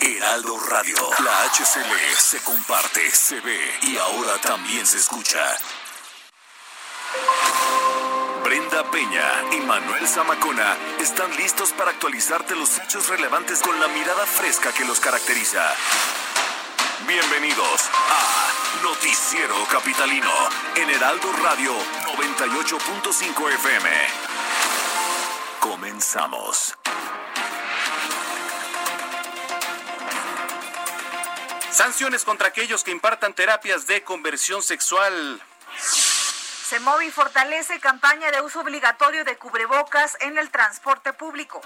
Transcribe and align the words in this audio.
Heraldo 0.00 0.58
Radio. 0.68 0.96
La 1.24 1.44
HCL 1.44 2.16
se 2.18 2.38
comparte, 2.42 3.10
se 3.10 3.40
ve 3.40 3.78
y 3.82 3.96
ahora 3.96 4.38
también 4.40 4.86
se 4.86 4.98
escucha. 4.98 5.40
Brenda 8.44 8.90
Peña 8.90 9.44
y 9.52 9.60
Manuel 9.60 10.06
Zamacona 10.06 10.76
están 11.00 11.34
listos 11.36 11.72
para 11.72 11.90
actualizarte 11.90 12.54
los 12.54 12.78
hechos 12.78 13.08
relevantes 13.08 13.60
con 13.60 13.78
la 13.80 13.88
mirada 13.88 14.26
fresca 14.26 14.72
que 14.72 14.84
los 14.84 15.00
caracteriza. 15.00 15.74
Bienvenidos 17.06 17.90
a 18.08 18.82
Noticiero 18.82 19.56
Capitalino 19.70 20.32
en 20.76 20.90
Heraldo 20.90 21.32
Radio 21.42 21.72
98.5 22.16 23.52
FM. 23.54 23.90
Comenzamos. 25.60 26.76
Sanciones 31.76 32.24
contra 32.24 32.48
aquellos 32.48 32.82
que 32.82 32.90
impartan 32.90 33.34
terapias 33.34 33.86
de 33.86 34.02
conversión 34.02 34.62
sexual. 34.62 35.42
CEMOVI 36.70 37.10
fortalece 37.10 37.78
campaña 37.80 38.30
de 38.30 38.40
uso 38.40 38.60
obligatorio 38.60 39.26
de 39.26 39.36
cubrebocas 39.36 40.16
en 40.20 40.38
el 40.38 40.50
transporte 40.50 41.12
público. 41.12 41.60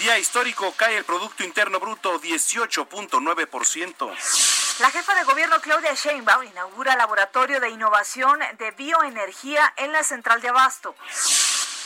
Día 0.00 0.18
histórico 0.18 0.74
cae 0.76 0.96
el 0.96 1.04
Producto 1.04 1.44
Interno 1.44 1.78
Bruto 1.78 2.20
18.9%. 2.20 4.12
La 4.80 4.90
jefa 4.90 5.14
de 5.14 5.22
gobierno 5.22 5.60
Claudia 5.60 5.94
Sheinbaum 5.94 6.42
inaugura 6.42 6.96
laboratorio 6.96 7.60
de 7.60 7.70
innovación 7.70 8.40
de 8.58 8.72
bioenergía 8.72 9.72
en 9.76 9.92
la 9.92 10.02
central 10.02 10.40
de 10.40 10.48
Abasto. 10.48 10.96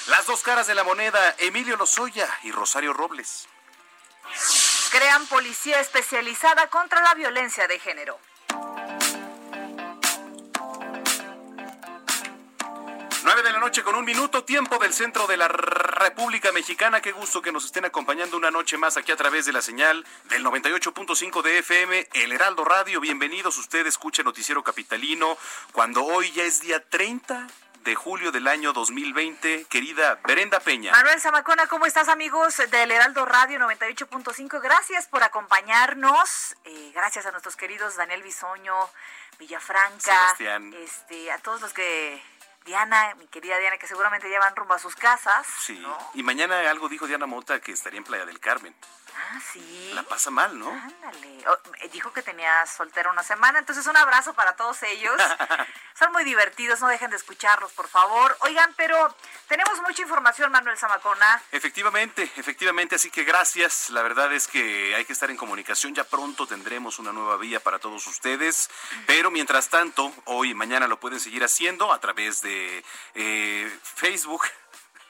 Las 0.06 0.24
dos 0.24 0.42
caras 0.42 0.66
de 0.68 0.74
la 0.74 0.84
moneda, 0.84 1.34
Emilio 1.36 1.76
Lozoya 1.76 2.30
y 2.44 2.50
Rosario 2.50 2.94
Robles. 2.94 3.46
Crean 4.90 5.26
policía 5.26 5.80
especializada 5.80 6.68
contra 6.68 7.02
la 7.02 7.14
violencia 7.14 7.66
de 7.66 7.78
género. 7.78 8.18
9 13.26 13.42
de 13.42 13.52
la 13.52 13.58
noche 13.58 13.82
con 13.82 13.96
un 13.96 14.04
minuto, 14.04 14.44
tiempo 14.44 14.78
del 14.78 14.92
centro 14.92 15.26
de 15.26 15.36
la 15.36 15.48
República 15.48 16.52
Mexicana. 16.52 17.00
Qué 17.00 17.10
gusto 17.10 17.42
que 17.42 17.50
nos 17.50 17.64
estén 17.64 17.84
acompañando 17.84 18.36
una 18.36 18.52
noche 18.52 18.78
más 18.78 18.96
aquí 18.96 19.10
a 19.10 19.16
través 19.16 19.46
de 19.46 19.52
la 19.52 19.62
señal 19.62 20.06
del 20.28 20.44
98.5 20.44 21.42
de 21.42 21.58
FM, 21.58 22.08
El 22.14 22.30
Heraldo 22.30 22.64
Radio. 22.64 23.00
Bienvenidos, 23.00 23.58
usted 23.58 23.84
escucha 23.88 24.22
Noticiero 24.22 24.62
Capitalino, 24.62 25.36
cuando 25.72 26.04
hoy 26.04 26.30
ya 26.30 26.44
es 26.44 26.60
día 26.60 26.80
30 26.88 27.48
de 27.86 27.94
julio 27.94 28.32
del 28.32 28.48
año 28.48 28.72
2020. 28.72 29.66
Querida 29.70 30.18
Berenda 30.26 30.58
Peña. 30.58 30.90
Manuel 30.90 31.20
Zamacona, 31.20 31.68
¿cómo 31.68 31.86
estás 31.86 32.08
amigos 32.08 32.56
del 32.70 32.90
Heraldo 32.90 33.24
Radio 33.24 33.60
98.5? 33.60 34.60
Gracias 34.60 35.06
por 35.06 35.22
acompañarnos. 35.22 36.56
Eh, 36.64 36.90
gracias 36.92 37.26
a 37.26 37.30
nuestros 37.30 37.54
queridos 37.54 37.94
Daniel 37.94 38.24
Bisoño, 38.24 38.74
Villafranca, 39.38 40.00
Sebastián. 40.00 40.74
este, 40.74 41.30
a 41.30 41.38
todos 41.38 41.60
los 41.60 41.72
que 41.72 42.20
Diana, 42.64 43.14
mi 43.14 43.28
querida 43.28 43.56
Diana, 43.58 43.78
que 43.78 43.86
seguramente 43.86 44.28
ya 44.28 44.40
van 44.40 44.56
rumbo 44.56 44.74
a 44.74 44.80
sus 44.80 44.96
casas. 44.96 45.46
Sí, 45.60 45.78
¿no? 45.78 45.96
y 46.14 46.24
mañana 46.24 46.68
algo 46.68 46.88
dijo 46.88 47.06
Diana 47.06 47.26
Mota 47.26 47.60
que 47.60 47.70
estaría 47.70 47.98
en 47.98 48.04
Playa 48.04 48.26
del 48.26 48.40
Carmen. 48.40 48.74
Ah, 49.16 49.40
sí. 49.52 49.90
La 49.94 50.02
pasa 50.02 50.30
mal, 50.30 50.58
¿no? 50.58 50.70
Ándale. 50.70 51.44
Oh, 51.48 51.58
eh, 51.80 51.88
dijo 51.92 52.12
que 52.12 52.22
tenía 52.22 52.66
soltera 52.66 53.10
una 53.10 53.22
semana, 53.22 53.58
entonces 53.58 53.86
un 53.86 53.96
abrazo 53.96 54.34
para 54.34 54.56
todos 54.56 54.82
ellos. 54.82 55.14
Son 55.98 56.12
muy 56.12 56.24
divertidos, 56.24 56.80
no 56.80 56.88
dejen 56.88 57.10
de 57.10 57.16
escucharlos, 57.16 57.72
por 57.72 57.88
favor. 57.88 58.36
Oigan, 58.40 58.72
pero 58.76 59.14
tenemos 59.48 59.80
mucha 59.80 60.02
información, 60.02 60.52
Manuel 60.52 60.76
Zamacona. 60.76 61.42
Efectivamente, 61.52 62.30
efectivamente, 62.36 62.96
así 62.96 63.10
que 63.10 63.24
gracias. 63.24 63.90
La 63.90 64.02
verdad 64.02 64.32
es 64.32 64.46
que 64.46 64.94
hay 64.94 65.04
que 65.06 65.14
estar 65.14 65.30
en 65.30 65.38
comunicación. 65.38 65.94
Ya 65.94 66.04
pronto 66.04 66.46
tendremos 66.46 66.98
una 66.98 67.12
nueva 67.12 67.38
vía 67.38 67.60
para 67.60 67.78
todos 67.78 68.06
ustedes. 68.06 68.68
Pero 69.06 69.30
mientras 69.30 69.68
tanto, 69.70 70.12
hoy 70.26 70.50
y 70.50 70.54
mañana 70.54 70.86
lo 70.86 71.00
pueden 71.00 71.18
seguir 71.18 71.42
haciendo 71.44 71.92
a 71.92 72.00
través 72.00 72.42
de 72.42 72.84
eh, 73.14 73.78
Facebook 73.82 74.42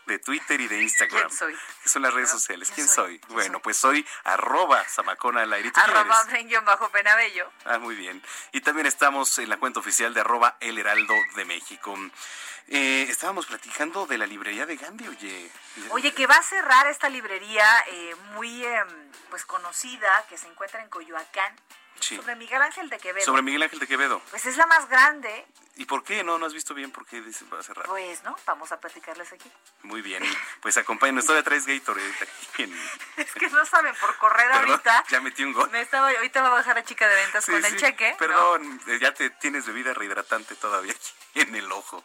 de 0.06 0.18
Twitter 0.18 0.60
y 0.60 0.68
de 0.68 0.82
Instagram. 0.82 1.28
¿Quién 1.28 1.38
soy? 1.38 1.56
Son 1.84 2.02
las 2.02 2.14
redes 2.14 2.30
¿Quién 2.30 2.40
sociales. 2.40 2.68
soy? 2.68 2.74
¿Quién 2.74 2.86
¿Quién 2.86 2.94
soy? 2.94 3.20
Bueno, 3.28 3.60
pues 3.60 3.76
soy 3.76 4.06
arroba 4.24 4.84
Zamacona 4.84 5.42
al 5.42 5.52
aire. 5.52 5.70
¿Tú 5.70 5.74
quién 5.74 5.96
Arroba 5.96 6.24
bajo 6.64 6.88
Penabello. 6.90 7.50
Ah, 7.64 7.78
muy 7.78 7.94
bien. 7.94 8.22
Y 8.52 8.60
también 8.60 8.86
estamos 8.86 9.38
en 9.38 9.48
la 9.48 9.56
cuenta 9.56 9.80
oficial 9.80 10.14
de 10.14 10.20
arroba 10.20 10.56
El 10.60 10.78
Heraldo 10.78 11.14
de 11.34 11.44
México. 11.44 11.94
Eh, 12.68 13.06
estábamos 13.08 13.46
platicando 13.46 14.06
de 14.06 14.18
la 14.18 14.26
librería 14.26 14.66
de 14.66 14.76
Gandhi, 14.76 15.06
oye. 15.06 15.50
Oye, 15.90 16.12
que 16.12 16.26
va 16.26 16.34
a 16.34 16.42
cerrar 16.42 16.88
esta 16.88 17.08
librería 17.08 17.64
eh, 17.86 18.14
muy 18.34 18.64
em, 18.64 18.88
pues 19.30 19.44
conocida 19.44 20.24
que 20.28 20.36
se 20.36 20.48
encuentra 20.48 20.82
en 20.82 20.88
Coyoacán, 20.88 21.54
Sí. 22.00 22.16
sobre 22.16 22.36
Miguel 22.36 22.62
Ángel 22.62 22.88
de 22.88 22.98
Quevedo. 22.98 23.24
Sobre 23.24 23.42
Miguel 23.42 23.62
Ángel 23.62 23.78
de 23.78 23.86
Quevedo. 23.86 24.20
Pues 24.30 24.46
es 24.46 24.56
la 24.56 24.66
más 24.66 24.88
grande, 24.88 25.46
¿Y 25.78 25.84
por 25.84 26.02
qué? 26.04 26.24
No, 26.24 26.38
no 26.38 26.46
has 26.46 26.54
visto 26.54 26.72
bien 26.72 26.90
por 26.90 27.04
qué 27.04 27.20
dice 27.20 27.44
va 27.52 27.60
a 27.60 27.62
cerrar. 27.62 27.84
pues, 27.84 28.22
¿no? 28.22 28.34
Vamos 28.46 28.72
a 28.72 28.80
platicarles 28.80 29.30
aquí. 29.30 29.50
Muy 29.82 30.00
bien. 30.00 30.24
Pues 30.62 30.78
acompáñenos. 30.78 31.26
Todavía 31.26 31.44
traes 31.44 31.66
Gatorade 31.66 32.14
aquí 32.48 32.62
en... 32.62 32.74
Es 33.18 33.30
que 33.32 33.50
no 33.50 33.64
saben 33.66 33.94
por 34.00 34.16
correr 34.16 34.48
Perdón, 34.50 34.70
ahorita. 34.70 35.04
ya 35.10 35.20
metí 35.20 35.44
un 35.44 35.52
gol. 35.52 35.70
Me 35.70 35.82
estaba, 35.82 36.08
ahorita 36.08 36.40
va 36.40 36.48
a 36.48 36.52
bajar 36.52 36.76
la 36.76 36.82
chica 36.84 37.06
de 37.06 37.14
ventas 37.16 37.44
Sí, 37.44 37.52
con 37.52 37.62
el 37.62 37.76
cheque. 37.76 38.16
Perdón, 38.18 38.80
eh, 38.86 38.98
ya 39.02 39.12
te 39.12 39.28
tienes 39.28 39.66
bebida 39.66 39.92
rehidratante 39.92 40.54
todavía 40.56 40.94
aquí 40.94 41.12
en 41.42 41.54
el 41.54 41.70
ojo. 41.70 42.02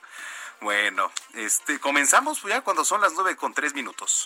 Bueno, 0.60 1.10
este, 1.36 1.80
comenzamos 1.80 2.44
ya 2.44 2.60
cuando 2.62 2.84
son 2.84 3.00
las 3.00 3.14
nueve 3.14 3.38
con 3.38 3.54
tres 3.54 3.74
minutos. 3.74 4.26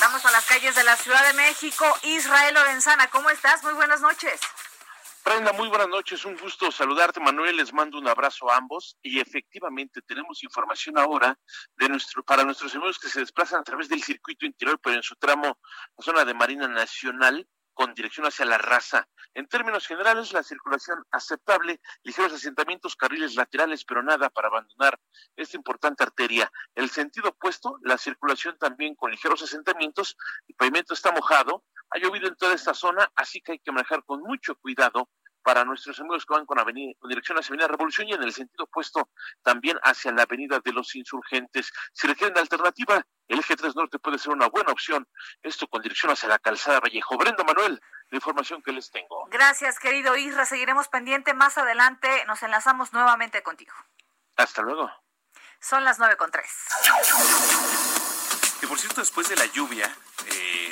Vamos 0.00 0.24
a 0.24 0.30
las 0.32 0.44
calles 0.46 0.74
de 0.74 0.84
la 0.84 0.96
Ciudad 0.96 1.26
de 1.26 1.32
México. 1.34 1.84
Israel 2.02 2.54
Lorenzana, 2.54 3.08
¿cómo 3.08 3.30
estás? 3.30 3.62
Muy 3.62 3.72
buenas 3.74 4.00
noches. 4.00 4.40
Brenda, 5.24 5.54
muy 5.54 5.68
buenas 5.68 5.88
noches, 5.88 6.26
un 6.26 6.36
gusto 6.36 6.70
saludarte, 6.70 7.18
Manuel, 7.18 7.56
les 7.56 7.72
mando 7.72 7.96
un 7.96 8.06
abrazo 8.06 8.50
a 8.50 8.56
ambos 8.58 8.98
y 9.02 9.20
efectivamente 9.20 10.02
tenemos 10.02 10.42
información 10.42 10.98
ahora 10.98 11.38
de 11.76 11.88
nuestro, 11.88 12.22
para 12.22 12.44
nuestros 12.44 12.74
amigos 12.74 12.98
que 12.98 13.08
se 13.08 13.20
desplazan 13.20 13.60
a 13.60 13.64
través 13.64 13.88
del 13.88 14.02
circuito 14.02 14.44
interior, 14.44 14.78
pero 14.82 14.96
en 14.96 15.02
su 15.02 15.16
tramo, 15.16 15.58
la 15.96 16.04
zona 16.04 16.26
de 16.26 16.34
Marina 16.34 16.68
Nacional, 16.68 17.48
con 17.74 17.92
dirección 17.94 18.26
hacia 18.26 18.44
la 18.44 18.58
raza. 18.58 19.06
En 19.34 19.46
términos 19.48 19.86
generales, 19.86 20.32
la 20.32 20.42
circulación 20.42 21.04
aceptable, 21.10 21.80
ligeros 22.04 22.32
asentamientos, 22.32 22.96
carriles 22.96 23.34
laterales, 23.34 23.84
pero 23.84 24.02
nada 24.02 24.30
para 24.30 24.48
abandonar 24.48 24.98
esta 25.36 25.56
importante 25.56 26.04
arteria. 26.04 26.50
El 26.74 26.88
sentido 26.88 27.30
opuesto, 27.30 27.78
la 27.82 27.98
circulación 27.98 28.56
también 28.58 28.94
con 28.94 29.10
ligeros 29.10 29.42
asentamientos, 29.42 30.16
el 30.48 30.54
pavimento 30.54 30.94
está 30.94 31.12
mojado, 31.12 31.64
ha 31.90 31.98
llovido 31.98 32.28
en 32.28 32.36
toda 32.36 32.54
esta 32.54 32.74
zona, 32.74 33.10
así 33.16 33.40
que 33.40 33.52
hay 33.52 33.58
que 33.58 33.72
manejar 33.72 34.04
con 34.04 34.20
mucho 34.20 34.54
cuidado 34.56 35.10
para 35.44 35.64
nuestros 35.64 36.00
amigos 36.00 36.24
que 36.26 36.34
van 36.34 36.46
con, 36.46 36.58
avenida, 36.58 36.94
con 36.98 37.08
dirección 37.10 37.38
hacia 37.38 37.52
Avenida 37.52 37.68
Revolución 37.68 38.08
y 38.08 38.14
en 38.14 38.22
el 38.22 38.32
sentido 38.32 38.64
opuesto 38.64 39.10
también 39.42 39.78
hacia 39.82 40.10
la 40.10 40.22
Avenida 40.22 40.58
de 40.64 40.72
los 40.72 40.94
Insurgentes. 40.96 41.70
Si 41.92 42.08
requieren 42.08 42.36
alternativa, 42.38 43.04
el 43.28 43.38
eje 43.38 43.54
3 43.54 43.76
Norte 43.76 43.98
puede 43.98 44.18
ser 44.18 44.32
una 44.32 44.48
buena 44.48 44.72
opción. 44.72 45.06
Esto 45.42 45.68
con 45.68 45.82
dirección 45.82 46.10
hacia 46.10 46.28
la 46.28 46.38
calzada 46.38 46.80
Vallejo. 46.80 47.16
Brenda 47.18 47.44
Manuel, 47.44 47.80
la 48.10 48.16
información 48.16 48.62
que 48.62 48.72
les 48.72 48.90
tengo. 48.90 49.26
Gracias, 49.30 49.78
querido 49.78 50.16
Isra. 50.16 50.46
Seguiremos 50.46 50.88
pendiente. 50.88 51.34
Más 51.34 51.58
adelante 51.58 52.24
nos 52.26 52.42
enlazamos 52.42 52.92
nuevamente 52.94 53.42
contigo. 53.42 53.74
Hasta 54.36 54.62
luego. 54.62 54.90
Son 55.60 55.84
las 55.84 55.98
nueve 55.98 56.16
con 56.16 56.30
tres. 56.30 56.50
Que 58.60 58.66
por 58.66 58.78
cierto, 58.78 59.00
después 59.02 59.28
de 59.28 59.36
la 59.36 59.46
lluvia, 59.46 59.94
eh, 60.26 60.63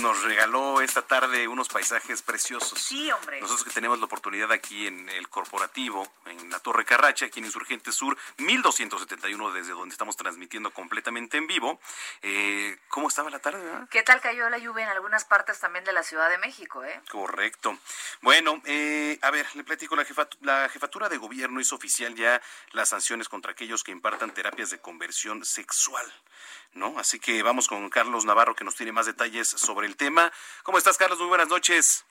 nos 0.00 0.22
regaló 0.22 0.80
esta 0.80 1.02
tarde 1.02 1.46
unos 1.48 1.68
paisajes 1.68 2.22
preciosos. 2.22 2.78
Sí, 2.80 3.10
hombre. 3.12 3.40
Nosotros 3.40 3.64
que 3.64 3.70
tenemos 3.70 3.98
la 3.98 4.04
oportunidad 4.06 4.50
aquí 4.52 4.86
en 4.86 5.08
el 5.08 5.28
corporativo, 5.28 6.10
en 6.26 6.50
la 6.50 6.58
Torre 6.60 6.84
Carracha, 6.84 7.26
aquí 7.26 7.38
en 7.40 7.46
Insurgente 7.46 7.92
Sur, 7.92 8.16
1271, 8.38 9.52
desde 9.52 9.72
donde 9.72 9.92
estamos 9.92 10.16
transmitiendo 10.16 10.72
completamente 10.72 11.36
en 11.36 11.46
vivo. 11.46 11.80
Eh, 12.22 12.78
¿Cómo 12.88 13.08
estaba 13.08 13.30
la 13.30 13.38
tarde? 13.38 13.62
¿Qué 13.90 14.02
tal 14.02 14.20
cayó 14.20 14.48
la 14.50 14.58
lluvia 14.58 14.84
en 14.84 14.90
algunas 14.90 15.24
partes 15.24 15.58
también 15.60 15.84
de 15.84 15.92
la 15.92 16.02
Ciudad 16.02 16.28
de 16.30 16.38
México, 16.38 16.84
eh? 16.84 17.00
Correcto. 17.10 17.78
Bueno, 18.20 18.60
eh, 18.64 19.18
a 19.22 19.30
ver, 19.30 19.46
le 19.54 19.64
platico, 19.64 19.96
la, 19.96 20.04
jefatu- 20.04 20.36
la 20.40 20.68
jefatura 20.68 21.08
de 21.08 21.16
gobierno 21.16 21.60
hizo 21.60 21.76
oficial 21.76 22.14
ya 22.14 22.40
las 22.72 22.88
sanciones 22.90 23.28
contra 23.28 23.52
aquellos 23.52 23.84
que 23.84 23.92
impartan 23.92 24.32
terapias 24.34 24.70
de 24.70 24.80
conversión 24.80 25.44
sexual. 25.44 26.12
¿No? 26.74 26.98
Así 26.98 27.18
que 27.18 27.42
vamos 27.42 27.68
con 27.68 27.88
Carlos 27.88 28.24
Navarro 28.24 28.54
que 28.54 28.64
nos 28.64 28.76
tiene 28.76 28.92
más 28.92 29.06
detalles 29.06 29.48
sobre 29.48 29.86
el 29.86 29.96
tema. 29.96 30.32
¿Cómo 30.62 30.78
estás, 30.78 30.98
Carlos? 30.98 31.18
Muy 31.18 31.28
buenas 31.28 31.48
noches. 31.48 32.04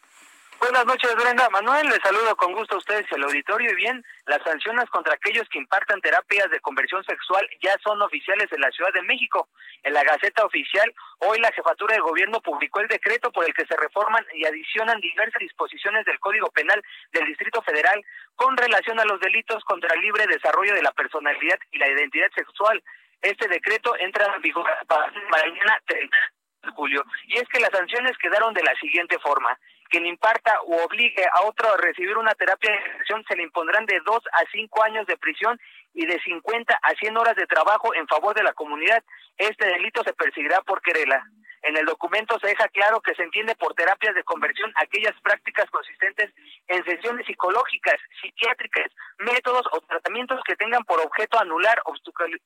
Buenas 0.59 0.85
noches, 0.85 1.13
Brenda. 1.15 1.49
Manuel, 1.49 1.89
les 1.89 1.99
saludo 2.01 2.37
con 2.37 2.53
gusto 2.53 2.75
a 2.75 2.77
ustedes 2.77 3.05
y 3.11 3.15
al 3.15 3.23
auditorio. 3.23 3.69
Y 3.71 3.75
bien, 3.75 4.01
las 4.27 4.41
sanciones 4.43 4.89
contra 4.91 5.13
aquellos 5.13 5.49
que 5.49 5.57
impartan 5.57 5.99
terapias 5.99 6.49
de 6.51 6.61
conversión 6.61 7.03
sexual 7.03 7.45
ya 7.61 7.75
son 7.83 8.01
oficiales 8.01 8.49
en 8.49 8.61
la 8.61 8.71
Ciudad 8.71 8.93
de 8.93 9.01
México. 9.01 9.49
En 9.83 9.93
la 9.93 10.05
Gaceta 10.05 10.45
Oficial, 10.45 10.93
hoy 11.19 11.39
la 11.41 11.51
Jefatura 11.51 11.95
de 11.95 12.01
Gobierno 12.01 12.39
publicó 12.39 12.79
el 12.79 12.87
decreto 12.87 13.29
por 13.33 13.43
el 13.43 13.53
que 13.53 13.65
se 13.65 13.75
reforman 13.75 14.25
y 14.33 14.45
adicionan 14.45 15.01
diversas 15.01 15.39
disposiciones 15.39 16.05
del 16.05 16.19
Código 16.19 16.49
Penal 16.51 16.81
del 17.11 17.25
Distrito 17.25 17.61
Federal 17.61 18.01
con 18.37 18.55
relación 18.55 18.97
a 19.01 19.05
los 19.05 19.19
delitos 19.19 19.65
contra 19.65 19.93
el 19.93 19.99
libre 19.99 20.27
desarrollo 20.27 20.73
de 20.73 20.83
la 20.83 20.93
personalidad 20.93 21.59
y 21.71 21.77
la 21.77 21.89
identidad 21.89 22.31
sexual. 22.33 22.81
Este 23.23 23.47
decreto 23.47 23.95
entra 23.97 24.35
en 24.35 24.41
vigor 24.41 24.65
para 24.87 25.11
mañana 25.29 25.81
30 25.87 26.17
de 26.63 26.69
julio. 26.71 27.03
Y 27.27 27.39
es 27.39 27.47
que 27.49 27.59
las 27.59 27.71
sanciones 27.71 28.17
quedaron 28.19 28.53
de 28.53 28.63
la 28.63 28.75
siguiente 28.75 29.17
forma 29.19 29.57
quien 29.93 30.07
imparta 30.07 30.59
o 30.65 30.83
obligue 30.83 31.23
a 31.31 31.43
otro 31.43 31.71
a 31.71 31.77
recibir 31.77 32.17
una 32.17 32.33
terapia 32.33 32.71
de 32.71 32.77
inversión 32.77 33.23
se 33.27 33.35
le 33.35 33.43
impondrán 33.43 33.85
de 33.85 33.99
dos 34.03 34.23
a 34.33 34.41
cinco 34.51 34.81
años 34.81 35.05
de 35.05 35.17
prisión 35.17 35.59
y 35.93 36.07
de 36.07 36.19
50 36.19 36.73
a 36.81 36.95
100 36.95 37.15
horas 37.15 37.35
de 37.35 37.45
trabajo 37.45 37.93
en 37.93 38.07
favor 38.07 38.33
de 38.33 38.41
la 38.41 38.53
comunidad. 38.53 39.03
Este 39.37 39.67
delito 39.67 40.03
se 40.03 40.13
perseguirá 40.13 40.61
por 40.61 40.81
querela. 40.81 41.23
En 41.63 41.77
el 41.77 41.85
documento 41.85 42.37
se 42.39 42.47
deja 42.47 42.67
claro 42.67 42.99
que 43.01 43.15
se 43.15 43.23
entiende 43.23 43.55
por 43.55 43.73
terapias 43.73 44.13
de 44.15 44.23
conversión 44.23 44.71
aquellas 44.75 45.19
prácticas 45.21 45.69
consistentes 45.69 46.29
en 46.67 46.83
sesiones 46.83 47.25
psicológicas, 47.25 47.95
psiquiátricas, 48.21 48.91
métodos 49.19 49.65
o 49.71 49.79
tratamientos 49.81 50.41
que 50.45 50.57
tengan 50.57 50.83
por 50.83 50.99
objeto 50.99 51.39
anular, 51.39 51.81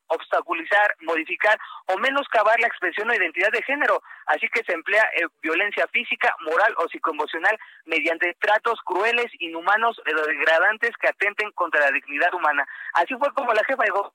obstaculizar, 0.07 0.95
modificar 1.01 1.57
o 1.87 1.97
menoscabar 1.97 2.59
la 2.59 2.67
expresión 2.67 3.09
o 3.09 3.15
identidad 3.15 3.51
de 3.51 3.63
género. 3.63 4.01
Así 4.27 4.47
que 4.49 4.63
se 4.63 4.73
emplea 4.73 5.03
eh, 5.15 5.25
violencia 5.41 5.87
física, 5.87 6.35
moral 6.41 6.75
o 6.77 6.87
psicoemocional 6.87 7.57
mediante 7.85 8.35
tratos 8.39 8.79
crueles, 8.85 9.27
inhumanos 9.39 9.99
o 9.99 10.27
degradantes 10.27 10.91
que 10.97 11.07
atenten 11.07 11.51
contra 11.53 11.81
la 11.81 11.91
dignidad 11.91 12.33
humana. 12.35 12.67
Así 12.93 13.15
fue 13.15 13.33
como 13.33 13.53
la 13.53 13.63
jefa 13.63 13.83
dijo 13.83 14.13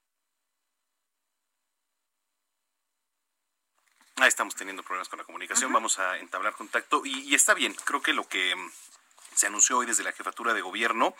Ahí 4.22 4.28
estamos 4.28 4.54
teniendo 4.54 4.84
problemas 4.84 5.08
con 5.08 5.18
la 5.18 5.24
comunicación. 5.24 5.72
Vamos 5.72 5.98
a 5.98 6.16
entablar 6.18 6.52
contacto 6.52 7.02
y, 7.04 7.34
está 7.34 7.54
bien. 7.54 7.74
Creo 7.84 8.00
que 8.02 8.12
lo 8.12 8.28
que 8.28 8.54
mm, 8.54 8.70
se 9.34 9.48
anunció 9.48 9.78
hoy 9.78 9.86
desde 9.86 10.04
la 10.04 10.12
jefatura 10.12 10.54
de 10.54 10.60
gobierno, 10.60 11.16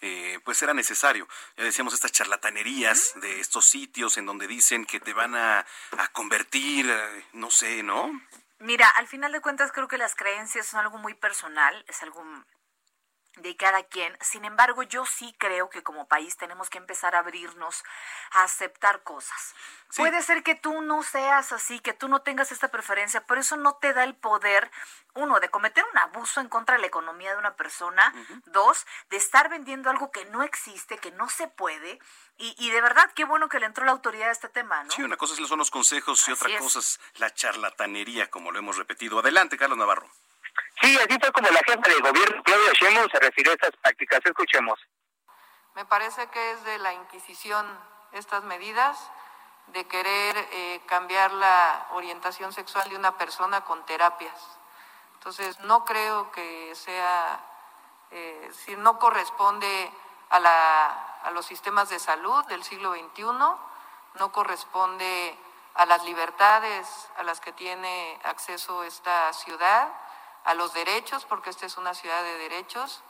eh, 0.00 0.40
pues 0.42 0.62
era 0.62 0.72
necesario. 0.72 1.28
Ya 1.58 1.64
decíamos 1.64 1.92
estas 1.92 2.12
charlatanerías 2.12 3.12
de 3.16 3.40
estos 3.40 3.66
sitios 3.66 4.16
en 4.16 4.24
donde 4.24 4.46
dicen 4.46 4.86
que 4.86 5.00
te 5.00 5.12
van 5.12 5.34
a, 5.34 5.66
a 5.98 6.08
convertir, 6.12 6.88
eh, 6.88 7.26
no 7.34 7.50
sé, 7.50 7.82
¿no? 7.82 8.10
Mira, 8.58 8.88
al 8.88 9.06
final 9.06 9.32
de 9.32 9.42
cuentas 9.42 9.70
creo 9.70 9.86
que 9.86 9.98
las 9.98 10.14
creencias 10.14 10.66
son 10.66 10.80
algo 10.80 10.96
muy 10.96 11.12
personal, 11.12 11.84
es 11.88 12.02
algo 12.02 12.24
de 13.36 13.56
cada 13.56 13.82
quien. 13.84 14.16
Sin 14.20 14.44
embargo, 14.44 14.82
yo 14.82 15.06
sí 15.06 15.34
creo 15.38 15.70
que 15.70 15.82
como 15.82 16.08
país 16.08 16.36
tenemos 16.36 16.70
que 16.70 16.78
empezar 16.78 17.14
a 17.14 17.20
abrirnos 17.20 17.84
a 18.32 18.44
aceptar 18.44 19.02
cosas. 19.02 19.54
Puede 19.96 20.22
ser 20.22 20.42
que 20.42 20.54
tú 20.54 20.82
no 20.82 21.02
seas 21.02 21.52
así, 21.52 21.78
que 21.80 21.92
tú 21.92 22.08
no 22.08 22.22
tengas 22.22 22.52
esta 22.52 22.68
preferencia, 22.68 23.24
pero 23.26 23.40
eso 23.40 23.56
no 23.56 23.76
te 23.76 23.92
da 23.92 24.04
el 24.04 24.14
poder, 24.14 24.70
uno, 25.14 25.38
de 25.40 25.48
cometer 25.48 25.84
un 25.92 25.98
abuso 25.98 26.40
en 26.40 26.48
contra 26.48 26.74
de 26.74 26.80
la 26.80 26.86
economía 26.88 27.32
de 27.32 27.38
una 27.38 27.54
persona, 27.54 28.12
dos, 28.46 28.86
de 29.10 29.16
estar 29.16 29.48
vendiendo 29.48 29.90
algo 29.90 30.10
que 30.10 30.24
no 30.26 30.42
existe, 30.42 30.98
que 30.98 31.12
no 31.12 31.28
se 31.28 31.48
puede, 31.48 31.98
y, 32.38 32.70
de 32.70 32.80
verdad, 32.82 33.10
qué 33.14 33.24
bueno 33.24 33.48
que 33.48 33.58
le 33.58 33.66
entró 33.66 33.84
la 33.86 33.92
autoridad 33.92 34.28
a 34.28 34.32
este 34.32 34.50
tema, 34.50 34.84
¿no? 34.84 34.90
Sí, 34.90 35.02
una 35.02 35.16
cosa 35.16 35.34
son 35.46 35.58
los 35.58 35.70
consejos 35.70 36.28
y 36.28 36.32
otra 36.32 36.58
cosa 36.58 36.80
es 36.80 37.00
la 37.14 37.32
charlatanería, 37.32 38.28
como 38.28 38.52
lo 38.52 38.58
hemos 38.58 38.76
repetido. 38.76 39.18
Adelante, 39.20 39.56
Carlos 39.56 39.78
Navarro. 39.78 40.10
Sí, 40.80 40.96
así 40.98 41.18
fue 41.18 41.32
como 41.32 41.48
la 41.48 41.60
jefa 41.60 41.88
de 41.88 42.00
gobierno, 42.00 42.42
Claudia 42.42 42.72
Sheinbaum, 42.72 43.10
se 43.10 43.18
refirió 43.18 43.52
a 43.52 43.54
estas 43.54 43.76
prácticas. 43.82 44.20
Escuchemos. 44.24 44.78
Me 45.74 45.84
parece 45.84 46.26
que 46.28 46.52
es 46.52 46.64
de 46.64 46.78
la 46.78 46.92
Inquisición 46.92 47.66
estas 48.12 48.44
medidas 48.44 48.98
de 49.68 49.86
querer 49.86 50.36
eh, 50.52 50.80
cambiar 50.86 51.32
la 51.32 51.88
orientación 51.92 52.52
sexual 52.52 52.88
de 52.88 52.96
una 52.96 53.16
persona 53.18 53.62
con 53.62 53.84
terapias. 53.84 54.58
Entonces, 55.14 55.58
no 55.60 55.84
creo 55.84 56.30
que 56.30 56.74
sea, 56.74 57.40
eh, 58.10 58.50
si 58.52 58.76
no 58.76 58.98
corresponde 58.98 59.90
a, 60.30 60.38
la, 60.38 61.18
a 61.24 61.30
los 61.32 61.46
sistemas 61.46 61.88
de 61.88 61.98
salud 61.98 62.44
del 62.46 62.62
siglo 62.62 62.94
XXI, 62.94 63.22
no 63.22 64.32
corresponde 64.32 65.36
a 65.74 65.84
las 65.84 66.04
libertades 66.04 67.08
a 67.16 67.22
las 67.22 67.40
que 67.40 67.52
tiene 67.52 68.18
acceso 68.24 68.82
esta 68.84 69.32
ciudad 69.32 69.88
a 70.46 70.54
los 70.54 70.72
derechos, 70.74 71.24
porque 71.26 71.50
esta 71.50 71.66
es 71.66 71.76
una 71.76 71.94
ciudad 71.94 72.22
de 72.22 72.38
derechos. 72.38 73.02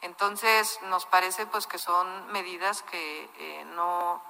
Entonces, 0.00 0.80
nos 0.84 1.06
parece 1.06 1.46
pues 1.46 1.66
que 1.66 1.78
son 1.78 2.32
medidas 2.32 2.82
que 2.82 3.30
eh, 3.38 3.64
no, 3.76 4.22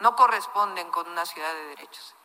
no 0.00 0.16
corresponden 0.16 0.90
con 0.90 1.08
una 1.08 1.24
ciudad 1.24 1.52
de 1.54 1.64
derechos. 1.66 2.16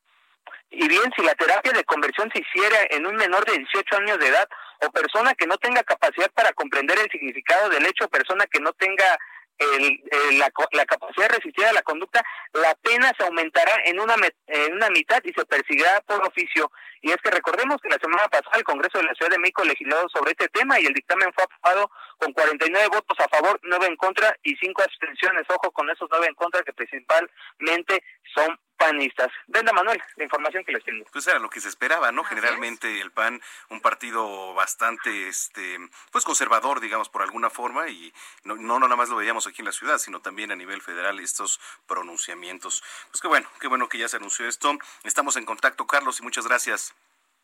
Y 0.69 0.87
bien, 0.87 1.11
si 1.15 1.21
la 1.21 1.35
terapia 1.35 1.71
de 1.71 1.83
conversión 1.83 2.31
se 2.31 2.39
hiciera 2.39 2.77
en 2.89 3.05
un 3.05 3.15
menor 3.15 3.45
de 3.45 3.57
18 3.57 3.97
años 3.97 4.19
de 4.19 4.27
edad 4.27 4.49
o 4.81 4.91
persona 4.91 5.33
que 5.35 5.47
no 5.47 5.57
tenga 5.57 5.83
capacidad 5.83 6.31
para 6.31 6.53
comprender 6.53 6.97
el 6.99 7.09
significado 7.09 7.69
del 7.69 7.85
hecho, 7.85 8.07
persona 8.09 8.45
que 8.47 8.59
no 8.59 8.73
tenga 8.73 9.17
el, 9.57 10.03
la, 10.37 10.51
la, 10.71 10.85
capacidad 10.85 11.27
de 11.27 11.35
resistir 11.35 11.65
a 11.65 11.73
la 11.73 11.81
conducta, 11.81 12.23
la 12.53 12.75
pena 12.75 13.11
se 13.17 13.23
aumentará 13.25 13.73
en 13.85 13.99
una, 13.99 14.15
en 14.47 14.73
una 14.73 14.89
mitad 14.89 15.21
y 15.23 15.33
se 15.33 15.45
perseguirá 15.45 16.01
por 16.05 16.25
oficio. 16.25 16.71
Y 17.01 17.11
es 17.11 17.17
que 17.17 17.31
recordemos 17.31 17.77
que 17.81 17.89
la 17.89 17.99
semana 17.99 18.27
pasada 18.27 18.57
el 18.57 18.63
Congreso 18.63 18.97
de 18.97 19.05
la 19.05 19.13
Ciudad 19.13 19.31
de 19.31 19.39
México 19.39 19.63
legislado 19.63 20.07
sobre 20.09 20.31
este 20.31 20.49
tema 20.49 20.79
y 20.79 20.85
el 20.85 20.93
dictamen 20.93 21.31
fue 21.33 21.43
aprobado 21.43 21.91
con 22.17 22.33
49 22.33 22.87
votos 22.89 23.17
a 23.19 23.29
favor, 23.29 23.59
9 23.63 23.85
en 23.87 23.95
contra 23.95 24.35
y 24.43 24.55
5 24.55 24.81
abstenciones. 24.81 25.43
Ojo 25.49 25.71
con 25.71 25.89
esos 25.89 26.07
9 26.09 26.27
en 26.27 26.35
contra 26.35 26.63
que 26.63 26.73
principalmente 26.73 28.03
son 28.35 28.59
panistas. 28.77 29.31
Venda 29.47 29.73
Manuel, 29.73 30.01
la 30.15 30.23
información 30.23 30.63
que 30.63 30.71
les 30.71 30.83
tengo. 30.83 31.05
Pues 31.11 31.27
era 31.27 31.39
lo 31.39 31.49
que 31.49 31.59
se 31.59 31.69
esperaba, 31.69 32.11
¿no? 32.11 32.23
Generalmente 32.23 33.01
el 33.01 33.11
PAN, 33.11 33.41
un 33.69 33.81
partido 33.81 34.53
bastante, 34.53 35.27
este, 35.27 35.77
pues 36.11 36.23
conservador, 36.23 36.79
digamos, 36.79 37.09
por 37.09 37.21
alguna 37.21 37.49
forma, 37.49 37.89
y 37.89 38.13
no, 38.43 38.55
no, 38.55 38.79
nada 38.79 38.95
más 38.95 39.09
lo 39.09 39.17
veíamos 39.17 39.47
aquí 39.47 39.61
en 39.61 39.65
la 39.65 39.71
ciudad, 39.71 39.97
sino 39.97 40.21
también 40.21 40.51
a 40.51 40.55
nivel 40.55 40.81
federal 40.81 41.19
estos 41.19 41.59
pronunciamientos. 41.87 42.83
Pues 43.09 43.21
qué 43.21 43.27
bueno, 43.27 43.49
qué 43.59 43.67
bueno 43.67 43.89
que 43.89 43.97
ya 43.97 44.07
se 44.07 44.17
anunció 44.17 44.47
esto. 44.47 44.77
Estamos 45.03 45.35
en 45.35 45.45
contacto, 45.45 45.87
Carlos, 45.87 46.19
y 46.19 46.23
muchas 46.23 46.47
gracias. 46.47 46.93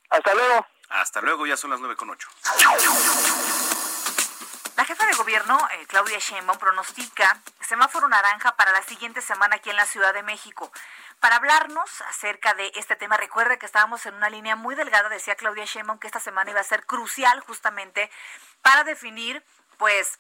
Hasta 0.10 0.34
luego. 0.34 0.68
Hasta 0.90 1.22
luego, 1.22 1.48
ya 1.48 1.58
son 1.58 1.72
las 1.72 1.80
nueve 1.80 1.96
con 1.96 2.10
ocho. 2.10 2.30
La 4.76 4.86
jefa 4.86 5.06
de 5.06 5.14
gobierno, 5.14 5.58
eh, 5.74 5.86
Claudia 5.88 6.18
Sheinbaum, 6.20 6.58
pronostica 6.58 7.40
semáforo 7.62 8.08
naranja 8.08 8.56
para 8.56 8.72
la 8.72 8.82
siguiente 8.84 9.22
semana 9.22 9.58
aquí 9.58 9.70
en 9.70 9.76
la 9.76 9.86
Ciudad 9.86 10.14
de 10.14 10.24
México. 10.24 10.72
Para 11.24 11.38
hablarnos 11.38 12.02
acerca 12.02 12.54
de 12.54 12.74
este 12.76 12.98
tema, 12.98 13.16
recuerde 13.16 13.58
que 13.58 13.66
estábamos 13.66 14.06
en 14.06 14.14
una 14.14 14.30
línea 14.30 14.58
muy 14.58 14.76
delgada, 14.76 15.08
decía 15.08 15.36
Claudia 15.36 15.64
Sheinbaum 15.64 15.98
que 15.98 16.08
esta 16.08 16.20
semana 16.20 16.52
iba 16.52 16.60
a 16.60 16.66
ser 16.66 16.86
crucial 16.86 17.40
justamente 17.40 18.12
para 18.62 18.84
definir, 18.84 19.42
pues, 19.78 20.20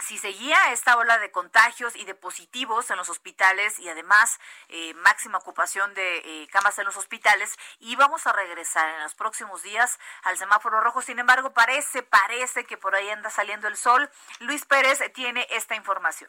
si 0.00 0.18
seguía 0.18 0.72
esta 0.72 0.96
ola 0.96 1.18
de 1.18 1.30
contagios 1.30 1.94
y 1.94 2.04
de 2.06 2.16
positivos 2.16 2.90
en 2.90 2.96
los 2.96 3.08
hospitales 3.08 3.78
y 3.78 3.88
además 3.88 4.40
eh, 4.68 4.94
máxima 4.94 5.38
ocupación 5.38 5.94
de 5.94 6.16
eh, 6.16 6.48
camas 6.50 6.76
en 6.80 6.86
los 6.86 6.96
hospitales, 6.96 7.56
íbamos 7.78 8.26
a 8.26 8.32
regresar 8.32 8.96
en 8.96 9.02
los 9.04 9.14
próximos 9.14 9.62
días 9.62 9.96
al 10.24 10.36
semáforo 10.36 10.80
rojo. 10.80 11.02
Sin 11.02 11.20
embargo, 11.20 11.54
parece, 11.54 12.02
parece 12.02 12.64
que 12.64 12.76
por 12.76 12.96
ahí 12.96 13.08
anda 13.10 13.30
saliendo 13.30 13.68
el 13.68 13.76
sol. 13.76 14.10
Luis 14.40 14.64
Pérez 14.64 15.00
tiene 15.14 15.46
esta 15.50 15.76
información. 15.76 16.28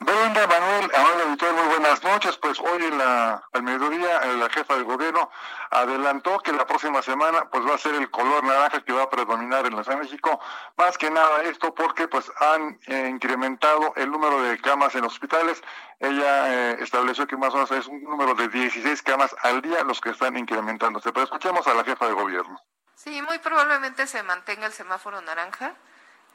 Brenda, 0.00 0.46
Manuel, 0.46 0.90
amable 0.94 1.22
auditor, 1.24 1.54
muy 1.54 1.66
buenas 1.68 2.02
noches. 2.02 2.36
Pues 2.36 2.58
hoy 2.60 2.84
en 2.84 2.98
la, 2.98 3.42
al 3.52 3.62
mediodía 3.62 4.20
eh, 4.24 4.36
la 4.36 4.48
jefa 4.48 4.74
del 4.74 4.84
gobierno 4.84 5.30
adelantó 5.70 6.38
que 6.38 6.52
la 6.52 6.66
próxima 6.66 7.02
semana 7.02 7.48
pues 7.50 7.66
va 7.66 7.74
a 7.74 7.78
ser 7.78 7.94
el 7.94 8.10
color 8.10 8.44
naranja 8.44 8.80
que 8.84 8.92
va 8.92 9.02
a 9.02 9.10
predominar 9.10 9.66
en 9.66 9.76
la 9.76 9.82
Ciudad 9.82 9.98
de 9.98 10.04
México. 10.04 10.40
Más 10.76 10.96
que 10.96 11.10
nada 11.10 11.42
esto 11.42 11.74
porque 11.74 12.06
pues 12.08 12.30
han 12.38 12.78
eh, 12.86 13.08
incrementado 13.08 13.92
el 13.96 14.10
número 14.10 14.40
de 14.42 14.58
camas 14.60 14.94
en 14.94 15.04
hospitales. 15.04 15.62
Ella 15.98 16.54
eh, 16.54 16.76
estableció 16.80 17.26
que 17.26 17.36
más 17.36 17.52
o 17.52 17.56
menos 17.56 17.70
es 17.72 17.86
un 17.86 18.02
número 18.04 18.34
de 18.34 18.48
16 18.48 19.02
camas 19.02 19.34
al 19.42 19.60
día 19.62 19.82
los 19.82 20.00
que 20.00 20.10
están 20.10 20.36
incrementándose. 20.36 21.12
Pero 21.12 21.24
escuchemos 21.24 21.66
a 21.66 21.74
la 21.74 21.84
jefa 21.84 22.06
de 22.06 22.12
gobierno. 22.12 22.60
Sí, 22.94 23.20
muy 23.22 23.38
probablemente 23.38 24.06
se 24.06 24.22
mantenga 24.22 24.66
el 24.66 24.72
semáforo 24.72 25.20
naranja. 25.20 25.74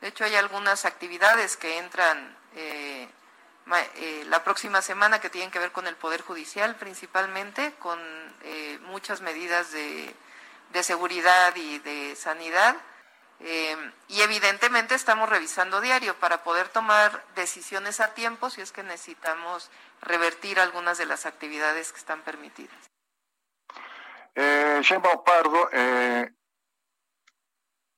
De 0.02 0.10
hecho, 0.10 0.26
hay 0.26 0.36
algunas 0.36 0.86
actividades 0.86 1.56
que 1.56 1.78
entran 1.78 2.38
eh, 2.56 3.03
eh, 3.96 4.24
la 4.28 4.44
próxima 4.44 4.82
semana 4.82 5.20
que 5.20 5.30
tienen 5.30 5.52
que 5.52 5.60
ver 5.60 5.72
con 5.72 5.88
el 5.88 5.96
Poder 5.96 6.22
Judicial 6.22 6.76
principalmente, 6.76 7.74
con 7.80 8.00
eh, 8.44 8.80
muchas 8.84 9.22
medidas 9.22 9.72
de, 9.72 10.14
seguridad 10.82 11.56
y 11.56 11.80
de 11.80 12.16
sanidad. 12.16 12.76
y 14.08 14.22
evidentemente 14.22 14.96
estamos 14.96 15.30
revisando 15.30 15.82
diario 15.82 16.16
para 16.16 16.44
poder 16.44 16.70
tomar 16.70 17.24
decisiones 17.36 18.00
a 18.00 18.14
tiempo 18.14 18.50
si 18.50 18.62
es 18.62 18.72
que 18.72 18.84
necesitamos 18.84 19.70
revertir 20.02 20.60
algunas 20.60 20.98
de 20.98 21.06
las 21.06 21.26
actividades 21.26 21.92
que 21.92 22.00
están 22.00 22.22
permitidas. 22.22 22.78
eh, 24.36 24.80
Sheinbaum 24.82 25.24
Pardo 25.24 25.70
eh, 25.72 26.32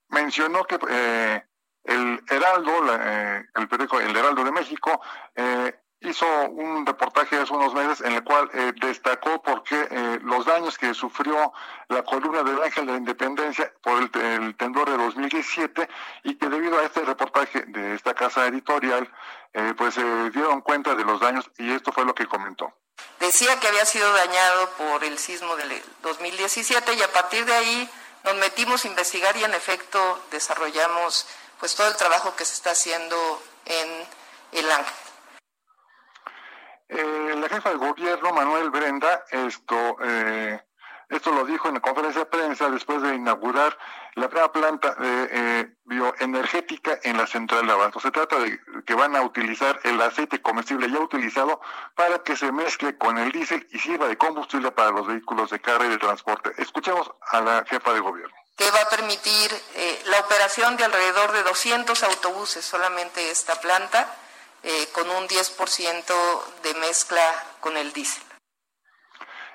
mencionó 0.10 0.66
que 0.66 0.80
eh, 0.90 1.46
el 1.86 2.24
Heraldo, 2.30 2.72
eh, 3.00 3.46
el 3.56 3.68
periódico 3.68 4.00
El 4.00 4.16
Heraldo 4.16 4.44
de 4.44 4.52
México, 4.52 5.02
eh, 5.36 5.74
hizo 6.02 6.26
un 6.50 6.86
reportaje 6.86 7.38
hace 7.38 7.54
unos 7.54 7.74
meses 7.74 8.02
en 8.02 8.14
el 8.14 8.24
cual 8.24 8.50
eh, 8.54 8.74
destacó 8.76 9.42
por 9.42 9.64
qué 9.64 9.88
eh, 9.90 10.20
los 10.24 10.46
daños 10.46 10.78
que 10.78 10.94
sufrió 10.94 11.54
la 11.90 12.04
columna 12.04 12.44
del 12.44 12.62
Ángel 12.62 12.86
de 12.86 12.92
la 12.94 12.98
Independencia 12.98 13.72
por 13.82 14.02
el, 14.02 14.22
el, 14.22 14.56
temblor 14.56 14.90
de 14.90 14.98
2017 14.98 15.90
y 16.24 16.36
que 16.36 16.50
debido 16.50 16.80
a 16.80 16.84
este 16.84 17.02
reportaje 17.02 17.64
de 17.68 17.96
esta 17.96 18.14
casa 18.14 18.46
editorial, 18.48 19.12
eh, 19.54 19.74
pues 19.78 19.96
se 19.96 20.30
dieron 20.32 20.62
cuenta 20.62 20.96
de 20.96 21.04
los 21.04 21.20
daños 21.20 21.50
y 21.58 21.72
esto 21.72 21.92
fue 21.92 22.06
lo 22.06 22.14
que 22.14 22.28
comentó. 22.28 22.74
Decía 23.20 23.60
que 23.60 23.68
había 23.68 23.86
sido 23.86 24.12
dañado 24.14 24.70
por 24.78 25.04
el 25.04 25.18
sismo 25.18 25.56
del 25.56 25.82
2017 26.02 26.94
y 26.94 27.02
a 27.02 27.12
partir 27.12 27.46
de 27.46 27.54
ahí 27.54 27.90
nos 28.24 28.36
metimos 28.36 28.86
a 28.86 28.88
investigar 28.88 29.36
y 29.38 29.44
en 29.44 29.54
efecto 29.54 30.24
desarrollamos 30.32 31.28
pues 31.66 31.76
todo 31.76 31.88
el 31.88 31.96
trabajo 31.96 32.36
que 32.36 32.46
se 32.46 32.54
está 32.54 32.70
haciendo 32.74 33.18
en 33.66 34.08
el 34.52 34.70
Ángel. 34.70 34.94
Eh, 36.90 37.34
la 37.38 37.50
jefa 37.50 37.72
de 37.72 37.78
gobierno, 37.78 38.34
Manuel 38.34 38.70
Brenda, 38.70 39.26
esto, 39.32 39.98
eh, 40.00 40.64
esto 41.10 41.32
lo 41.32 41.44
dijo 41.44 41.68
en 41.68 41.74
la 41.74 41.80
conferencia 41.80 42.20
de 42.20 42.26
prensa 42.28 42.70
después 42.70 43.02
de 43.02 43.16
inaugurar 43.16 43.76
la 44.14 44.30
primera 44.30 44.52
planta 44.52 44.94
de, 44.94 45.28
eh, 45.32 45.76
bioenergética 45.86 47.00
en 47.02 47.18
la 47.18 47.26
central 47.26 47.66
de 47.66 47.74
Abasto. 47.74 48.00
Se 48.00 48.12
trata 48.12 48.38
de 48.38 48.60
que 48.86 48.94
van 48.94 49.16
a 49.16 49.24
utilizar 49.24 49.80
el 49.86 50.00
aceite 50.04 50.44
comestible 50.44 50.92
ya 50.92 51.00
utilizado 51.00 51.62
para 51.96 52.20
que 52.20 52.36
se 52.36 52.52
mezcle 52.52 52.96
con 52.96 53.18
el 53.18 53.32
diésel 53.32 53.66
y 53.72 53.80
sirva 53.80 54.08
de 54.08 54.20
combustible 54.20 54.72
para 54.72 54.92
los 54.92 55.08
vehículos 55.08 55.50
de 55.50 55.60
carga 55.60 55.88
y 55.88 55.90
de 55.90 55.98
transporte. 55.98 56.52
Escuchemos 56.60 57.12
a 57.32 57.42
la 57.42 57.66
jefa 57.66 57.92
de 57.92 58.02
gobierno 58.02 58.45
que 58.56 58.72
va 58.72 58.82
a 58.82 58.90
permitir 58.90 59.64
eh, 59.76 60.02
la 60.06 60.20
operación 60.20 60.78
de 60.78 60.86
alrededor 60.86 61.32
de 61.34 61.44
200 61.44 62.04
autobuses 62.04 62.64
solamente 62.64 63.30
esta 63.30 63.60
planta, 63.60 64.16
eh, 64.64 64.88
con 64.94 65.10
un 65.10 65.28
10% 65.28 66.44
de 66.64 66.74
mezcla 66.76 67.44
con 67.60 67.78
el 67.78 67.94
diésel. 67.94 68.25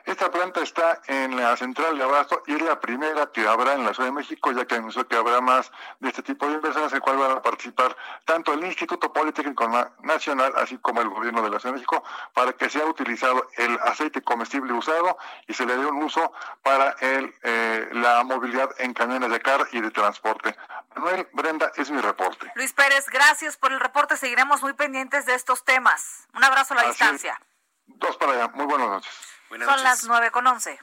Esta 0.04 0.30
planta 0.30 0.60
está 0.62 1.00
en 1.06 1.36
la 1.36 1.56
central 1.56 1.96
de 1.96 2.04
Abasto 2.04 2.42
y 2.46 2.54
es 2.54 2.62
la 2.62 2.80
primera 2.80 3.30
que 3.32 3.46
habrá 3.46 3.74
en 3.74 3.84
la 3.84 3.94
Ciudad 3.94 4.08
de 4.08 4.14
México, 4.14 4.52
ya 4.52 4.64
que 4.64 4.76
anunció 4.76 5.06
que 5.06 5.16
habrá 5.16 5.40
más 5.40 5.70
de 6.00 6.08
este 6.08 6.22
tipo 6.22 6.46
de 6.46 6.54
inversiones, 6.54 6.92
en 6.92 6.96
el 6.96 7.02
cual 7.02 7.18
van 7.18 7.32
a 7.32 7.42
participar 7.42 7.96
tanto 8.24 8.52
el 8.52 8.64
Instituto 8.64 9.12
Politécnico 9.12 9.68
Nacional, 10.02 10.52
así 10.56 10.78
como 10.78 11.00
el 11.00 11.08
gobierno 11.08 11.42
de 11.42 11.50
la 11.50 11.60
Ciudad 11.60 11.74
de 11.74 11.80
México, 11.80 12.02
para 12.34 12.52
que 12.52 12.70
sea 12.70 12.86
utilizado 12.86 13.48
el 13.56 13.78
aceite 13.80 14.22
comestible 14.22 14.72
usado 14.72 15.18
y 15.46 15.54
se 15.54 15.66
le 15.66 15.76
dé 15.76 15.86
un 15.86 16.02
uso 16.02 16.32
para 16.62 16.96
el, 17.00 17.34
eh, 17.42 17.88
la 17.92 18.24
movilidad 18.24 18.70
en 18.78 18.94
camiones 18.94 19.30
de 19.30 19.40
carga 19.40 19.68
y 19.72 19.80
de 19.80 19.90
transporte. 19.90 20.56
Manuel, 20.94 21.28
Brenda, 21.32 21.72
es 21.76 21.90
mi 21.90 22.00
reporte. 22.00 22.50
Luis 22.54 22.72
Pérez, 22.72 23.06
gracias 23.08 23.56
por 23.56 23.72
el 23.72 23.80
reporte. 23.80 24.16
Seguiremos 24.16 24.62
muy 24.62 24.72
pendientes 24.74 25.26
de 25.26 25.34
estos 25.34 25.64
temas. 25.64 26.28
Un 26.34 26.44
abrazo 26.44 26.74
a 26.74 26.78
la 26.78 26.82
así 26.82 26.90
distancia. 26.90 27.40
Dos 27.86 28.16
para 28.16 28.32
allá. 28.32 28.48
Muy 28.48 28.66
buenas 28.66 28.88
noches. 28.88 29.29
Buenas 29.50 29.66
Son 29.66 29.76
noches. 29.76 29.84
las 29.84 30.04
nueve 30.04 30.30
con 30.30 30.46
once. 30.46 30.78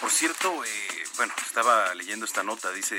Por 0.00 0.10
cierto, 0.10 0.64
eh, 0.64 1.04
bueno, 1.16 1.32
estaba 1.46 1.94
leyendo 1.94 2.26
esta 2.26 2.42
nota, 2.42 2.70
dice 2.70 2.96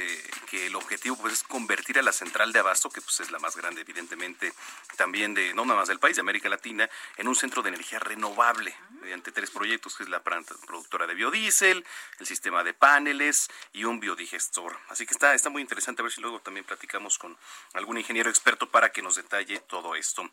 que 0.50 0.66
el 0.66 0.76
objetivo 0.76 1.16
pues 1.18 1.34
es 1.34 1.44
convertir 1.44 2.00
a 2.00 2.02
la 2.02 2.12
central 2.12 2.52
de 2.52 2.60
abasto, 2.60 2.90
que 2.90 3.02
pues 3.02 3.20
es 3.20 3.30
la 3.30 3.38
más 3.38 3.56
grande 3.56 3.82
evidentemente 3.82 4.52
también 4.96 5.36
de 5.36 5.54
no 5.54 5.64
nada 5.64 5.80
más 5.80 5.88
del 5.88 6.00
país, 6.00 6.16
de 6.16 6.22
América 6.22 6.50
Latina, 6.50 6.90
en 7.18 7.28
un 7.28 7.36
centro 7.36 7.62
de 7.62 7.70
energía 7.70 8.00
renovable 8.00 8.76
mediante 9.02 9.32
tres 9.32 9.52
proyectos, 9.52 9.96
que 9.96 10.04
es 10.04 10.10
la 10.10 10.24
planta 10.24 10.56
productora 10.66 11.06
de 11.06 11.14
biodiesel, 11.14 11.86
el 12.20 12.26
sistema 12.26 12.64
de 12.64 12.74
paneles 12.74 13.48
y 13.74 13.84
un 13.84 14.00
biodigestor. 14.00 14.78
Así 14.90 15.06
que 15.06 15.14
está 15.14 15.36
está 15.36 15.52
muy 15.52 15.62
interesante 15.62 16.02
a 16.02 16.04
ver 16.04 16.12
si 16.12 16.22
luego 16.22 16.40
también 16.40 16.66
platicamos 16.66 17.20
con 17.20 17.38
algún 17.74 18.00
ingeniero 18.00 18.30
experto 18.30 18.70
para 18.70 18.92
que 18.92 19.04
nos 19.04 19.16
detalle 19.16 19.60
todo 19.60 19.96
esto. 19.96 20.28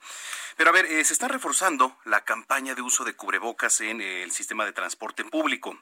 Pero 0.57 0.71
a 0.71 0.73
ver, 0.73 0.87
eh, 0.87 1.05
se 1.05 1.13
está 1.13 1.29
reforzando 1.29 1.99
la 2.05 2.25
campaña 2.25 2.75
de 2.75 2.81
uso 2.81 3.05
de 3.05 3.15
cubrebocas 3.15 3.83
en 3.83 4.01
el 4.01 4.33
sistema 4.33 4.65
de 4.65 4.73
transporte 4.73 5.25
público. 5.25 5.79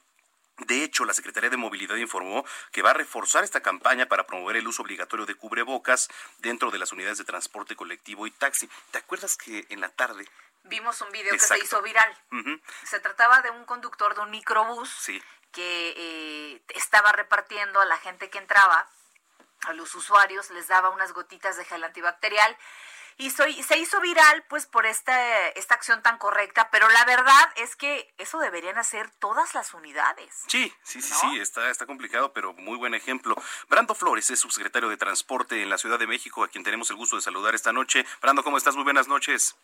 De 0.59 0.85
hecho, 0.85 1.05
la 1.05 1.15
Secretaría 1.15 1.51
de 1.51 1.57
Movilidad 1.57 1.97
informó 1.97 2.45
que 2.71 2.83
va 2.83 2.91
a 2.91 2.95
reforzar 2.95 3.43
esta 3.43 3.61
campaña 3.63 4.07
para 4.07 4.27
promover 4.27 4.57
el 4.57 4.69
uso 4.69 4.83
obligatorio 4.83 5.27
de 5.27 5.35
cubrebocas 5.35 6.09
dentro 6.39 6.71
de 6.71 6.79
las 6.79 6.93
unidades 6.93 7.19
de 7.19 7.25
transporte 7.25 7.75
colectivo 7.75 8.27
y 8.27 8.31
taxi. 8.31 8.69
¿Te 8.91 8.99
acuerdas 8.99 9.37
que 9.37 9.67
en 9.71 9.81
la 9.81 9.89
tarde 9.89 10.29
vimos 10.65 11.01
un 11.01 11.11
video 11.11 11.33
Exacto. 11.33 11.55
que 11.55 11.61
se 11.61 11.67
hizo 11.67 11.83
viral? 11.83 12.19
Uh 12.31 12.37
-huh. 12.37 12.63
Se 12.85 13.01
trataba 13.01 13.41
de 13.41 13.51
un 13.51 13.65
conductor 13.65 14.15
de 14.15 14.21
un 14.21 14.31
microbús 14.31 14.91
sí. 14.91 15.23
que 15.53 15.95
eh, 15.97 16.63
estaba 16.69 17.13
repartiendo 17.13 17.81
a 17.81 17.87
la 17.87 17.97
gente 17.99 18.31
que 18.31 18.39
entraba, 18.39 18.89
a 19.63 19.73
los 19.73 19.95
usuarios, 19.95 20.51
les 20.51 20.69
daba 20.69 20.91
unas 20.91 21.13
gotitas 21.13 21.57
de 21.57 21.65
gel 21.65 21.83
antibacterial 21.85 22.57
y 23.19 23.31
soy, 23.31 23.55
se 23.63 23.79
hizo 23.79 24.01
viral 24.01 24.45
pues 24.49 24.67
por 24.67 24.87
esta, 24.87 25.49
esta 25.51 25.75
acción 25.75 26.03
tan 26.03 26.19
correcta, 26.19 26.69
pero 26.71 26.89
la 26.89 27.05
verdad 27.05 27.53
es 27.57 27.77
que 27.77 28.13
eso 28.19 28.39
deberían 28.39 28.79
hacer 28.79 29.11
todas 29.19 29.55
las 29.55 29.75
unidades. 29.75 30.45
Sí, 30.49 30.73
sí, 30.83 31.01
sí, 31.01 31.13
¿no? 31.13 31.33
sí, 31.33 31.41
está, 31.41 31.71
está 31.71 31.87
complicado, 31.87 32.33
pero 32.33 32.53
muy 32.55 32.77
buen 32.79 32.95
ejemplo. 32.95 33.35
Brando 33.69 33.95
Flores 33.95 34.31
es 34.31 34.41
subsecretario 34.41 34.89
de 34.89 34.97
Transporte 34.97 35.63
en 35.63 35.71
la 35.71 35.79
Ciudad 35.79 35.99
de 35.99 36.07
México, 36.07 36.45
a 36.45 36.49
quien 36.49 36.65
tenemos 36.65 36.91
el 36.91 36.97
gusto 36.97 37.17
de 37.17 37.23
saludar 37.23 37.55
esta 37.55 37.73
noche. 37.73 38.05
Brando, 38.21 38.43
¿cómo 38.43 38.59
estás? 38.59 38.75
Muy 38.75 38.85
buenas 38.85 39.09
noches. 39.09 39.57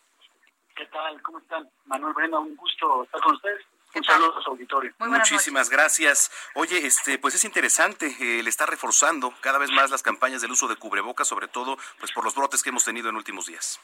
¿Qué 0.76 0.86
tal? 0.86 1.20
¿Cómo 1.22 1.38
están? 1.38 1.68
Manuel 1.86 2.14
Brenda, 2.14 2.38
un 2.38 2.54
gusto 2.54 3.04
estar 3.04 3.20
con 3.20 3.34
ustedes. 3.34 3.64
Un 3.94 4.04
saludo 4.04 4.38
a 4.38 4.42
su 4.42 4.50
auditorio. 4.50 4.92
Muchísimas 4.98 5.66
noches. 5.66 5.70
gracias. 5.70 6.30
Oye, 6.54 6.86
este, 6.86 7.18
pues 7.18 7.34
es 7.34 7.44
interesante, 7.44 8.14
eh, 8.20 8.42
le 8.42 8.50
está 8.50 8.66
reforzando 8.66 9.32
cada 9.40 9.58
vez 9.58 9.70
más 9.70 9.90
las 9.90 10.02
campañas 10.02 10.42
del 10.42 10.52
uso 10.52 10.68
de 10.68 10.76
cubrebocas, 10.76 11.26
sobre 11.26 11.48
todo 11.48 11.78
pues 11.98 12.12
por 12.12 12.24
los 12.24 12.34
brotes 12.34 12.62
que 12.62 12.68
hemos 12.68 12.84
tenido 12.84 13.08
en 13.08 13.16
últimos 13.16 13.46
días. 13.46 13.80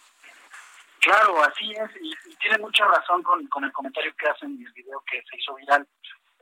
Claro, 1.00 1.42
así 1.42 1.70
es, 1.72 1.90
y, 2.00 2.12
y 2.30 2.36
tiene 2.36 2.58
mucha 2.58 2.86
razón 2.86 3.22
con, 3.22 3.46
con, 3.48 3.64
el 3.64 3.72
comentario 3.72 4.14
que 4.16 4.28
hacen 4.28 4.52
en 4.52 4.66
el 4.66 4.72
video 4.72 5.02
que 5.10 5.22
se 5.28 5.36
hizo 5.36 5.54
viral. 5.54 5.86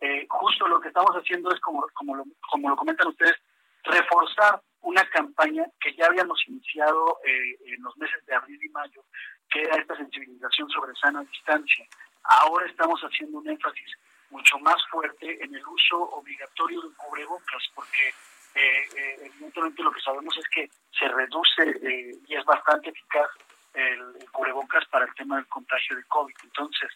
Eh, 0.00 0.26
justo 0.28 0.66
lo 0.68 0.80
que 0.80 0.88
estamos 0.88 1.10
haciendo 1.16 1.52
es, 1.52 1.60
como, 1.60 1.86
como, 1.94 2.16
lo, 2.16 2.24
como 2.50 2.68
lo 2.68 2.76
comentan 2.76 3.08
ustedes, 3.08 3.36
reforzar 3.84 4.60
una 4.80 5.08
campaña 5.10 5.64
que 5.80 5.94
ya 5.94 6.06
habíamos 6.06 6.40
iniciado 6.48 7.18
eh, 7.24 7.56
en 7.74 7.82
los 7.82 7.96
meses 7.96 8.24
de 8.26 8.34
abril 8.34 8.60
y 8.62 8.68
mayo, 8.70 9.04
que 9.48 9.62
era 9.62 9.76
esta 9.76 9.96
sensibilización 9.96 10.68
sobre 10.70 10.94
sana 10.96 11.22
distancia. 11.22 11.86
Ahora 12.24 12.66
estamos 12.66 13.00
haciendo 13.00 13.38
un 13.38 13.48
énfasis 13.48 13.96
mucho 14.30 14.58
más 14.60 14.76
fuerte 14.90 15.44
en 15.44 15.54
el 15.54 15.66
uso 15.66 16.02
obligatorio 16.10 16.80
de 16.80 16.94
cubrebocas, 16.96 17.62
porque 17.74 18.08
eh, 18.54 18.88
eh, 18.96 19.16
evidentemente 19.24 19.82
lo 19.82 19.92
que 19.92 20.00
sabemos 20.00 20.36
es 20.38 20.48
que 20.48 20.70
se 20.98 21.08
reduce 21.08 21.62
eh, 21.62 22.16
y 22.26 22.34
es 22.34 22.44
bastante 22.44 22.90
eficaz 22.90 23.30
el, 23.74 24.16
el, 24.20 24.30
cubrebocas 24.30 24.84
para 24.86 25.04
el 25.04 25.14
tema 25.14 25.36
del 25.36 25.46
contagio 25.48 25.96
de 25.96 26.04
COVID. 26.04 26.34
Entonces, 26.44 26.90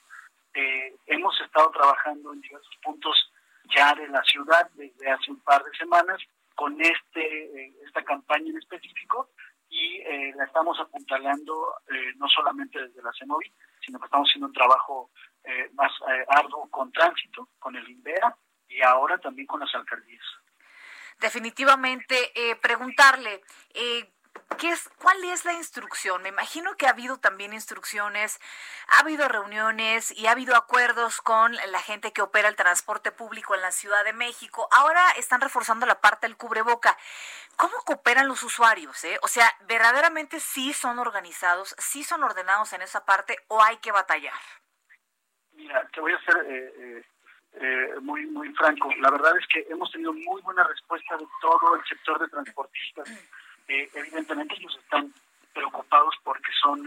eh, 0.54 0.94
hemos 1.06 1.38
estado 1.40 1.70
trabajando 1.70 2.32
en 2.32 2.40
diversos 2.40 2.76
puntos 2.82 3.32
ya 3.74 3.94
de 3.94 4.08
la 4.08 4.22
ciudad 4.22 4.70
desde 4.74 5.10
hace 5.10 5.30
un 5.30 5.40
par 5.40 5.62
de 5.64 5.76
semanas 5.76 6.18
con 6.54 6.80
este 6.80 7.74
esta 7.84 8.02
campaña 8.02 8.48
en 8.48 8.56
específico 8.56 9.28
y 9.68 10.02
la 10.34 10.44
estamos 10.44 10.78
apuntalando 10.80 11.74
no 12.16 12.28
solamente 12.28 12.80
desde 12.80 13.02
la 13.02 13.12
CEMOVI, 13.18 13.52
sino 13.84 13.98
que 13.98 14.04
estamos 14.06 14.28
haciendo 14.28 14.48
un 14.48 14.52
trabajo 14.52 15.10
eh, 15.48 15.70
más 15.74 15.92
eh, 16.08 16.24
arduo 16.28 16.68
con 16.68 16.90
tránsito, 16.90 17.50
con 17.60 17.76
el 17.76 17.88
INVEA 17.88 18.36
y 18.68 18.82
ahora 18.82 19.16
también 19.18 19.46
con 19.46 19.60
las 19.60 19.72
alcaldías. 19.76 20.24
Definitivamente, 21.20 22.32
eh, 22.34 22.56
preguntarle, 22.56 23.42
¿qué 24.58 24.70
es, 24.70 24.88
¿cuál 24.98 25.22
es 25.24 25.44
la 25.44 25.52
instrucción? 25.52 26.22
Me 26.22 26.28
imagino 26.28 26.76
que 26.76 26.86
ha 26.86 26.90
habido 26.90 27.18
también 27.18 27.52
instrucciones, 27.52 28.40
ha 28.88 29.00
habido 29.00 29.28
reuniones 29.28 30.10
y 30.10 30.26
ha 30.26 30.32
habido 30.32 30.56
acuerdos 30.56 31.20
con 31.20 31.54
la 31.54 31.80
gente 31.80 32.12
que 32.12 32.22
opera 32.22 32.48
el 32.48 32.56
transporte 32.56 33.12
público 33.12 33.54
en 33.54 33.62
la 33.62 33.72
Ciudad 33.72 34.04
de 34.04 34.12
México. 34.12 34.68
Ahora 34.72 35.02
están 35.12 35.40
reforzando 35.40 35.86
la 35.86 36.00
parte 36.00 36.26
del 36.26 36.36
cubreboca. 36.36 36.96
¿Cómo 37.56 37.74
cooperan 37.84 38.28
los 38.28 38.42
usuarios? 38.42 39.02
Eh? 39.04 39.18
O 39.22 39.28
sea, 39.28 39.46
¿verdaderamente 39.66 40.40
sí 40.40 40.72
son 40.72 40.98
organizados, 40.98 41.74
sí 41.78 42.04
son 42.04 42.22
ordenados 42.22 42.72
en 42.72 42.82
esa 42.82 43.04
parte 43.04 43.36
o 43.48 43.62
hay 43.62 43.78
que 43.78 43.92
batallar? 43.92 44.34
Mira, 45.52 45.88
te 45.88 46.00
voy 46.00 46.12
a 46.12 46.20
ser 46.20 46.46
eh, 46.48 47.02
eh, 47.58 47.94
muy, 48.02 48.26
muy 48.26 48.52
franco. 48.54 48.90
La 49.00 49.10
verdad 49.10 49.32
es 49.38 49.46
que 49.46 49.66
hemos 49.70 49.90
tenido 49.90 50.12
muy 50.12 50.42
buena 50.42 50.64
respuesta 50.64 51.16
de 51.16 51.26
todo 51.40 51.74
el 51.74 51.84
sector 51.84 52.18
de 52.20 52.28
transportistas. 52.28 53.08
Eh, 53.68 53.88
evidentemente 53.94 54.54
ellos 54.54 54.76
están 54.82 55.12
preocupados 55.52 56.14
porque 56.22 56.50
son, 56.60 56.82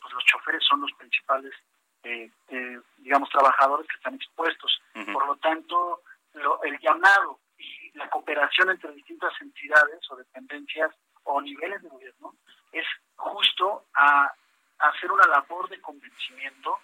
pues 0.00 0.12
los 0.14 0.24
choferes 0.24 0.62
son 0.64 0.80
los 0.80 0.92
principales, 0.94 1.52
digamos, 2.98 3.28
trabajadores 3.30 3.86
que 3.88 3.96
están 3.96 4.14
expuestos. 4.14 4.82
Uh 4.94 4.98
-huh. 5.00 5.12
Por 5.12 5.26
lo 5.26 5.36
tanto, 5.36 6.02
lo, 6.34 6.62
el 6.64 6.78
llamado 6.80 7.38
y 7.58 7.96
la 7.98 8.08
cooperación 8.10 8.70
entre 8.70 8.92
distintas 8.92 9.32
entidades 9.40 10.00
o 10.10 10.16
dependencias 10.16 10.90
o 11.24 11.40
niveles 11.40 11.80
de 11.82 11.88
gobierno 11.88 12.34
es 12.72 12.86
justo 13.16 13.84
a, 13.94 14.32
a 14.78 14.88
hacer 14.88 15.10
una 15.12 15.26
labor 15.26 15.68
de 15.68 15.80
convencimiento 15.80 16.78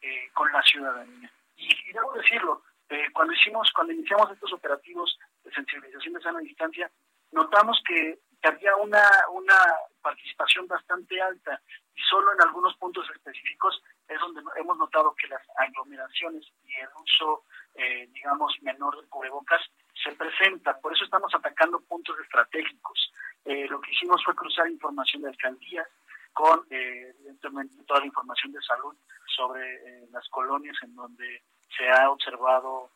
eh, 0.00 0.30
con 0.32 0.50
la 0.52 0.62
ciudadanía. 0.62 1.30
Y, 1.56 1.66
y, 1.88 1.92
debo 1.92 2.12
decirlo, 2.14 2.62
Eh, 2.92 3.06
cuando 3.12 3.32
hicimos, 3.32 3.70
cuando 3.72 3.92
iniciamos 3.92 4.28
estos 4.32 4.52
operativos 4.52 5.16
de 5.44 5.50
sensibilización 5.52 6.14
de 6.14 6.20
sana 6.20 6.40
distancia, 6.40 6.90
notamos 7.30 7.80
que, 7.86 8.18
había 8.48 8.74
una, 8.76 9.02
una 9.32 9.56
participación 10.02 10.66
bastante 10.66 11.20
alta 11.20 11.60
y 11.94 12.00
solo 12.02 12.32
en 12.32 12.42
algunos 12.42 12.74
puntos 12.76 13.08
específicos 13.14 13.82
es 14.08 14.18
donde 14.20 14.42
hemos 14.56 14.76
notado 14.78 15.14
que 15.14 15.28
las 15.28 15.42
aglomeraciones 15.56 16.46
y 16.64 16.74
el 16.74 16.88
uso, 17.02 17.44
eh, 17.74 18.08
digamos, 18.12 18.54
menor 18.62 19.00
de 19.00 19.08
cubrebocas 19.08 19.60
se 20.02 20.12
presenta. 20.12 20.78
Por 20.80 20.94
eso 20.94 21.04
estamos 21.04 21.32
atacando 21.34 21.80
puntos 21.80 22.18
estratégicos. 22.20 23.12
Eh, 23.44 23.66
lo 23.68 23.80
que 23.80 23.92
hicimos 23.92 24.24
fue 24.24 24.34
cruzar 24.34 24.68
información 24.68 25.22
de 25.22 25.28
alcaldías 25.28 25.86
con, 26.32 26.66
eh, 26.70 27.14
evidentemente, 27.18 27.84
toda 27.84 28.00
la 28.00 28.06
información 28.06 28.52
de 28.52 28.62
salud 28.62 28.96
sobre 29.36 30.08
las 30.10 30.28
colonias 30.28 30.76
en 30.82 30.94
donde 30.94 31.42
se 31.76 31.88
ha 31.88 32.10
observado 32.10 32.90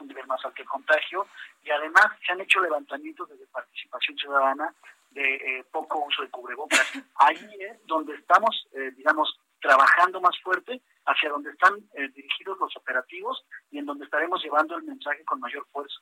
un 0.00 0.08
nivel 0.08 0.26
más 0.26 0.44
alto 0.44 0.62
de 0.62 0.68
contagio 0.68 1.26
y 1.62 1.70
además 1.70 2.06
se 2.24 2.32
han 2.32 2.40
hecho 2.40 2.60
levantamientos 2.60 3.28
desde 3.28 3.46
participación 3.46 4.16
ciudadana 4.16 4.74
de 5.10 5.34
eh, 5.34 5.64
poco 5.70 6.04
uso 6.06 6.22
de 6.22 6.30
cubrebocas. 6.30 6.80
Ahí 7.16 7.48
es 7.58 7.86
donde 7.86 8.14
estamos, 8.14 8.68
eh, 8.72 8.92
digamos, 8.96 9.38
trabajando 9.60 10.20
más 10.20 10.38
fuerte 10.42 10.80
hacia 11.06 11.30
donde 11.30 11.50
están 11.50 11.74
eh, 11.94 12.08
dirigidos 12.14 12.58
los 12.58 12.74
operativos 12.76 13.44
y 13.70 13.78
en 13.78 13.86
donde 13.86 14.04
estaremos 14.04 14.42
llevando 14.42 14.76
el 14.76 14.84
mensaje 14.84 15.24
con 15.24 15.40
mayor 15.40 15.66
fuerza. 15.72 15.98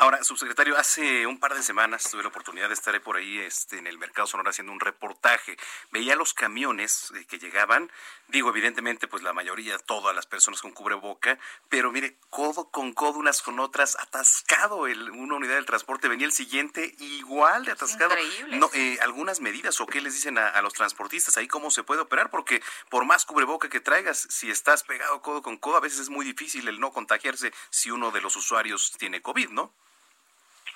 Ahora, 0.00 0.22
subsecretario, 0.22 0.78
hace 0.78 1.26
un 1.26 1.40
par 1.40 1.56
de 1.56 1.62
semanas 1.64 2.08
tuve 2.08 2.22
la 2.22 2.28
oportunidad 2.28 2.68
de 2.68 2.74
estar 2.74 3.02
por 3.02 3.16
ahí 3.16 3.38
este, 3.40 3.78
en 3.78 3.88
el 3.88 3.98
Mercado 3.98 4.28
Sonora 4.28 4.50
haciendo 4.50 4.72
un 4.72 4.78
reportaje. 4.78 5.56
Veía 5.90 6.14
los 6.14 6.34
camiones 6.34 7.12
eh, 7.16 7.26
que 7.26 7.40
llegaban, 7.40 7.90
digo, 8.28 8.50
evidentemente, 8.50 9.08
pues 9.08 9.24
la 9.24 9.32
mayoría, 9.32 9.76
todas 9.76 10.14
las 10.14 10.24
personas 10.24 10.62
con 10.62 10.70
cubreboca, 10.70 11.36
pero 11.68 11.90
mire, 11.90 12.16
codo 12.30 12.70
con 12.70 12.92
codo, 12.92 13.18
unas 13.18 13.42
con 13.42 13.58
otras, 13.58 13.98
atascado 13.98 14.86
el, 14.86 15.10
una 15.10 15.34
unidad 15.34 15.56
del 15.56 15.66
transporte, 15.66 16.06
venía 16.06 16.26
el 16.26 16.32
siguiente 16.32 16.94
igual 17.00 17.64
de 17.64 17.72
atascado. 17.72 18.14
No, 18.50 18.70
eh, 18.74 18.98
algunas 19.02 19.40
medidas 19.40 19.80
o 19.80 19.86
qué 19.88 20.00
les 20.00 20.14
dicen 20.14 20.38
a, 20.38 20.46
a 20.46 20.62
los 20.62 20.74
transportistas 20.74 21.36
ahí 21.38 21.48
cómo 21.48 21.72
se 21.72 21.82
puede 21.82 22.02
operar, 22.02 22.30
porque 22.30 22.62
por 22.88 23.04
más 23.04 23.24
cubreboca 23.24 23.68
que 23.68 23.80
traigas, 23.80 24.28
si 24.30 24.48
estás 24.48 24.84
pegado 24.84 25.20
codo 25.22 25.42
con 25.42 25.56
codo, 25.56 25.78
a 25.78 25.80
veces 25.80 25.98
es 25.98 26.08
muy 26.08 26.24
difícil 26.24 26.68
el 26.68 26.78
no 26.78 26.92
contagiarse 26.92 27.52
si 27.70 27.90
uno 27.90 28.12
de 28.12 28.20
los 28.20 28.36
usuarios 28.36 28.92
tiene 28.96 29.20
COVID, 29.22 29.48
¿no? 29.48 29.74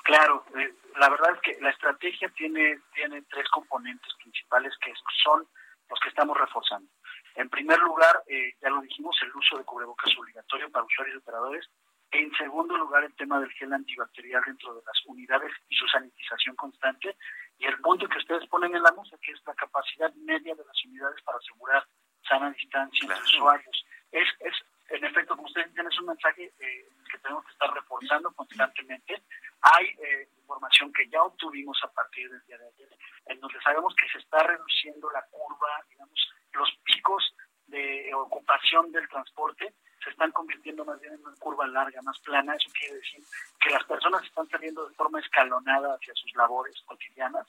Claro, 0.03 0.45
eh, 0.57 0.75
la 0.97 1.09
verdad 1.09 1.35
es 1.35 1.41
que 1.41 1.61
la 1.61 1.71
estrategia 1.71 2.29
tiene, 2.31 2.81
tiene 2.95 3.23
tres 3.31 3.49
componentes 3.51 4.13
principales 4.15 4.73
que 4.85 4.93
son 5.23 5.47
los 5.89 6.01
que 6.01 6.09
estamos 6.09 6.37
reforzando. 6.37 6.91
En 7.35 7.49
primer 7.49 7.79
lugar, 7.81 8.23
eh, 8.27 8.55
ya 8.61 8.69
lo 8.71 8.81
dijimos, 8.81 9.17
el 9.23 9.35
uso 9.35 9.57
de 9.57 9.65
cubrebocas 9.65 10.13
obligatorio 10.19 10.71
para 10.71 10.85
usuarios 10.85 11.17
y 11.17 11.19
operadores. 11.19 11.69
En 12.11 12.31
segundo 12.35 12.77
lugar, 12.77 13.05
el 13.05 13.15
tema 13.15 13.41
del 13.41 13.51
gel 13.53 13.73
antibacterial 13.73 14.43
dentro 14.45 14.75
de 14.75 14.83
las 14.85 15.07
unidades 15.07 15.51
y 15.69 15.77
su 15.77 15.87
sanitización 15.89 16.57
constante. 16.57 17.17
Y 17.59 17.65
el 17.65 17.79
punto 17.79 18.09
que 18.09 18.19
ustedes 18.19 18.47
ponen 18.49 18.75
en 18.75 18.83
la 18.83 18.93
mesa, 18.93 19.17
que 19.23 19.33
es 19.33 19.41
la 19.47 19.55
capacidad 19.55 20.13
media 20.15 20.55
de 20.55 20.65
las 20.65 20.85
unidades 20.85 21.23
para 21.23 21.39
asegurar 21.39 21.87
sana 22.29 22.51
distancia 22.51 23.03
entre 23.03 23.23
usuarios. 23.23 23.87
Es, 24.11 24.29
es, 24.41 24.55
en 24.91 25.05
efecto, 25.05 25.35
como 25.35 25.47
ustedes 25.47 25.71
dicen, 25.71 25.87
es 25.87 25.99
un 26.01 26.07
mensaje 26.07 26.53
eh, 26.61 26.89
que 27.11 27.19
tenemos 27.19 27.45
que 27.47 27.53
estar 27.53 27.73
reforzando 27.73 28.31
constantemente. 28.33 29.23
Hay 29.63 29.87
eh, 29.87 30.29
información 30.39 30.93
que 30.93 31.09
ya 31.09 31.23
obtuvimos 31.23 31.79
a 31.85 31.93
partir 31.93 32.31
del 32.31 32.45
día 32.47 32.59
de 32.59 32.69
ayer, 32.69 32.89
en 33.27 33.41
donde 33.41 33.61
sabemos 33.61 33.95
que 33.95 34.09
se 34.09 34.19
está 34.19 34.43
reduciendo 34.43 35.11
la 35.11 35.23
curva, 35.31 35.69
digamos, 35.89 36.33
los 36.53 36.69
picos 36.85 37.35
de 37.67 38.13
ocupación 38.15 38.93
del 38.93 39.09
transporte 39.09 39.73
se 40.03 40.11
están 40.11 40.33
convirtiendo 40.33 40.85
más 40.85 41.01
bien 41.01 41.15
en 41.15 41.25
una 41.25 41.37
curva 41.37 41.67
larga, 41.67 42.03
más 42.03 42.19
plana. 42.21 42.55
Eso 42.55 42.71
quiere 42.79 42.97
decir 42.97 43.23
que 43.61 43.71
las 43.71 43.85
personas 43.85 44.25
están 44.25 44.49
saliendo 44.49 44.89
de 44.89 44.95
forma 44.95 45.21
escalonada 45.21 45.95
hacia 45.95 46.15
sus 46.15 46.35
labores 46.35 46.81
cotidianas 46.85 47.47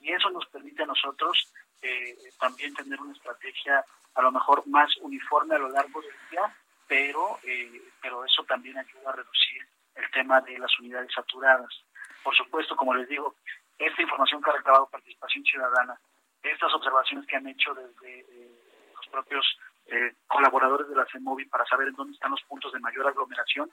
y 0.00 0.12
eso 0.12 0.30
nos 0.30 0.46
permite 0.46 0.82
a 0.82 0.86
nosotros 0.86 1.52
eh, 1.82 2.16
también 2.38 2.74
tener 2.74 3.00
una 3.00 3.12
estrategia 3.12 3.84
a 4.14 4.22
lo 4.22 4.32
mejor 4.32 4.66
más 4.66 4.96
uniforme 4.98 5.56
a 5.56 5.58
lo 5.58 5.68
largo 5.68 6.00
del 6.00 6.14
día, 6.30 6.56
pero, 6.86 7.38
eh, 7.42 7.82
pero 8.00 8.24
eso 8.24 8.44
también 8.44 8.78
ayuda 8.78 9.10
a 9.10 9.16
reducir 9.16 9.66
el 9.96 10.10
tema 10.10 10.40
de 10.40 10.58
las 10.58 10.78
unidades 10.78 11.12
saturadas. 11.12 11.70
Por 12.22 12.34
supuesto, 12.36 12.76
como 12.76 12.94
les 12.94 13.08
digo, 13.08 13.34
esta 13.78 14.02
información 14.02 14.42
que 14.42 14.50
ha 14.50 14.54
recabado 14.54 14.88
Participación 14.88 15.44
Ciudadana, 15.44 15.98
estas 16.42 16.72
observaciones 16.74 17.26
que 17.26 17.36
han 17.36 17.46
hecho 17.46 17.74
desde 17.74 18.20
eh, 18.20 18.50
los 18.94 19.06
propios 19.08 19.58
eh, 19.86 20.14
colaboradores 20.26 20.88
de 20.88 20.96
la 20.96 21.06
CEMOVI 21.06 21.46
para 21.46 21.64
saber 21.66 21.92
dónde 21.92 22.14
están 22.14 22.30
los 22.30 22.42
puntos 22.42 22.72
de 22.72 22.80
mayor 22.80 23.06
aglomeración, 23.06 23.70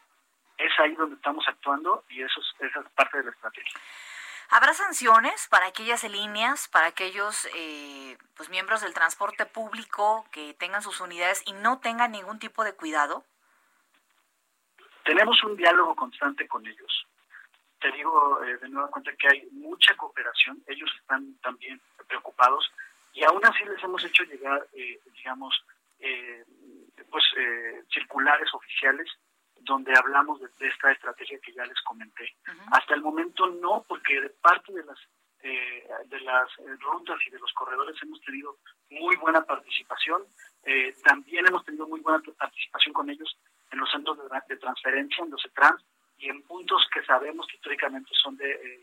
es 0.58 0.72
ahí 0.80 0.94
donde 0.96 1.16
estamos 1.16 1.46
actuando 1.48 2.04
y 2.10 2.22
eso 2.22 2.40
es, 2.40 2.70
esa 2.70 2.80
es 2.82 2.90
parte 2.92 3.18
de 3.18 3.26
la 3.26 3.32
estrategia. 3.32 3.80
¿Habrá 4.50 4.74
sanciones 4.74 5.48
para 5.48 5.66
aquellas 5.68 6.04
líneas, 6.04 6.68
para 6.68 6.88
aquellos 6.88 7.48
eh, 7.56 8.18
pues, 8.36 8.50
miembros 8.50 8.82
del 8.82 8.94
transporte 8.94 9.46
público 9.46 10.26
que 10.32 10.54
tengan 10.54 10.84
sus 10.84 11.02
unidades 11.02 11.42
y 11.48 11.54
no 11.54 11.80
tengan 11.80 12.12
ningún 12.12 12.38
tipo 12.38 12.64
de 12.64 12.74
cuidado? 12.74 13.24
Tenemos 15.04 15.44
un 15.44 15.56
diálogo 15.56 15.96
constante 15.96 16.48
con 16.48 16.66
ellos. 16.66 17.08
Te 17.80 17.92
digo 17.92 18.44
eh, 18.44 18.58
de 18.58 18.70
nueva 18.70 18.90
cuenta 18.90 19.12
que 19.16 19.28
hay 19.28 19.48
mucha 19.52 19.96
cooperación. 19.96 20.64
Ellos 20.68 20.90
están 21.00 21.36
también 21.42 21.82
preocupados 22.08 22.72
y 23.14 23.24
aún 23.24 23.46
así 23.46 23.64
les 23.66 23.84
hemos 23.84 24.04
hecho 24.04 24.24
llegar, 24.24 24.68
eh, 24.74 25.00
digamos, 25.14 25.66
pues 27.10 27.24
circulares 27.94 28.54
oficiales 28.54 29.08
donde 29.62 29.94
hablamos 29.98 30.42
de, 30.42 30.68
esta 30.68 30.92
estrategia 30.92 31.40
que 31.40 31.54
ya 31.54 31.66
les 31.66 31.80
comenté. 31.82 32.36
Hasta 32.72 32.96
el 32.96 33.02
momento 33.02 33.48
no, 33.48 33.86
porque 33.88 34.20
de 34.20 34.30
parte 34.30 34.74
de 34.74 34.84
las 34.84 35.00
eh, 35.46 35.84
de 36.06 36.22
las 36.22 36.48
eh, 36.60 36.76
rutas 36.80 37.20
y 37.28 37.30
de 37.30 37.38
los 37.38 37.52
corredores 37.52 38.02
hemos 38.02 38.22
tenido 38.22 38.60
muy 38.90 39.14
buena 39.18 39.44
participación. 39.44 40.24
Eh, 40.64 40.96
también 41.04 41.46
hemos 41.46 41.66
tenido 41.66 41.86
muy 41.86 42.00
buena 42.00 42.24
participación 42.38 42.94
con 42.94 43.10
ellos 43.10 43.38
en 43.74 43.80
los 43.80 43.90
centros 43.90 44.18
de, 44.48 44.58
transferencia, 44.58 45.24
en 45.24 45.32
los 45.32 45.42
trans 45.54 45.84
y 46.18 46.30
en 46.30 46.44
puntos 46.44 46.88
que 46.94 47.04
sabemos 47.04 47.48
que 47.48 47.56
históricamente 47.56 48.12
son 48.14 48.38
de 48.38 48.82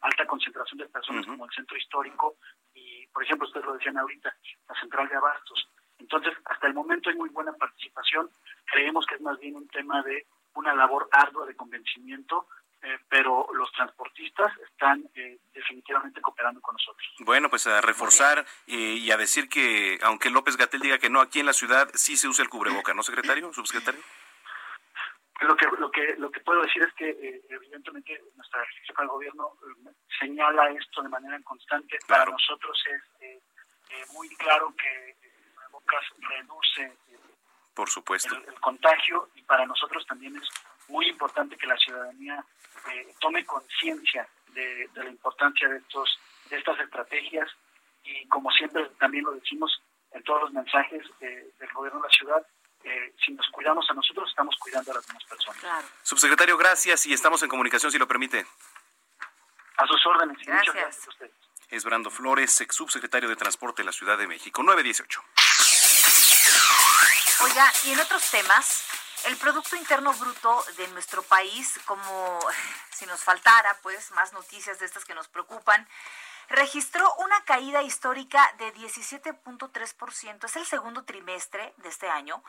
alta 0.00 0.26
concentración 0.26 0.78
de 0.78 0.88
personas, 0.88 1.26
como 1.26 1.44
el 1.44 1.52
centro 1.52 1.76
histórico 1.76 2.36
y, 2.74 3.06
por 3.08 3.22
ejemplo, 3.22 3.46
ustedes 3.46 3.66
lo 3.66 3.74
decían 3.74 3.98
ahorita, 3.98 4.34
la 4.66 4.80
central 4.80 5.08
de 5.08 5.16
abastos. 5.16 5.68
Entonces, 5.98 6.32
hasta 6.46 6.66
el 6.66 6.72
momento 6.72 7.10
hay 7.10 7.16
muy 7.16 7.28
buena 7.28 7.52
participación. 7.52 8.30
Creemos 8.64 9.04
que 9.06 9.16
es 9.16 9.20
más 9.20 9.38
bien 9.38 9.56
un 9.56 9.68
tema 9.68 10.02
de 10.02 10.26
una 10.54 10.74
labor 10.74 11.10
ardua 11.12 11.44
de 11.44 11.54
convencimiento, 11.54 12.46
eh, 12.80 12.98
pero 13.10 13.46
los 13.52 13.70
transportistas 13.72 14.50
están 14.70 15.04
eh, 15.14 15.38
definitivamente 15.52 16.22
cooperando 16.22 16.62
con 16.62 16.74
nosotros. 16.74 17.06
Bueno, 17.18 17.50
pues 17.50 17.66
a 17.66 17.82
reforzar 17.82 18.46
y 18.66 19.10
a 19.10 19.18
decir 19.18 19.50
que, 19.50 19.98
aunque 20.02 20.30
López 20.30 20.56
Gatel 20.56 20.80
diga 20.80 20.98
que 20.98 21.10
no, 21.10 21.20
aquí 21.20 21.40
en 21.40 21.46
la 21.46 21.52
ciudad 21.52 21.90
sí 21.92 22.16
se 22.16 22.26
usa 22.26 22.42
el 22.42 22.48
cubreboca, 22.48 22.94
¿no, 22.94 23.02
secretario, 23.02 23.52
subsecretario? 23.52 24.00
Lo 25.40 25.56
que, 25.56 25.66
lo 25.78 25.90
que, 25.90 26.14
lo 26.16 26.30
que 26.30 26.40
puedo 26.40 26.62
decir 26.62 26.82
es 26.82 26.92
que 26.94 27.08
eh, 27.08 27.42
evidentemente 27.48 28.22
nuestra 28.36 28.62
jefa 28.86 29.02
del 29.02 29.08
gobierno 29.08 29.56
señala 30.18 30.70
esto 30.70 31.02
de 31.02 31.08
manera 31.08 31.40
constante. 31.42 31.98
Para 32.06 32.26
nosotros 32.26 32.78
es 32.88 34.12
muy 34.12 34.28
claro 34.36 34.74
que 34.76 35.16
reduce 36.18 36.96
por 37.74 37.88
supuesto. 37.88 38.34
el, 38.36 38.60
contagio 38.60 39.30
y 39.34 39.42
para 39.42 39.64
nosotros 39.64 40.04
también 40.06 40.36
es 40.36 40.48
muy 40.88 41.08
importante 41.08 41.56
que 41.56 41.66
la 41.66 41.76
ciudadanía 41.76 42.44
eh, 42.92 43.14
tome 43.20 43.44
conciencia 43.46 44.28
de, 44.48 44.88
la 44.94 45.08
importancia 45.08 45.68
de 45.68 45.78
estos 45.78 46.18
de 46.50 46.58
estas 46.58 46.78
estrategias. 46.80 47.48
Y 48.02 48.26
como 48.28 48.50
siempre 48.50 48.90
también 48.98 49.24
lo 49.24 49.32
decimos 49.32 49.82
en 50.12 50.22
todos 50.24 50.42
los 50.42 50.52
mensajes 50.52 51.02
del 51.20 51.72
gobierno 51.72 52.00
de 52.00 52.08
la 52.08 52.14
ciudad 52.14 52.46
eh, 52.84 53.14
si 53.24 53.32
nos 53.32 53.46
cuidamos 53.48 53.88
a 53.90 53.94
nosotros 53.94 54.28
estamos 54.30 54.56
cuidando 54.56 54.92
a 54.92 54.94
las 54.94 55.06
demás 55.06 55.24
personas 55.24 55.84
subsecretario 56.02 56.56
gracias 56.56 57.06
y 57.06 57.12
estamos 57.12 57.42
en 57.42 57.48
comunicación 57.48 57.92
si 57.92 57.98
lo 57.98 58.08
permite 58.08 58.46
a 59.76 59.86
sus 59.86 60.06
órdenes 60.06 60.36
y 60.46 60.50
muchas 60.50 60.74
gracias 60.74 61.06
a 61.06 61.10
ustedes 61.10 61.50
es 61.70 61.84
Brando 61.84 62.10
Flores, 62.10 62.60
ex 62.60 62.74
subsecretario 62.74 63.28
de 63.28 63.36
Transporte 63.36 63.82
de 63.82 63.86
la 63.86 63.92
Ciudad 63.92 64.18
de 64.18 64.26
México. 64.26 64.62
918. 64.62 65.22
Oiga, 67.44 67.72
y 67.84 67.92
en 67.92 68.00
otros 68.00 68.28
temas, 68.30 68.84
el 69.26 69.36
Producto 69.36 69.76
Interno 69.76 70.12
Bruto 70.14 70.64
de 70.76 70.88
nuestro 70.88 71.22
país, 71.22 71.78
como 71.84 72.40
si 72.90 73.06
nos 73.06 73.20
faltara, 73.20 73.78
pues, 73.82 74.10
más 74.12 74.32
noticias 74.32 74.80
de 74.80 74.86
estas 74.86 75.04
que 75.04 75.14
nos 75.14 75.28
preocupan, 75.28 75.86
registró 76.50 77.14
una 77.18 77.44
caída 77.44 77.82
histórica 77.82 78.52
de 78.58 78.74
17.3%. 78.74 80.44
Es 80.44 80.56
el 80.56 80.66
segundo 80.66 81.04
trimestre 81.04 81.72
de 81.76 81.88
este 81.88 82.08
año, 82.08 82.42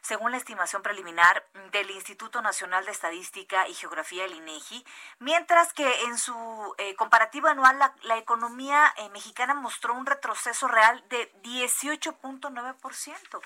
según 0.00 0.30
la 0.30 0.36
estimación 0.36 0.82
preliminar 0.82 1.44
del 1.72 1.90
Instituto 1.90 2.40
Nacional 2.40 2.84
de 2.84 2.92
Estadística 2.92 3.66
y 3.68 3.74
Geografía, 3.74 4.24
el 4.24 4.36
INEGI, 4.36 4.86
mientras 5.18 5.72
que 5.72 6.02
en 6.04 6.16
su 6.18 6.74
eh, 6.78 6.94
comparativa 6.94 7.50
anual 7.50 7.78
la, 8.02 8.16
economía 8.16 8.94
eh, 8.96 9.08
mexicana 9.10 9.54
mostró 9.54 9.94
un 9.94 10.06
retroceso 10.06 10.68
real 10.68 11.04
de 11.08 11.32
18.9%. 11.42 13.40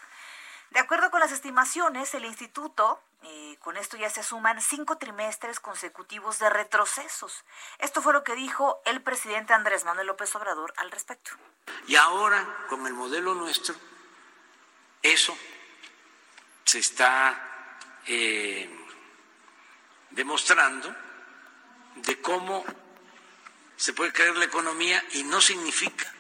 De 0.73 0.81
acuerdo 0.81 1.11
con 1.11 1.21
las 1.21 1.33
estimaciones, 1.33 2.15
el 2.15 2.25
instituto, 2.25 2.99
eh, 3.25 3.59
con 3.61 3.77
esto 3.77 3.99
ya 3.99 4.09
se 4.09 4.23
suman 4.23 4.59
cinco 4.63 4.97
trimestres 4.97 5.61
consecutivos 5.61 6.39
de 6.39 6.49
retrocesos. 6.49 7.45
Esto 7.79 8.01
fue 8.01 8.15
lo 8.15 8.25
que 8.25 8.35
dijo 8.35 8.81
el 8.87 9.03
presidente 9.03 9.53
Andrés 9.53 9.85
Manuel 9.85 10.07
López 10.07 10.35
Obrador 10.35 10.73
al 10.79 10.91
respecto. 10.91 11.33
Y 11.87 11.97
ahora, 11.97 12.65
con 12.71 12.87
el 12.87 12.95
modelo 12.95 13.35
nuestro, 13.35 13.75
eso 15.03 15.37
se 16.65 16.79
está 16.79 17.79
eh, 18.07 18.75
demostrando 20.09 20.91
de 21.97 22.19
cómo 22.23 22.65
se 23.77 23.93
puede 23.93 24.15
creer 24.15 24.37
la 24.39 24.47
economía 24.47 25.05
y 25.13 25.23
no 25.25 25.39
significa 25.43 26.11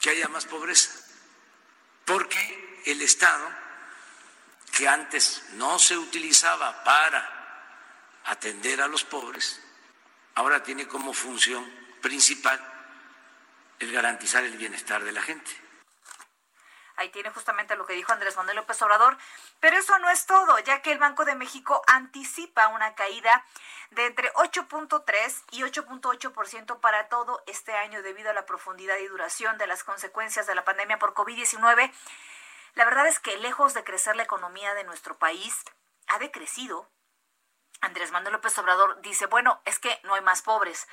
que 0.00 0.10
haya 0.10 0.26
más 0.26 0.46
pobreza, 0.46 0.90
porque 2.04 2.67
el 2.90 3.02
Estado, 3.02 3.48
que 4.76 4.88
antes 4.88 5.42
no 5.52 5.78
se 5.78 5.96
utilizaba 5.96 6.84
para 6.84 7.36
atender 8.24 8.80
a 8.80 8.88
los 8.88 9.04
pobres, 9.04 9.60
ahora 10.34 10.62
tiene 10.62 10.86
como 10.86 11.12
función 11.12 11.64
principal 12.00 12.60
el 13.78 13.92
garantizar 13.92 14.44
el 14.44 14.56
bienestar 14.56 15.02
de 15.04 15.12
la 15.12 15.22
gente. 15.22 15.68
Ahí 16.98 17.10
tiene 17.10 17.30
justamente 17.30 17.76
lo 17.76 17.86
que 17.86 17.92
dijo 17.92 18.12
Andrés 18.12 18.36
Manuel 18.36 18.56
López 18.56 18.82
Obrador. 18.82 19.16
Pero 19.60 19.76
eso 19.78 19.96
no 20.00 20.10
es 20.10 20.26
todo, 20.26 20.58
ya 20.58 20.82
que 20.82 20.90
el 20.90 20.98
Banco 20.98 21.24
de 21.24 21.36
México 21.36 21.80
anticipa 21.86 22.66
una 22.68 22.96
caída 22.96 23.44
de 23.90 24.06
entre 24.06 24.32
8.3 24.32 25.44
y 25.52 25.62
8.8% 25.62 26.80
para 26.80 27.08
todo 27.08 27.40
este 27.46 27.72
año 27.76 28.02
debido 28.02 28.30
a 28.30 28.34
la 28.34 28.46
profundidad 28.46 28.98
y 28.98 29.06
duración 29.06 29.58
de 29.58 29.68
las 29.68 29.84
consecuencias 29.84 30.48
de 30.48 30.56
la 30.56 30.64
pandemia 30.64 30.98
por 30.98 31.14
COVID-19. 31.14 31.92
La 32.78 32.84
verdad 32.84 33.08
es 33.08 33.18
que 33.18 33.36
lejos 33.38 33.74
de 33.74 33.82
crecer 33.82 34.14
la 34.14 34.22
economía 34.22 34.72
de 34.74 34.84
nuestro 34.84 35.18
país, 35.18 35.52
ha 36.06 36.20
decrecido. 36.20 36.88
Andrés 37.80 38.12
Manuel 38.12 38.34
López 38.34 38.56
Obrador 38.56 39.00
dice, 39.02 39.26
bueno, 39.26 39.60
es 39.64 39.80
que 39.80 39.98
no 40.04 40.14
hay 40.14 40.20
más 40.20 40.42
pobres. 40.42 40.86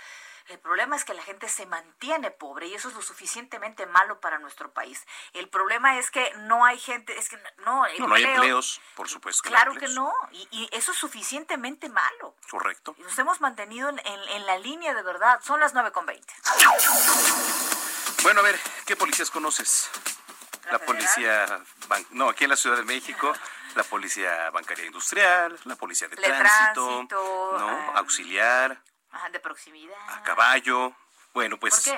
El 0.47 0.57
problema 0.57 0.95
es 0.95 1.05
que 1.05 1.13
la 1.13 1.21
gente 1.21 1.47
se 1.47 1.67
mantiene 1.67 2.31
pobre 2.31 2.65
y 2.65 2.73
eso 2.73 2.89
es 2.89 2.95
lo 2.95 3.03
suficientemente 3.03 3.85
malo 3.85 4.19
para 4.19 4.39
nuestro 4.39 4.73
país. 4.73 5.05
El 5.33 5.47
problema 5.47 5.99
es 5.99 6.09
que 6.09 6.33
no 6.37 6.65
hay 6.65 6.79
gente, 6.79 7.15
es 7.19 7.29
que 7.29 7.37
no, 7.37 7.85
no, 7.99 8.15
hay 8.15 8.23
empleos, 8.23 8.81
por 8.95 9.07
supuesto. 9.07 9.43
Que 9.43 9.49
claro 9.49 9.75
que 9.75 9.87
no, 9.89 10.11
y, 10.31 10.67
eso 10.71 10.91
es 10.91 10.97
suficientemente 10.97 11.87
malo. 11.89 12.35
Correcto. 12.49 12.95
Y 12.97 13.03
nos 13.03 13.19
hemos 13.19 13.41
mantenido 13.41 13.89
en, 13.89 14.45
la 14.47 14.57
línea 14.57 14.95
de 14.95 15.03
verdad. 15.03 15.39
Son 15.43 15.59
las 15.59 15.75
9.20. 15.75 16.19
Bueno, 18.23 18.39
a 18.39 18.43
ver, 18.43 18.59
¿qué 18.87 18.95
policías 18.95 19.29
conoces? 19.29 19.91
La, 20.71 20.79
policía, 20.79 21.45
no, 22.11 22.29
aquí 22.29 22.43
en 22.43 22.49
la 22.49 22.55
Ciudad 22.55 22.77
de 22.77 22.83
México, 22.83 23.31
la 23.75 23.83
policía 23.83 24.49
bancaria 24.49 24.85
industrial, 24.85 25.57
la 25.65 25.75
policía 25.75 26.07
de 26.07 26.15
tránsito, 26.15 27.07
¿no? 27.09 27.69
Ah. 27.69 27.93
auxiliar 27.95 28.81
de 29.31 29.39
proximidad. 29.39 29.95
A 30.09 30.23
caballo. 30.23 30.93
Bueno, 31.33 31.57
pues 31.57 31.91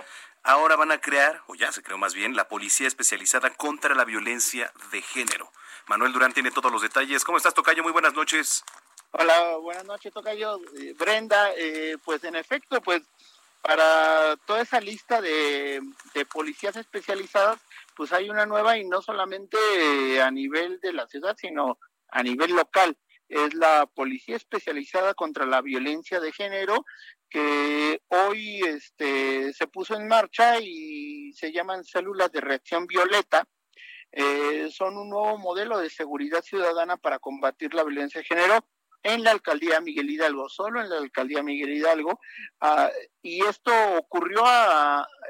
ahora 0.44 0.76
van 0.76 0.92
a 0.92 1.00
crear, 1.00 1.44
o 1.48 1.56
ya 1.56 1.72
se 1.72 1.84
creó 1.84 1.98
más 1.98 2.14
bien, 2.14 2.36
la 2.36 2.48
Policía 2.48 2.88
Especializada 2.88 3.50
contra 3.52 3.96
la 3.96 4.06
Violencia 4.06 4.72
de 4.92 5.02
Género. 5.02 5.52
Manuel 5.88 6.14
Durán 6.14 6.34
tiene 6.34 6.52
todos 6.52 6.72
los 6.72 6.82
detalles. 6.82 7.24
¿Cómo 7.24 7.38
estás, 7.38 7.54
Tocayo? 7.54 7.84
Muy 7.84 7.92
buenas 7.92 8.14
noches. 8.14 8.64
Hola, 9.12 9.58
buenas 9.58 9.86
noches, 9.86 10.14
Tocayo. 10.14 10.60
Eh, 10.76 10.94
Brenda, 10.98 11.52
eh, 11.56 11.98
pues 12.04 12.24
en 12.24 12.36
efecto, 12.36 12.82
pues 12.82 13.04
para 13.62 14.36
toda 14.46 14.62
esa 14.62 14.80
lista 14.80 15.22
de, 15.22 15.82
de, 16.14 16.26
policías 16.26 16.76
especializadas, 16.76 17.60
pues 17.98 18.14
hay 18.14 18.30
una 18.30 18.46
nueva 18.46 18.78
y 18.78 18.86
no 18.86 19.02
solamente 19.02 19.58
a 20.22 20.30
nivel 20.30 20.80
de 20.80 20.94
la 20.94 21.08
ciudad, 21.08 21.36
sino 21.36 21.80
a 22.10 22.22
nivel 22.22 22.52
local 22.52 22.96
es 23.28 23.54
la 23.56 23.86
Policía 23.88 24.36
Especializada 24.36 25.14
contra 25.14 25.46
la 25.46 25.62
Violencia 25.62 26.20
de 26.20 26.32
Género, 26.32 26.86
que 27.30 28.02
hoy 28.08 28.62
este, 28.62 29.52
se 29.52 29.68
puso 29.68 29.96
en 29.96 30.08
marcha 30.08 30.60
y 30.62 31.34
se 31.34 31.52
llaman 31.52 31.84
células 31.84 32.32
de 32.32 32.40
reacción 32.40 32.88
violeta. 32.88 33.46
Eh, 34.12 34.70
son 34.72 34.96
un 34.96 35.10
nuevo 35.10 35.38
modelo 35.38 35.80
de 35.80 35.90
seguridad 35.90 36.42
ciudadana 36.42 36.96
para 36.96 37.20
combatir 37.20 37.74
la 37.74 37.84
violencia 37.84 38.22
de 38.22 38.28
género 38.28 38.66
en 39.04 39.24
la 39.24 39.32
alcaldía 39.32 39.80
Miguel 39.80 40.10
Hidalgo, 40.10 40.50
solo 40.50 40.82
en 40.82 40.90
la 40.90 40.98
alcaldía 40.98 41.44
Miguel 41.44 41.74
Hidalgo. 41.74 42.20
Ah, 42.60 42.90
y 43.22 43.44
esto 43.46 43.72
ocurrió 43.98 44.44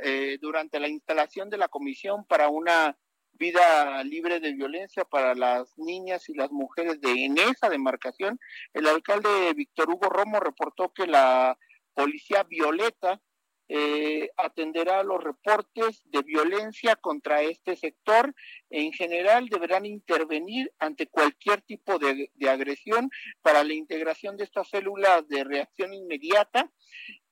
eh, 0.02 0.38
durante 0.42 0.80
la 0.80 0.88
instalación 0.88 1.50
de 1.50 1.58
la 1.58 1.68
comisión 1.68 2.26
para 2.26 2.50
una 2.50 2.98
vida 3.34 4.04
libre 4.04 4.40
de 4.40 4.54
violencia 4.54 5.06
para 5.06 5.36
las 5.36 5.78
niñas 5.78 6.28
y 6.30 6.34
las 6.34 6.52
mujeres 6.52 7.00
de 7.02 7.26
en 7.26 7.38
esa 7.38 7.70
demarcación. 7.70 8.40
El 8.74 8.88
alcalde 8.88 9.54
Víctor 9.54 9.90
Hugo 9.90 10.10
Romo 10.10 10.40
reportó 10.40 10.92
que 10.94 11.08
la 11.08 11.58
policía 11.94 12.44
violeta 12.44 13.22
eh, 13.70 14.30
atenderá 14.38 15.04
los 15.04 15.24
reportes 15.24 16.02
de 16.06 16.22
violencia 16.22 16.96
contra 16.96 17.42
este 17.42 17.76
sector. 17.76 18.34
En 18.70 18.94
general, 18.94 19.48
deberán 19.50 19.86
intervenir 19.86 20.72
ante 20.80 21.08
cualquier 21.08 21.62
tipo 21.62 22.00
de, 22.00 22.32
agresión 22.50 23.10
para 23.42 23.64
la 23.64 23.74
integración 23.74 24.38
de 24.38 24.46
estas 24.46 24.70
células 24.70 25.28
de 25.28 25.44
reacción 25.44 25.94
inmediata 25.94 26.72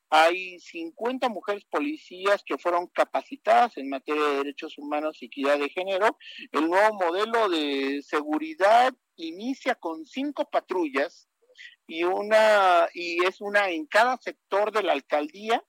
hay 0.10 0.60
50 0.60 1.30
mujeres 1.30 1.66
policías 1.66 2.44
que 2.46 2.58
fueron 2.58 2.88
capacitadas 2.88 3.76
en 3.78 3.90
materia 3.90 4.24
de 4.24 4.38
derechos 4.38 4.78
humanos 4.78 5.18
y 5.20 5.26
equidad 5.26 5.58
de 5.58 5.68
género. 5.68 6.18
El 6.52 6.70
nuevo 6.70 6.94
modelo 6.94 7.50
de 7.50 8.02
seguridad 8.04 8.94
inicia 9.16 9.76
con 9.76 10.06
cinco 10.06 10.50
patrullas 10.50 11.28
y 11.88 12.04
una 12.04 12.88
y 12.94 13.24
es 13.26 13.42
una 13.42 13.70
en 13.70 13.86
cada 13.86 14.18
sector 14.18 14.72
de 14.72 14.84
la 14.84 14.94
alcaldía. 14.94 15.64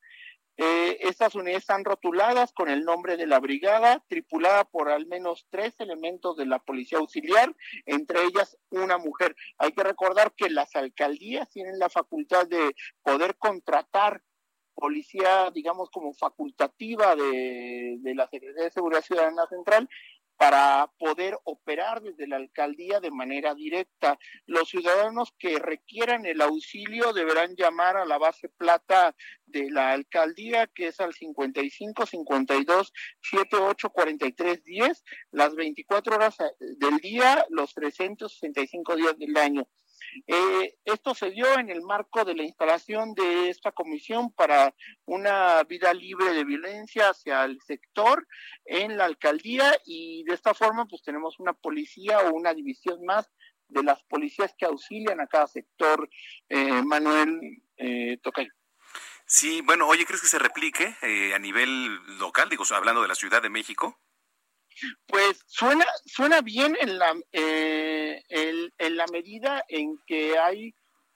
Eh, 0.59 0.99
estas 1.01 1.35
unidades 1.35 1.63
están 1.63 1.85
rotuladas 1.85 2.53
con 2.53 2.69
el 2.69 2.85
nombre 2.85 3.17
de 3.17 3.27
la 3.27 3.41
brigada, 3.41 4.03
tripulada 4.09 4.65
por 4.65 4.89
al 4.89 5.07
menos 5.07 5.47
tres 5.51 5.75
elementos 5.81 6.37
de 6.37 6.47
la 6.47 6.59
policía 6.59 6.99
auxiliar, 6.99 7.55
entre 7.85 8.25
ellas 8.25 8.57
una 8.71 8.97
mujer. 8.97 9.37
Hay 9.59 9.73
que 9.73 9.83
recordar 9.83 10.33
que 10.35 10.49
las 10.49 10.75
alcaldías 10.75 11.51
tienen 11.51 11.79
la 11.79 11.91
facultad 11.91 12.47
de 12.47 12.75
poder 13.03 13.37
contratar 13.37 14.23
policía, 14.75 15.51
digamos, 15.53 15.91
como 15.91 16.13
facultativa 16.13 17.17
de, 17.17 17.97
de 17.99 18.15
la 18.15 18.29
Secretaría 18.29 18.65
de 18.65 18.71
Seguridad 18.71 19.03
Ciudadana 19.03 19.47
Central 19.47 19.89
para 20.37 20.91
poder 20.99 21.39
operar 21.45 22.03
desde 22.03 22.27
la 22.27 22.37
alcaldía 22.37 23.01
de 23.01 23.11
manera 23.11 23.55
directa. 23.55 24.19
Los 24.47 24.69
ciudadanos 24.69 25.33
que 25.39 25.59
requieran 25.59 26.27
el 26.27 26.41
auxilio 26.41 27.13
deberán 27.13 27.55
llamar 27.57 27.97
a 27.97 28.05
la 28.05 28.19
base 28.19 28.49
plata 28.49 29.15
de 29.47 29.71
la 29.71 29.93
alcaldía, 29.93 30.67
que 30.67 30.89
es 30.89 31.01
al 31.01 31.15
55 31.15 32.07
52 32.07 32.93
78 33.23 33.91
43 33.91 34.65
10, 34.65 35.05
las 35.31 35.55
24 35.55 36.17
horas 36.17 36.37
del 36.61 36.99
día, 36.99 37.47
los 37.51 37.75
365 37.75 38.97
días 38.97 39.19
del 39.19 39.37
año. 39.37 39.67
Eh, 40.27 40.75
esto 40.85 41.15
se 41.15 41.31
dio 41.31 41.59
en 41.59 41.71
el 41.71 41.83
marco 41.83 42.25
de 42.25 42.35
la 42.35 42.45
instalación 42.45 43.15
de 43.15 43.51
esta 43.51 43.73
comisión 43.73 44.33
para 44.33 44.75
una 45.05 45.63
vida 45.65 45.93
libre 45.95 46.33
de 46.33 46.45
violencia 46.45 47.11
hacia 47.11 47.45
el 47.45 47.61
sector 47.61 48.27
en 48.65 48.97
la 48.97 49.05
alcaldía 49.05 49.77
y 49.85 50.25
de 50.25 50.35
esta 50.35 50.55
forma 50.55 50.87
pues 50.87 51.03
tenemos 51.03 51.39
una 51.39 51.53
policía 51.53 52.21
o 52.21 52.35
una 52.35 52.55
división 52.55 53.05
más 53.05 53.31
de 53.69 53.83
las 53.83 54.03
policías 54.05 54.55
que 54.57 54.67
auxilian 54.67 55.21
a 55.21 55.27
cada 55.27 55.47
sector, 55.47 56.09
eh, 56.49 56.83
Manuel 56.83 57.63
eh, 57.77 58.19
Tocayo. 58.23 58.53
Sí, 59.27 59.61
bueno, 59.63 59.89
oye, 59.89 60.07
¿crees 60.07 60.23
que 60.23 60.29
se 60.29 60.39
replique 60.39 60.97
eh, 61.03 61.35
a 61.35 61.39
nivel 61.39 61.97
local, 62.19 62.49
digo, 62.49 62.63
hablando 62.71 63.03
de 63.03 63.09
la 63.09 63.17
Ciudad 63.17 63.43
de 63.43 63.51
México? 63.51 64.01
Pues 65.07 65.43
suena, 65.47 65.85
suena 66.05 66.43
bien 66.43 66.77
en 66.81 66.99
la, 66.99 67.13
eh, 67.33 67.96
en, 68.29 68.97
la 68.97 69.07
medida 69.13 69.65
en 69.69 69.99
que 70.07 70.39
hay, 70.39 70.75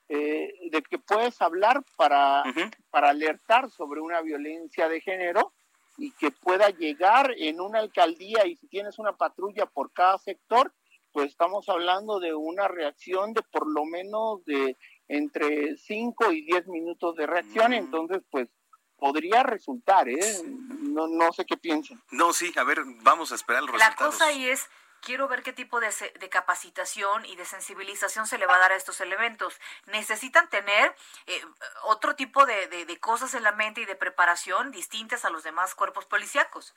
eh, 0.09 0.53
de 0.71 0.81
que 0.81 0.97
puedes 0.97 1.41
hablar 1.41 1.83
para, 1.95 2.43
para 2.89 3.09
alertar 3.09 3.69
sobre 3.69 4.01
una 4.01 4.21
violencia 4.21 4.89
de 4.89 5.01
género 5.01 5.53
y 5.97 6.11
que 6.11 6.31
pueda 6.31 6.69
llegar 6.69 7.33
en 7.37 7.61
una 7.61 7.79
alcaldía 7.79 8.45
y 8.45 8.55
si 8.55 8.67
tienes 8.67 8.97
una 8.99 9.13
patrulla 9.13 9.65
por 9.65 9.91
cada 9.91 10.17
sector, 10.17 10.73
pues 11.11 11.31
estamos 11.31 11.67
hablando 11.69 12.19
de 12.19 12.33
una 12.33 12.67
reacción 12.67 13.33
de 13.33 13.41
por 13.41 13.67
lo 13.67 13.85
menos 13.85 14.43
de 14.45 14.77
entre 15.07 15.75
5 15.77 16.31
y 16.31 16.41
10 16.43 16.67
minutos 16.67 17.15
de 17.15 17.27
reacción, 17.27 17.71
mm. 17.71 17.75
entonces 17.75 18.23
pues 18.29 18.49
podría 18.97 19.43
resultar, 19.43 20.07
¿eh? 20.07 20.19
No, 20.43 21.07
no 21.07 21.33
sé 21.33 21.43
qué 21.45 21.57
piensan. 21.57 22.01
No, 22.11 22.33
sí, 22.33 22.53
a 22.55 22.63
ver, 22.63 22.79
vamos 23.01 23.31
a 23.31 23.35
esperar 23.35 23.63
los 23.63 23.71
resultados. 23.71 23.99
La 23.99 24.11
cosa 24.11 24.25
ahí 24.27 24.45
es, 24.45 24.69
quiero 25.01 25.27
ver 25.27 25.43
qué 25.43 25.51
tipo 25.51 25.79
de, 25.79 25.89
de, 26.19 26.29
capacitación 26.29 27.25
y 27.25 27.35
de 27.35 27.45
sensibilización 27.45 28.27
se 28.27 28.37
le 28.37 28.45
va 28.45 28.55
a 28.55 28.59
dar 28.59 28.71
a 28.71 28.75
estos 28.75 29.01
elementos. 29.01 29.59
Necesitan 29.87 30.49
tener 30.49 30.95
eh, 31.27 31.41
otro 31.83 32.15
tipo 32.15 32.45
de, 32.45 32.67
de, 32.67 32.99
cosas 32.99 33.33
en 33.33 33.43
la 33.43 33.51
mente 33.51 33.81
y 33.81 33.85
de 33.85 33.95
preparación 33.95 34.71
distintas 34.71 35.25
a 35.25 35.29
los 35.29 35.43
demás 35.43 35.75
cuerpos 35.75 36.05
policíacos. 36.05 36.75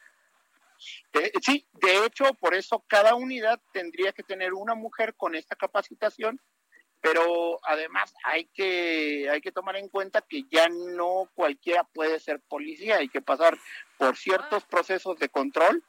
sí, 1.42 1.66
de 1.72 2.04
hecho, 2.04 2.34
por 2.34 2.54
eso 2.54 2.84
cada 2.88 3.14
unidad 3.14 3.60
tendría 3.72 4.12
que 4.12 4.22
tener 4.22 4.54
una 4.54 4.74
mujer 4.74 5.14
con 5.14 5.34
esta 5.34 5.54
capacitación, 5.54 6.40
pero 7.00 7.60
además 7.64 8.14
hay 8.24 8.46
que, 8.46 9.28
hay 9.30 9.42
que 9.42 9.52
tomar 9.52 9.76
en 9.76 9.88
cuenta 9.88 10.22
que 10.22 10.44
ya 10.50 10.68
no 10.70 11.30
cualquiera 11.34 11.84
puede 11.84 12.18
ser 12.18 12.40
policía, 12.40 12.96
hay 12.96 13.08
que 13.08 13.20
pasar 13.20 13.58
por 13.98 14.16
ciertos 14.16 14.64
procesos 14.64 15.18
de 15.18 15.28
control 15.28 15.84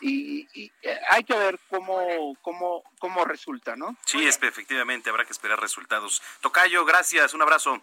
y, 0.00 0.72
eh, 0.82 1.00
hay 1.10 1.24
que 1.24 1.34
ver 1.34 1.58
cómo, 1.68 2.36
cómo, 2.42 2.82
cómo 2.98 3.24
resulta, 3.24 3.76
¿no? 3.76 3.96
Sí, 4.06 4.26
es, 4.26 4.38
efectivamente, 4.42 5.10
habrá 5.10 5.24
que 5.24 5.32
esperar 5.32 5.60
resultados. 5.60 6.22
Tocayo, 6.40 6.84
gracias, 6.84 7.34
un 7.34 7.42
abrazo. 7.42 7.80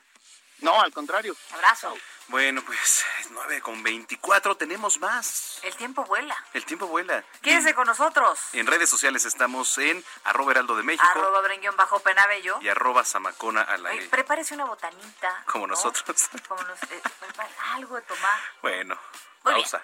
No, 0.61 0.79
al 0.81 0.91
contrario. 0.93 1.35
Abrazo. 1.53 1.95
Bueno, 2.27 2.63
pues 2.65 3.05
es 3.19 3.29
9 3.29 3.61
con 3.61 3.83
24, 3.83 4.55
tenemos 4.57 4.99
más. 4.99 5.59
El 5.61 5.75
tiempo 5.75 6.03
vuela. 6.05 6.35
El 6.53 6.65
tiempo 6.65 6.87
vuela. 6.87 7.23
Quédese 7.41 7.75
con 7.75 7.85
nosotros. 7.85 8.39
En 8.53 8.65
redes 8.65 8.89
sociales 8.89 9.25
estamos 9.25 9.77
en 9.77 10.03
arroba 10.23 10.51
heraldo 10.51 10.75
de 10.75 10.83
México. 10.83 11.05
Arroba 11.07 11.41
bajo 11.77 11.99
penabello. 11.99 12.57
Y 12.61 12.69
arroba 12.69 13.03
zamacona 13.03 13.61
al 13.61 13.85
aire. 13.85 14.07
prepárese 14.07 14.55
una 14.55 14.65
botanita. 14.65 15.43
Como 15.45 15.67
nosotros. 15.67 16.29
Como 16.47 16.63
nos, 16.63 16.81
eh, 16.83 17.01
algo 17.73 17.95
de 17.95 18.01
tomar. 18.03 18.39
Bueno, 18.61 18.97
pausa. 19.43 19.83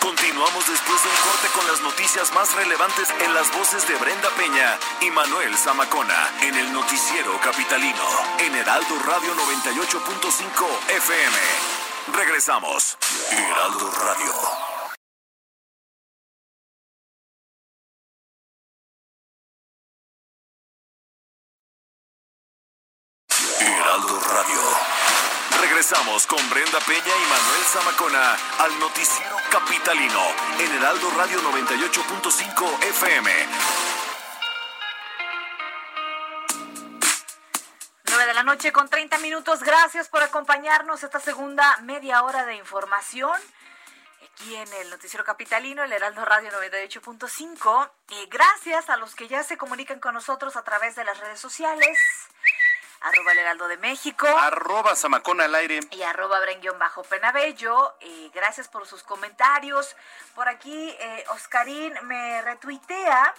Continuamos 0.00 0.66
después 0.66 1.02
de 1.02 1.08
un 1.08 1.16
corte 1.16 1.48
con 1.54 1.66
las 1.66 1.82
noticias 1.82 2.32
más 2.32 2.52
relevantes 2.54 3.08
en 3.22 3.34
las 3.34 3.52
voces 3.52 3.86
de 3.86 3.94
Brenda 3.96 4.30
Peña 4.30 4.78
y 5.02 5.10
Manuel 5.10 5.54
Zamacona 5.56 6.30
en 6.42 6.54
el 6.54 6.72
noticiero 6.72 7.38
capitalino 7.40 8.04
en 8.38 8.54
Heraldo 8.54 8.98
Radio 9.06 9.34
98.5 9.34 10.66
FM. 10.88 11.36
Regresamos. 12.16 12.96
Heraldo 13.30 13.90
Radio. 13.90 14.79
Regresamos 25.90 26.26
con 26.28 26.50
Brenda 26.50 26.78
Peña 26.86 27.00
y 27.02 27.28
Manuel 27.28 27.62
Zamacona 27.64 28.36
al 28.60 28.78
noticiero 28.78 29.36
capitalino 29.50 30.20
en 30.60 30.72
Heraldo 30.76 31.10
Radio 31.16 31.40
98.5 31.42 32.84
FM. 32.84 33.30
9 38.04 38.26
de 38.26 38.34
la 38.34 38.44
noche 38.44 38.70
con 38.70 38.88
30 38.88 39.18
minutos. 39.18 39.64
Gracias 39.64 40.08
por 40.08 40.22
acompañarnos 40.22 41.02
esta 41.02 41.18
segunda 41.18 41.76
media 41.78 42.22
hora 42.22 42.44
de 42.44 42.54
información 42.54 43.32
aquí 44.22 44.54
en 44.54 44.72
el 44.74 44.90
Noticiero 44.90 45.24
Capitalino, 45.24 45.82
el 45.82 45.92
Heraldo 45.92 46.24
Radio 46.24 46.52
98.5. 46.52 47.90
Y 48.10 48.26
gracias 48.26 48.90
a 48.90 48.96
los 48.96 49.16
que 49.16 49.26
ya 49.26 49.42
se 49.42 49.58
comunican 49.58 49.98
con 49.98 50.14
nosotros 50.14 50.54
a 50.54 50.62
través 50.62 50.94
de 50.94 51.02
las 51.02 51.18
redes 51.18 51.40
sociales 51.40 51.98
arroba 53.00 53.32
el 53.32 53.38
Heraldo 53.38 53.68
de 53.68 53.76
México. 53.78 54.26
Arroba 54.26 54.94
Zamacona 54.94 55.44
al 55.44 55.54
aire. 55.54 55.80
Y 55.90 56.02
arroba 56.02 56.38
bajo 56.78 57.02
penabello. 57.04 57.96
Eh, 58.00 58.30
gracias 58.34 58.68
por 58.68 58.86
sus 58.86 59.02
comentarios. 59.02 59.96
Por 60.34 60.48
aquí, 60.48 60.96
eh, 60.98 61.24
Oscarín 61.30 61.94
me 62.02 62.42
retuitea 62.42 63.34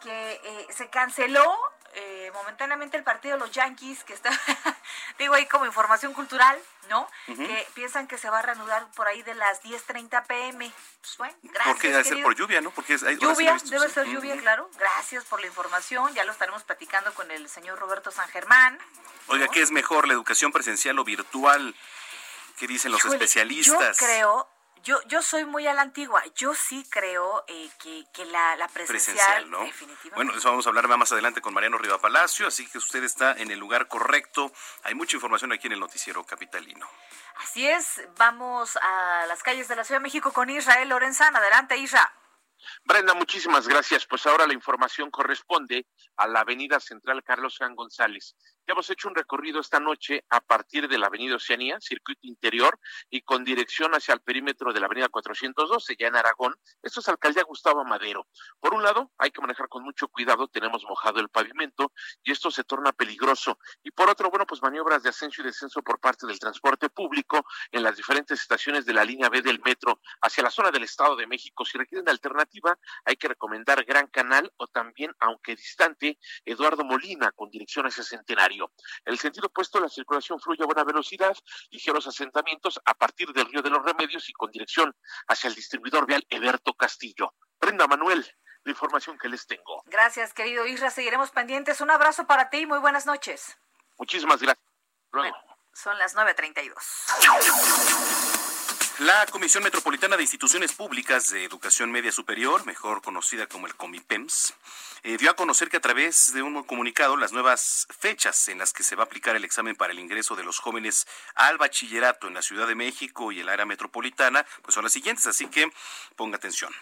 que 0.00 0.40
eh, 0.44 0.66
se 0.70 0.90
canceló 0.90 1.56
eh, 1.94 2.30
momentáneamente 2.32 2.96
el 2.96 3.04
partido 3.04 3.34
de 3.34 3.40
los 3.40 3.50
Yankees, 3.50 4.02
que 4.04 4.14
está, 4.14 4.30
digo 5.18 5.34
ahí 5.34 5.46
como 5.46 5.66
información 5.66 6.14
cultural, 6.14 6.58
¿no? 6.88 7.06
Que 7.26 7.66
piensan 7.74 8.06
que 8.06 8.16
se 8.16 8.30
va 8.30 8.38
a 8.38 8.42
reanudar 8.42 8.90
por 8.92 9.06
ahí 9.06 9.22
de 9.22 9.34
las 9.34 9.62
10.30 9.62 10.26
pm. 10.26 10.72
Pues 11.00 11.16
bueno, 11.18 11.34
gracias. 11.42 11.74
Porque 11.74 11.88
debe 11.90 12.04
ser 12.04 12.22
por 12.22 12.34
lluvia, 12.34 12.60
¿no? 12.60 12.70
Porque 12.70 12.94
hay, 12.94 13.16
lluvia, 13.16 13.56
debe 13.64 13.88
ser 13.90 14.06
lluvia, 14.06 14.36
claro. 14.38 14.70
Gracias 14.78 15.24
por 15.24 15.40
la 15.40 15.46
información. 15.46 16.14
Ya 16.14 16.24
lo 16.24 16.32
estaremos 16.32 16.62
platicando 16.64 17.12
con 17.14 17.30
el 17.30 17.48
señor 17.48 17.78
Roberto 17.78 18.10
San 18.10 18.28
Germán. 18.28 18.78
Oiga, 19.28 19.48
¿qué 19.48 19.60
es 19.60 19.70
mejor, 19.70 20.08
la 20.08 20.14
educación 20.14 20.50
presencial 20.50 20.98
o 20.98 21.04
virtual? 21.04 21.74
¿Qué 22.58 22.66
dicen 22.66 22.92
los 22.92 23.04
especialistas? 23.04 23.98
Yo 23.98 24.06
creo, 24.06 24.48
yo, 24.82 25.00
yo 25.06 25.22
soy 25.22 25.44
muy 25.44 25.66
a 25.66 25.74
la 25.74 25.82
antigua. 25.82 26.22
Yo 26.34 26.54
sí 26.54 26.84
creo 26.90 27.44
eh, 27.48 27.70
que, 28.12 28.24
la, 28.24 28.56
la 28.56 28.68
presencial, 28.68 29.50
¿no? 29.50 29.60
Definitivamente. 29.60 30.14
Bueno, 30.14 30.34
eso 30.36 30.48
vamos 30.48 30.66
a 30.66 30.70
hablar 30.70 30.88
más 30.96 31.12
adelante 31.12 31.40
con 31.40 31.54
Mariano 31.54 31.78
Riva 31.78 32.00
Palacio, 32.00 32.46
así 32.46 32.66
que 32.66 32.78
usted 32.78 33.02
está 33.04 33.32
en 33.32 33.50
el 33.50 33.58
lugar 33.58 33.88
correcto. 33.88 34.52
Hay 34.84 34.94
mucha 34.94 35.16
información 35.16 35.52
aquí 35.52 35.66
en 35.66 35.74
el 35.74 35.80
noticiero 35.80 36.24
capitalino. 36.24 36.88
Así 37.36 37.66
es, 37.66 38.02
vamos 38.18 38.76
a 38.76 39.24
las 39.26 39.42
calles 39.42 39.68
de 39.68 39.76
la 39.76 39.84
Ciudad 39.84 40.00
de 40.00 40.04
México 40.04 40.32
con 40.32 40.50
Israel 40.50 40.88
Lorenzán. 40.88 41.34
Adelante, 41.34 41.76
Isra. 41.76 42.12
Brenda, 42.84 43.14
muchísimas 43.14 43.66
gracias. 43.66 44.06
Pues 44.06 44.26
ahora 44.26 44.46
la 44.46 44.52
información 44.52 45.10
corresponde 45.10 45.86
a 46.16 46.26
la 46.26 46.40
Avenida 46.40 46.80
Central 46.80 47.22
Carlos 47.24 47.56
San 47.56 47.74
González. 47.74 48.36
Hemos 48.64 48.88
hecho 48.90 49.08
un 49.08 49.16
recorrido 49.16 49.60
esta 49.60 49.80
noche 49.80 50.24
a 50.30 50.40
partir 50.40 50.86
de 50.86 50.96
la 50.96 51.08
Avenida 51.08 51.34
Oceanía, 51.34 51.80
circuito 51.80 52.20
interior, 52.22 52.78
y 53.10 53.22
con 53.22 53.42
dirección 53.42 53.92
hacia 53.92 54.14
el 54.14 54.20
perímetro 54.20 54.72
de 54.72 54.78
la 54.78 54.86
Avenida 54.86 55.08
412, 55.08 55.96
ya 55.98 56.06
en 56.06 56.14
Aragón. 56.14 56.54
Esto 56.80 57.00
es 57.00 57.08
Alcaldía 57.08 57.42
Gustavo 57.42 57.84
Madero. 57.84 58.28
Por 58.60 58.72
un 58.72 58.84
lado, 58.84 59.10
hay 59.18 59.32
que 59.32 59.40
manejar 59.40 59.68
con 59.68 59.82
mucho 59.82 60.06
cuidado, 60.06 60.46
tenemos 60.46 60.84
mojado 60.84 61.18
el 61.18 61.28
pavimento 61.28 61.92
y 62.22 62.30
esto 62.30 62.52
se 62.52 62.62
torna 62.62 62.92
peligroso. 62.92 63.58
Y 63.82 63.90
por 63.90 64.08
otro, 64.08 64.30
bueno, 64.30 64.46
pues 64.46 64.62
maniobras 64.62 65.02
de 65.02 65.08
ascenso 65.08 65.42
y 65.42 65.44
descenso 65.44 65.82
por 65.82 65.98
parte 65.98 66.28
del 66.28 66.38
transporte 66.38 66.88
público 66.88 67.44
en 67.72 67.82
las 67.82 67.96
diferentes 67.96 68.40
estaciones 68.40 68.86
de 68.86 68.94
la 68.94 69.04
línea 69.04 69.28
B 69.28 69.42
del 69.42 69.60
metro 69.64 70.00
hacia 70.20 70.44
la 70.44 70.50
zona 70.50 70.70
del 70.70 70.84
Estado 70.84 71.16
de 71.16 71.26
México. 71.26 71.64
Si 71.64 71.78
requieren 71.78 72.08
alternativa, 72.08 72.78
hay 73.04 73.16
que 73.16 73.26
recomendar 73.26 73.84
Gran 73.84 74.06
Canal 74.06 74.52
o 74.56 74.68
también, 74.68 75.12
aunque 75.18 75.56
distante, 75.56 76.16
Eduardo 76.44 76.84
Molina 76.84 77.32
con 77.32 77.50
dirección 77.50 77.86
hacia 77.86 78.04
Centenario. 78.04 78.51
En 78.52 79.12
el 79.12 79.18
sentido 79.18 79.46
opuesto, 79.46 79.80
la 79.80 79.88
circulación 79.88 80.40
fluye 80.40 80.62
a 80.62 80.66
buena 80.66 80.84
velocidad, 80.84 81.36
ligeros 81.70 82.06
asentamientos 82.06 82.80
a 82.84 82.94
partir 82.94 83.32
del 83.32 83.46
río 83.46 83.62
de 83.62 83.70
los 83.70 83.84
Remedios 83.84 84.28
y 84.28 84.32
con 84.32 84.50
dirección 84.50 84.94
hacia 85.28 85.48
el 85.48 85.54
distribuidor 85.54 86.06
vial 86.06 86.26
Eberto 86.28 86.74
Castillo. 86.74 87.34
Prenda 87.58 87.86
Manuel, 87.86 88.26
la 88.64 88.70
información 88.70 89.18
que 89.18 89.28
les 89.28 89.46
tengo. 89.46 89.82
Gracias, 89.86 90.34
querido 90.34 90.66
Isra. 90.66 90.90
Seguiremos 90.90 91.30
pendientes. 91.30 91.80
Un 91.80 91.90
abrazo 91.90 92.26
para 92.26 92.50
ti 92.50 92.58
y 92.58 92.66
muy 92.66 92.78
buenas 92.78 93.06
noches. 93.06 93.56
Muchísimas 93.98 94.40
gracias. 94.40 94.64
son 95.72 95.98
las 95.98 96.16
9.32. 96.16 98.51
La 98.98 99.26
Comisión 99.26 99.64
Metropolitana 99.64 100.16
de 100.16 100.22
Instituciones 100.22 100.72
Públicas 100.72 101.30
de 101.30 101.44
Educación 101.44 101.90
Media 101.90 102.12
Superior, 102.12 102.66
mejor 102.66 103.00
conocida 103.00 103.46
como 103.46 103.66
el 103.66 103.74
COMIPEMS, 103.74 104.54
eh, 105.02 105.16
dio 105.16 105.30
a 105.30 105.34
conocer 105.34 105.70
que 105.70 105.78
a 105.78 105.80
través 105.80 106.34
de 106.34 106.42
un 106.42 106.62
comunicado 106.64 107.16
las 107.16 107.32
nuevas 107.32 107.88
fechas 107.98 108.48
en 108.48 108.58
las 108.58 108.74
que 108.74 108.82
se 108.82 108.94
va 108.94 109.04
a 109.04 109.06
aplicar 109.06 109.34
el 109.34 109.44
examen 109.44 109.76
para 109.76 109.92
el 109.92 109.98
ingreso 109.98 110.36
de 110.36 110.44
los 110.44 110.58
jóvenes 110.58 111.06
al 111.34 111.56
bachillerato 111.56 112.28
en 112.28 112.34
la 112.34 112.42
Ciudad 112.42 112.68
de 112.68 112.74
México 112.74 113.32
y 113.32 113.40
el 113.40 113.48
área 113.48 113.64
metropolitana, 113.64 114.44
pues 114.60 114.74
son 114.74 114.84
las 114.84 114.92
siguientes, 114.92 115.26
así 115.26 115.46
que 115.46 115.72
ponga 116.14 116.36
atención. 116.36 116.72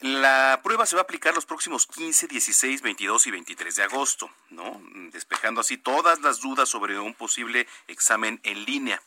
La 0.00 0.60
prueba 0.64 0.86
se 0.86 0.96
va 0.96 1.02
a 1.02 1.04
aplicar 1.04 1.34
los 1.34 1.46
próximos 1.46 1.86
15, 1.86 2.26
16, 2.26 2.80
22 2.80 3.26
y 3.26 3.30
23 3.30 3.76
de 3.76 3.82
agosto, 3.82 4.30
¿no? 4.50 4.80
Despejando 5.12 5.60
así 5.60 5.76
todas 5.76 6.20
las 6.20 6.40
dudas 6.40 6.70
sobre 6.70 6.98
un 6.98 7.14
posible 7.14 7.68
examen 7.86 8.40
en 8.44 8.64
línea. 8.64 9.00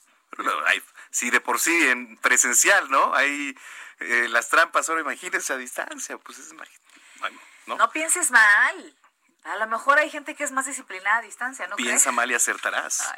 Si 1.12 1.30
de 1.30 1.42
por 1.42 1.60
sí 1.60 1.88
en 1.88 2.18
presencial, 2.18 2.90
¿no? 2.90 3.14
Hay 3.16 3.58
eh, 4.00 4.28
las 4.30 4.50
trampas, 4.50 4.90
ahora 4.90 5.02
imagínense 5.02 5.54
a 5.54 5.58
distancia, 5.58 6.18
pues 6.18 6.38
es... 6.40 6.54
Bueno, 7.20 7.40
¿no? 7.66 7.92
pienses 7.92 8.30
mal. 8.32 8.96
A 9.48 9.58
lo 9.58 9.68
mejor 9.68 9.98
hay 9.98 10.10
gente 10.10 10.36
que 10.36 10.44
es 10.44 10.52
más 10.52 10.66
disciplinada 10.66 11.20
a 11.20 11.22
distancia, 11.22 11.68
¿no? 11.68 11.78
Piensa 11.78 12.12
mal 12.12 12.30
y 12.30 12.34
acertarás. 12.34 13.10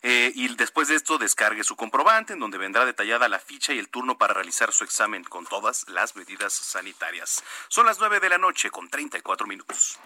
Eh, 0.07 0.33
y 0.35 0.55
después 0.55 0.89
de 0.89 0.97
esto 0.97 1.17
descargue 1.17 1.65
su 1.65 1.77
comprobante 1.77 2.35
en 2.35 2.39
donde 2.39 2.59
vendrá 2.59 2.85
detallada 2.85 3.27
la 3.27 3.39
ficha 3.39 3.73
y 3.73 3.79
el 3.79 3.89
turno 3.89 4.19
para 4.19 4.35
realizar 4.35 4.71
su 4.71 4.85
examen 4.85 5.25
con 5.25 5.47
todas 5.47 5.89
las 5.89 6.15
medidas 6.15 6.53
sanitarias. 6.53 7.43
Son 7.69 7.87
las 7.87 7.99
9 7.99 8.21
de 8.21 8.29
la 8.29 8.37
noche 8.37 8.71
con 8.71 8.91
34 8.91 9.47
minutos. 9.47 9.99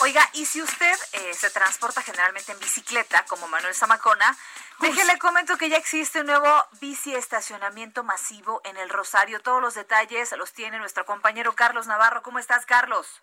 Oiga, 0.00 0.26
y 0.32 0.46
si 0.46 0.62
usted 0.62 0.94
eh, 1.12 1.34
se 1.34 1.50
transporta 1.50 2.00
generalmente 2.00 2.52
en 2.52 2.60
bicicleta, 2.60 3.26
como 3.28 3.46
Manuel 3.46 3.74
Zamacona, 3.74 4.34
déjele 4.80 5.18
comento 5.18 5.58
que 5.58 5.68
ya 5.68 5.76
existe 5.76 6.20
un 6.20 6.28
nuevo 6.28 6.64
bici 6.80 7.14
estacionamiento 7.14 8.04
masivo 8.04 8.62
en 8.64 8.78
el 8.78 8.88
Rosario. 8.88 9.40
Todos 9.40 9.60
los 9.60 9.74
detalles 9.74 10.32
los 10.38 10.54
tiene 10.54 10.78
nuestro 10.78 11.04
compañero 11.04 11.54
Carlos 11.54 11.86
Navarro. 11.86 12.22
¿Cómo 12.22 12.38
estás, 12.38 12.64
Carlos? 12.64 13.20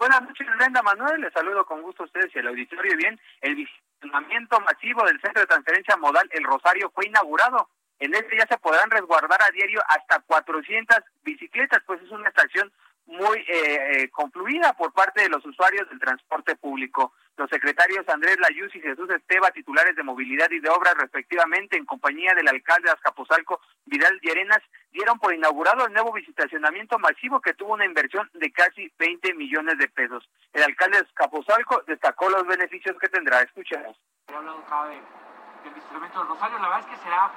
Buenas 0.00 0.22
noches, 0.22 0.46
Brenda 0.56 0.80
Manuel. 0.80 1.20
Les 1.20 1.32
saludo 1.34 1.66
con 1.66 1.82
gusto 1.82 2.02
a 2.02 2.06
ustedes 2.06 2.34
y 2.34 2.38
al 2.38 2.46
auditorio. 2.46 2.96
Bien, 2.96 3.20
el 3.42 3.54
visionamiento 3.54 4.58
masivo 4.60 5.04
del 5.04 5.20
centro 5.20 5.42
de 5.42 5.46
transferencia 5.46 5.94
modal 5.98 6.26
El 6.32 6.44
Rosario 6.44 6.90
fue 6.94 7.04
inaugurado. 7.04 7.68
En 7.98 8.14
este 8.14 8.38
ya 8.38 8.46
se 8.46 8.56
podrán 8.56 8.90
resguardar 8.90 9.42
a 9.42 9.52
diario 9.52 9.82
hasta 9.88 10.20
400 10.20 10.96
bicicletas, 11.22 11.82
pues 11.84 12.00
es 12.00 12.10
una 12.12 12.30
estación 12.30 12.72
muy 13.10 13.38
eh, 13.38 13.44
eh, 13.48 14.10
concluida 14.10 14.72
por 14.74 14.92
parte 14.92 15.22
de 15.22 15.28
los 15.28 15.44
usuarios 15.44 15.88
del 15.90 15.98
transporte 15.98 16.54
público. 16.56 17.12
Los 17.36 17.50
secretarios 17.50 18.08
Andrés 18.08 18.38
Layuz 18.38 18.74
y 18.76 18.80
Jesús 18.80 19.10
Esteba, 19.10 19.50
titulares 19.50 19.96
de 19.96 20.02
movilidad 20.02 20.50
y 20.50 20.60
de 20.60 20.68
obras 20.68 20.94
respectivamente, 20.96 21.76
en 21.76 21.86
compañía 21.86 22.34
del 22.34 22.48
alcalde 22.48 22.86
de 22.86 22.92
Azcapotzalco, 22.92 23.60
Vidal 23.86 24.20
Llerenas, 24.20 24.62
dieron 24.92 25.18
por 25.18 25.34
inaugurado 25.34 25.86
el 25.86 25.92
nuevo 25.92 26.12
visitacionamiento 26.12 26.98
masivo 26.98 27.40
que 27.40 27.54
tuvo 27.54 27.74
una 27.74 27.84
inversión 27.84 28.30
de 28.34 28.52
casi 28.52 28.92
20 28.98 29.34
millones 29.34 29.78
de 29.78 29.88
pesos. 29.88 30.28
El 30.52 30.62
alcalde 30.62 30.98
de 30.98 31.04
Azcapotzalco 31.04 31.82
destacó 31.86 32.28
los 32.28 32.46
beneficios 32.46 32.96
que 32.98 33.08
tendrá. 33.08 33.42
Escuchemos. 33.42 33.96
He 34.28 34.32
del 34.32 36.28
Rosario, 36.28 36.58
la 36.58 36.68
verdad 36.68 36.80
es 36.80 36.86
que 36.86 36.96
será 37.04 37.30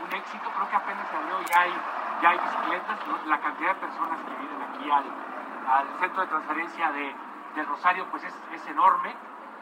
un 0.00 0.12
éxito, 0.14 0.50
creo 0.54 0.68
que 0.70 0.76
apenas 0.76 1.08
se 1.08 1.16
abrió, 1.16 1.40
ya 1.42 1.60
hay, 1.60 1.72
ya 2.22 2.30
hay 2.30 2.38
bicicletas, 2.38 2.98
la 3.26 3.40
cantidad 3.40 3.74
de 3.74 3.80
personas 3.80 4.18
que 4.24 4.34
vienen 4.34 4.62
aquí 4.62 4.90
al, 4.90 5.04
al 5.68 6.00
centro 6.00 6.22
de 6.22 6.28
transferencia 6.28 6.92
de, 6.92 7.14
del 7.54 7.66
Rosario 7.66 8.06
pues 8.10 8.24
es, 8.24 8.34
es 8.52 8.66
enorme, 8.68 9.14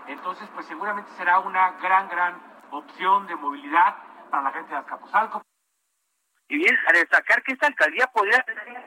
entonces 0.06 0.48
pues 0.54 0.66
seguramente 0.66 1.10
será 1.12 1.40
una 1.40 1.72
gran, 1.82 2.08
gran 2.08 2.40
opción 2.70 3.26
de 3.26 3.36
movilidad 3.36 3.96
para 4.30 4.44
la 4.44 4.52
gente 4.52 4.72
de 4.72 4.78
Azcapotzalco. 4.78 5.42
Y 6.48 6.58
bien, 6.58 6.76
a 6.88 6.92
destacar 6.92 7.42
que 7.42 7.54
esta 7.54 7.66
alcaldía 7.66 8.06
podría 8.06 8.40
tener 8.42 8.86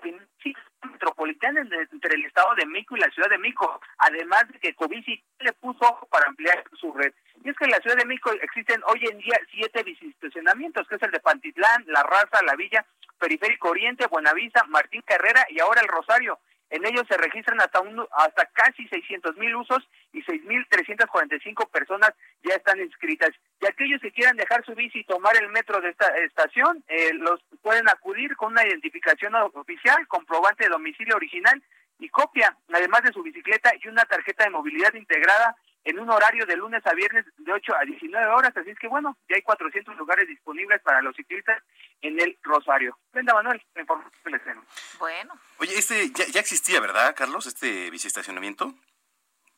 metropolitana 0.84 1.62
entre 1.62 2.16
el 2.16 2.26
estado 2.26 2.56
de 2.56 2.66
México 2.66 2.96
y 2.96 3.02
la 3.02 3.10
ciudad 3.10 3.30
de 3.30 3.38
México, 3.38 3.82
además 3.98 4.48
de 4.48 4.60
que 4.60 4.74
Covici 4.76 5.22
le 5.40 5.52
puso 5.54 6.08
para 6.10 6.28
ampliar 6.28 6.64
su 6.80 6.94
red. 6.94 7.14
Y 7.44 7.50
es 7.50 7.56
que 7.56 7.66
en 7.66 7.72
la 7.72 7.80
ciudad 7.80 7.98
de 7.98 8.06
México 8.06 8.32
existen 8.42 8.82
hoy 8.86 9.06
en 9.10 9.18
día 9.18 9.40
siete 9.52 9.84
visitacionamientos, 9.84 10.88
que 10.88 10.96
es 10.96 11.04
el 11.04 11.12
de 11.12 11.20
Pantitlán, 11.20 11.86
La 11.88 12.04
Raza, 12.04 12.44
La 12.46 12.56
Villa, 12.56 12.86
Periférico 13.18 13.70
Oriente, 13.70 14.08
Buenavista, 14.08 14.64
Martín 14.66 15.02
Carrera 15.06 15.46
y 15.50 15.60
ahora 15.60 15.82
el 15.82 15.88
Rosario. 15.88 16.40
En 16.70 16.86
ellos 16.86 17.04
se 17.10 17.18
registran 17.18 17.60
hasta 17.62 17.80
un, 17.80 18.06
hasta 18.12 18.46
casi 18.54 18.88
600 18.88 19.38
mil 19.38 19.56
usos 19.56 19.88
y 20.14 20.22
6.345 20.22 21.68
personas 21.72 22.12
ya 22.44 22.56
están 22.56 22.80
inscritas. 22.80 23.32
Y 23.60 23.66
aquellos 23.66 24.00
que 24.02 24.12
quieran 24.12 24.38
dejar 24.38 24.64
su 24.66 24.76
bici 24.76 25.00
y 25.00 25.04
tomar 25.06 25.36
el 25.38 25.50
metro 25.50 25.82
de 25.82 25.90
esta 25.90 26.06
estación, 26.18 26.84
eh, 26.88 27.14
los 27.14 27.42
pueden 27.64 27.90
acudir 27.90 28.36
con 28.36 28.52
una 28.52 28.68
identificación 28.68 29.34
oficial, 29.36 30.08
comprobante 30.08 30.66
de 30.66 30.70
domicilio 30.70 31.16
original 31.16 31.62
y 31.98 32.10
copia, 32.10 32.56
además 32.72 33.02
de 33.02 33.14
su 33.14 33.24
bicicleta 33.24 33.72
y 33.82 33.88
una 33.88 34.06
tarjeta 34.06 34.44
de 34.44 34.52
movilidad 34.52 34.94
integrada 34.94 35.56
en 35.84 36.00
un 36.00 36.10
horario 36.10 36.46
de 36.46 36.58
lunes 36.58 36.86
a 36.86 36.94
viernes 36.94 37.26
de 37.38 37.54
8 37.54 37.74
a 37.76 37.86
19 37.86 38.28
horas. 38.28 38.56
Así 38.56 38.70
es 38.70 38.80
que 38.80 38.88
bueno, 38.88 39.18
ya 39.30 39.36
hay 39.36 39.42
400 39.42 39.96
lugares 39.98 40.28
disponibles 40.28 40.82
para 40.82 41.02
los 41.02 41.16
ciclistas 41.16 41.62
en 42.02 42.20
el 42.20 42.38
Rosario. 42.44 42.98
Brenda 43.12 43.34
Manuel, 43.34 43.62
la 43.76 43.82
información 43.82 44.14
que 44.24 44.30
les 44.32 44.44
tengo. 44.44 44.62
Bueno. 45.00 45.34
Oye, 45.60 45.78
este 45.78 46.12
ya, 46.12 46.26
ya 46.26 46.40
existía, 46.40 46.80
¿verdad, 46.80 47.16
Carlos, 47.16 47.46
este 47.48 47.90
biciestacionamiento? 47.90 48.74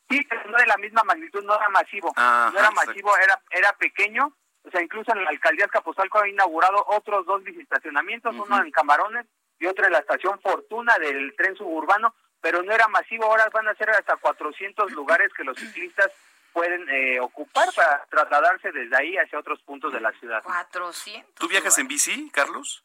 Sí, 0.08 0.20
pero 0.28 0.50
no 0.50 0.58
de 0.58 0.66
la 0.66 0.76
misma 0.76 1.02
magnitud, 1.04 1.42
no 1.44 1.54
era 1.54 1.68
masivo. 1.70 2.12
Ajá, 2.16 2.50
no 2.52 2.58
era 2.58 2.70
masivo, 2.70 3.16
era, 3.16 3.40
era 3.50 3.72
pequeño. 3.72 4.36
O 4.64 4.70
sea, 4.70 4.82
incluso 4.82 5.12
en 5.12 5.24
la 5.24 5.30
alcaldía 5.30 5.64
de 5.64 5.70
Capozalco 5.70 6.20
ha 6.20 6.28
inaugurado 6.28 6.84
otros 6.88 7.26
dos 7.26 7.42
visitacionamientos, 7.42 8.34
uno 8.34 8.62
en 8.62 8.70
Camarones 8.70 9.26
y 9.58 9.66
otro 9.66 9.86
en 9.86 9.92
la 9.92 9.98
estación 9.98 10.40
Fortuna 10.40 10.96
del 10.98 11.34
tren 11.36 11.56
suburbano, 11.56 12.14
pero 12.42 12.62
no 12.62 12.72
era 12.72 12.88
masivo. 12.88 13.24
Ahora 13.24 13.48
van 13.50 13.68
a 13.68 13.74
ser 13.76 13.88
hasta 13.90 14.16
400 14.16 14.92
lugares 14.92 15.32
que 15.32 15.44
los 15.44 15.56
ciclistas 15.56 16.10
pueden 16.52 16.86
eh, 16.90 17.18
ocupar 17.20 17.68
para 17.74 18.04
trasladarse 18.10 18.70
desde 18.72 18.94
ahí 18.96 19.16
hacia 19.16 19.38
otros 19.38 19.60
puntos 19.62 19.92
de 19.92 20.00
la 20.00 20.12
ciudad. 20.12 20.42
400. 20.42 21.34
¿Tú 21.36 21.48
viajas 21.48 21.78
en 21.78 21.88
bici, 21.88 22.30
Carlos? 22.30 22.84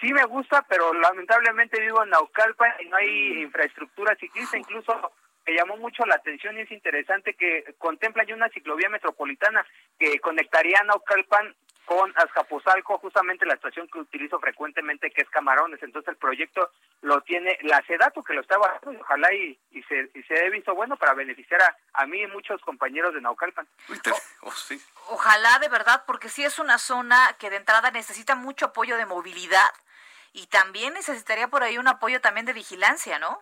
Sí 0.00 0.12
me 0.12 0.24
gusta, 0.24 0.62
pero 0.68 0.92
lamentablemente 0.92 1.80
vivo 1.80 2.04
en 2.04 2.10
Naucalpan 2.10 2.74
y 2.80 2.88
no 2.88 2.96
hay 2.96 3.42
infraestructura 3.42 4.14
ciclista. 4.16 4.58
Incluso 4.58 5.12
me 5.46 5.54
llamó 5.54 5.76
mucho 5.78 6.04
la 6.04 6.16
atención 6.16 6.56
y 6.58 6.60
es 6.60 6.70
interesante 6.70 7.34
que 7.34 7.74
contempla 7.78 8.24
ya 8.24 8.34
una 8.34 8.50
ciclovía 8.50 8.90
metropolitana 8.90 9.66
que 9.98 10.20
conectaría 10.20 10.82
Naucalpan 10.84 11.54
con 11.86 12.12
Azcapotzalco, 12.16 12.98
justamente 12.98 13.46
la 13.46 13.54
estación 13.54 13.88
que 13.88 14.00
utilizo 14.00 14.38
frecuentemente, 14.40 15.10
que 15.10 15.22
es 15.22 15.30
Camarones. 15.30 15.82
Entonces 15.82 16.08
el 16.08 16.16
proyecto 16.16 16.70
lo 17.06 17.20
tiene 17.20 17.56
la 17.62 17.80
SEDATO, 17.86 18.24
que 18.24 18.34
lo 18.34 18.40
estaba 18.40 18.66
haciendo, 18.66 18.98
y 18.98 19.00
ojalá 19.00 19.32
y, 19.32 19.58
y 19.70 19.82
se, 19.84 20.10
y 20.12 20.22
se 20.24 20.34
haya 20.34 20.50
visto 20.50 20.74
bueno 20.74 20.96
para 20.96 21.14
beneficiar 21.14 21.62
a, 21.62 21.76
a 21.92 22.06
mí 22.06 22.20
y 22.20 22.26
muchos 22.26 22.60
compañeros 22.62 23.14
de 23.14 23.20
Naucalpan. 23.20 23.66
Oh, 24.42 24.50
sí. 24.50 24.82
Ojalá 25.08 25.60
de 25.60 25.68
verdad, 25.68 26.02
porque 26.04 26.28
sí 26.28 26.44
es 26.44 26.58
una 26.58 26.78
zona 26.78 27.36
que 27.38 27.48
de 27.48 27.56
entrada 27.56 27.92
necesita 27.92 28.34
mucho 28.34 28.66
apoyo 28.66 28.96
de 28.96 29.06
movilidad 29.06 29.70
y 30.32 30.48
también 30.48 30.94
necesitaría 30.94 31.46
por 31.46 31.62
ahí 31.62 31.78
un 31.78 31.86
apoyo 31.86 32.20
también 32.20 32.44
de 32.44 32.52
vigilancia, 32.52 33.20
¿no? 33.20 33.40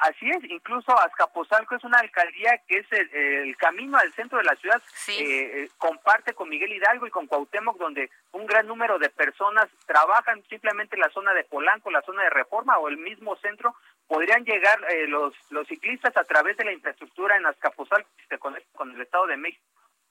Así 0.00 0.30
es, 0.30 0.42
incluso 0.44 0.98
Azcapotzalco 0.98 1.76
es 1.76 1.84
una 1.84 1.98
alcaldía 1.98 2.58
que 2.66 2.78
es 2.78 2.92
el, 2.92 3.14
el 3.14 3.56
camino 3.58 3.98
al 3.98 4.10
centro 4.14 4.38
de 4.38 4.44
la 4.44 4.56
ciudad, 4.56 4.80
Sí. 4.94 5.12
eh, 5.12 5.62
eh, 5.64 5.68
comparte 5.76 6.32
con 6.32 6.48
Miguel 6.48 6.72
Hidalgo 6.72 7.06
y 7.06 7.10
con 7.10 7.26
Cuauhtémoc, 7.26 7.76
donde 7.78 8.08
un 8.32 8.46
gran 8.46 8.66
número 8.66 8.98
de 8.98 9.10
personas 9.10 9.68
trabajan 9.86 10.42
simplemente 10.48 10.96
en 10.96 11.00
la 11.00 11.10
zona 11.10 11.34
de 11.34 11.44
Polanco, 11.44 11.90
la 11.90 12.00
zona 12.02 12.22
de 12.22 12.30
Reforma 12.30 12.78
o 12.78 12.88
el 12.88 12.96
mismo 12.96 13.36
centro, 13.36 13.74
podrían 14.06 14.44
llegar 14.44 14.78
eh, 14.90 15.06
los, 15.06 15.34
los 15.50 15.68
ciclistas 15.68 16.16
a 16.16 16.24
través 16.24 16.56
de 16.56 16.64
la 16.64 16.72
infraestructura 16.72 17.36
en 17.36 17.44
Azcapotzalco 17.44 18.08
que 18.16 18.26
se 18.26 18.38
conecta 18.38 18.70
con 18.78 18.94
el 18.94 19.00
Estado 19.02 19.26
de 19.26 19.36
México. 19.36 19.64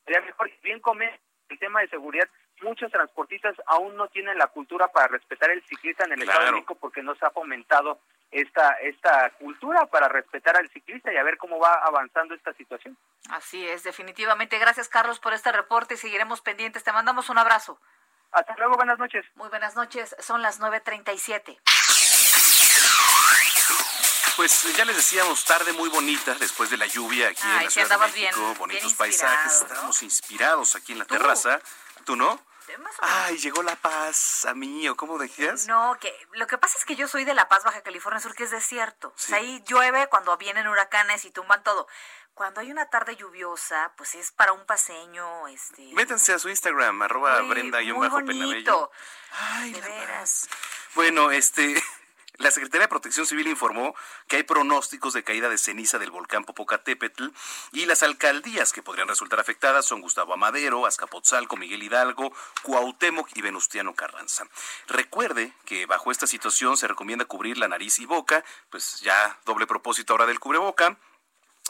Sería 0.06 0.22
mejor, 0.22 0.52
bien 0.62 0.80
comer 0.80 1.20
el 1.50 1.58
tema 1.58 1.82
de 1.82 1.88
seguridad, 1.88 2.30
muchos 2.62 2.92
transportistas 2.92 3.56
aún 3.66 3.96
no 3.98 4.08
tienen 4.08 4.38
la 4.38 4.48
cultura 4.48 4.88
para 4.90 5.08
respetar 5.08 5.50
el 5.52 5.64
ciclista 5.68 6.04
en 6.06 6.14
el 6.14 6.22
Estado 6.22 6.40
de 6.40 6.44
Claro. 6.46 6.58
México 6.58 6.76
porque 6.76 7.02
no 7.04 7.16
se 7.16 7.26
ha 7.26 7.30
fomentado 7.32 8.00
esta 8.32 8.74
esta 8.82 9.32
cultura 9.40 9.86
para 9.88 10.08
respetar 10.08 10.56
al 10.56 10.70
ciclista 10.70 11.12
y 11.12 11.18
a 11.18 11.24
ver 11.24 11.38
cómo 11.38 11.60
va 11.60 11.74
avanzando 11.84 12.36
esta 12.36 12.54
situación. 12.54 12.96
Así 13.30 13.68
es, 13.68 13.84
definitivamente. 13.84 14.58
Gracias, 14.60 14.88
Carlos, 14.90 15.20
por 15.20 15.34
este 15.34 15.52
reporte. 15.52 15.98
Seguiremos 15.98 16.42
pendientes. 16.42 16.84
Te 16.84 16.92
mandamos 16.92 17.30
un 17.30 17.38
abrazo. 17.40 17.80
Hasta 18.32 18.56
luego, 18.58 18.76
buenas 18.76 19.00
noches. 19.00 19.26
Muy 19.36 19.50
buenas 19.50 19.76
noches. 19.76 20.16
Son 20.20 20.42
las 20.44 20.60
9.37. 20.60 21.58
Pues 24.36 24.64
ya 24.78 24.86
les 24.86 24.96
decíamos, 24.96 25.44
tarde 25.44 25.74
muy 25.74 25.90
bonita 25.90 26.34
después 26.36 26.70
de 26.70 26.78
la 26.78 26.86
lluvia 26.86 27.28
aquí 27.30 27.42
en 27.44 27.64
la 27.66 27.70
Ciudad 27.70 27.90
de 27.90 27.98
México, 27.98 28.40
bien- 28.42 28.58
bonitos 28.58 28.84
bien 28.86 28.96
paisajes, 28.98 29.62
¿no? 29.62 29.68
estamos 29.74 30.04
inspirados 30.04 30.76
aquí 30.76 30.94
en 30.94 31.00
la 31.00 31.06
Tú. 31.06 31.16
terraza. 31.16 31.60
¿Tú 32.06 32.16
no? 32.16 32.40
Más 32.78 32.98
o 33.00 33.02
menos. 33.02 33.18
Ay, 33.26 33.38
llegó 33.38 33.64
la 33.64 33.76
paz 33.76 34.46
a 34.46 34.54
mí, 34.54 34.88
¿o 34.90 34.96
cómo 34.96 35.18
decías? 35.18 35.68
No, 35.68 35.98
que 36.00 36.14
lo 36.34 36.48
que 36.48 36.58
pasa 36.58 36.78
es 36.78 36.86
que 36.86 36.96
yo 36.96 37.08
soy 37.08 37.26
de 37.26 37.34
La 37.34 37.48
Paz, 37.50 37.64
Baja 37.64 37.82
California 37.82 38.20
Sur, 38.20 38.36
que 38.36 38.44
es 38.44 38.52
desierto. 38.52 39.10
O 39.10 39.14
sea, 39.18 39.40
Sí. 39.40 39.46
ahí 39.46 39.64
llueve 39.68 40.08
cuando 40.08 40.36
vienen 40.38 40.68
huracanes 40.68 41.26
y 41.26 41.32
tumban 41.32 41.64
todo. 41.64 41.88
Cuando 42.34 42.62
hay 42.62 42.72
una 42.72 42.90
tarde 42.90 43.18
lluviosa, 43.18 43.92
pues 43.98 44.16
es 44.16 44.32
para 44.32 44.54
un 44.54 44.66
paseño, 44.66 45.48
este... 45.50 45.92
Métanse 45.94 46.32
a 46.34 46.40
su 46.40 46.48
Instagram, 46.48 47.02
arroba 47.02 47.42
Brenda 47.42 47.82
y 47.82 47.92
un 47.92 48.00
bajo 48.00 48.22
bonito. 48.22 48.34
Penabello. 48.34 48.92
Ay, 49.32 49.74
De 49.74 49.82
la 49.82 49.88
veras. 49.88 50.48
Bueno, 50.96 51.32
este, 51.32 51.84
la 52.40 52.52
Secretaría 52.52 52.86
de 52.86 52.90
Protección 52.90 53.26
Civil 53.26 53.48
informó 53.48 53.94
que 54.28 54.38
hay 54.38 54.44
pronósticos 54.44 55.14
de 55.14 55.24
caída 55.24 55.50
de 55.50 55.58
ceniza 55.58 56.00
del 56.00 56.10
volcán 56.10 56.46
Popocatépetl 56.46 57.28
y 57.74 57.86
las 57.86 58.02
alcaldías 58.02 58.72
que 58.72 58.82
podrían 58.82 59.10
resultar 59.10 59.42
afectadas 59.42 59.86
son 59.86 60.00
Gustavo 60.00 60.34
Amadero, 60.34 60.86
Azcapotzalco, 60.86 61.58
Miguel 61.58 61.84
Hidalgo, 61.84 62.34
Cuauhtémoc 62.64 63.30
y 63.36 63.42
Venustiano 63.42 63.94
Carranza. 63.94 64.48
Recuerde 64.88 65.54
que 65.66 65.86
bajo 65.86 66.12
esta 66.12 66.28
situación 66.28 66.78
se 66.78 66.88
recomienda 66.88 67.26
cubrir 67.26 67.58
la 67.58 67.68
nariz 67.68 68.00
y 68.00 68.06
boca, 68.06 68.44
pues 68.70 69.02
ya 69.02 69.38
doble 69.46 69.68
propósito 69.68 70.14
ahora 70.14 70.26
del 70.26 70.40
cubreboca. 70.40 70.98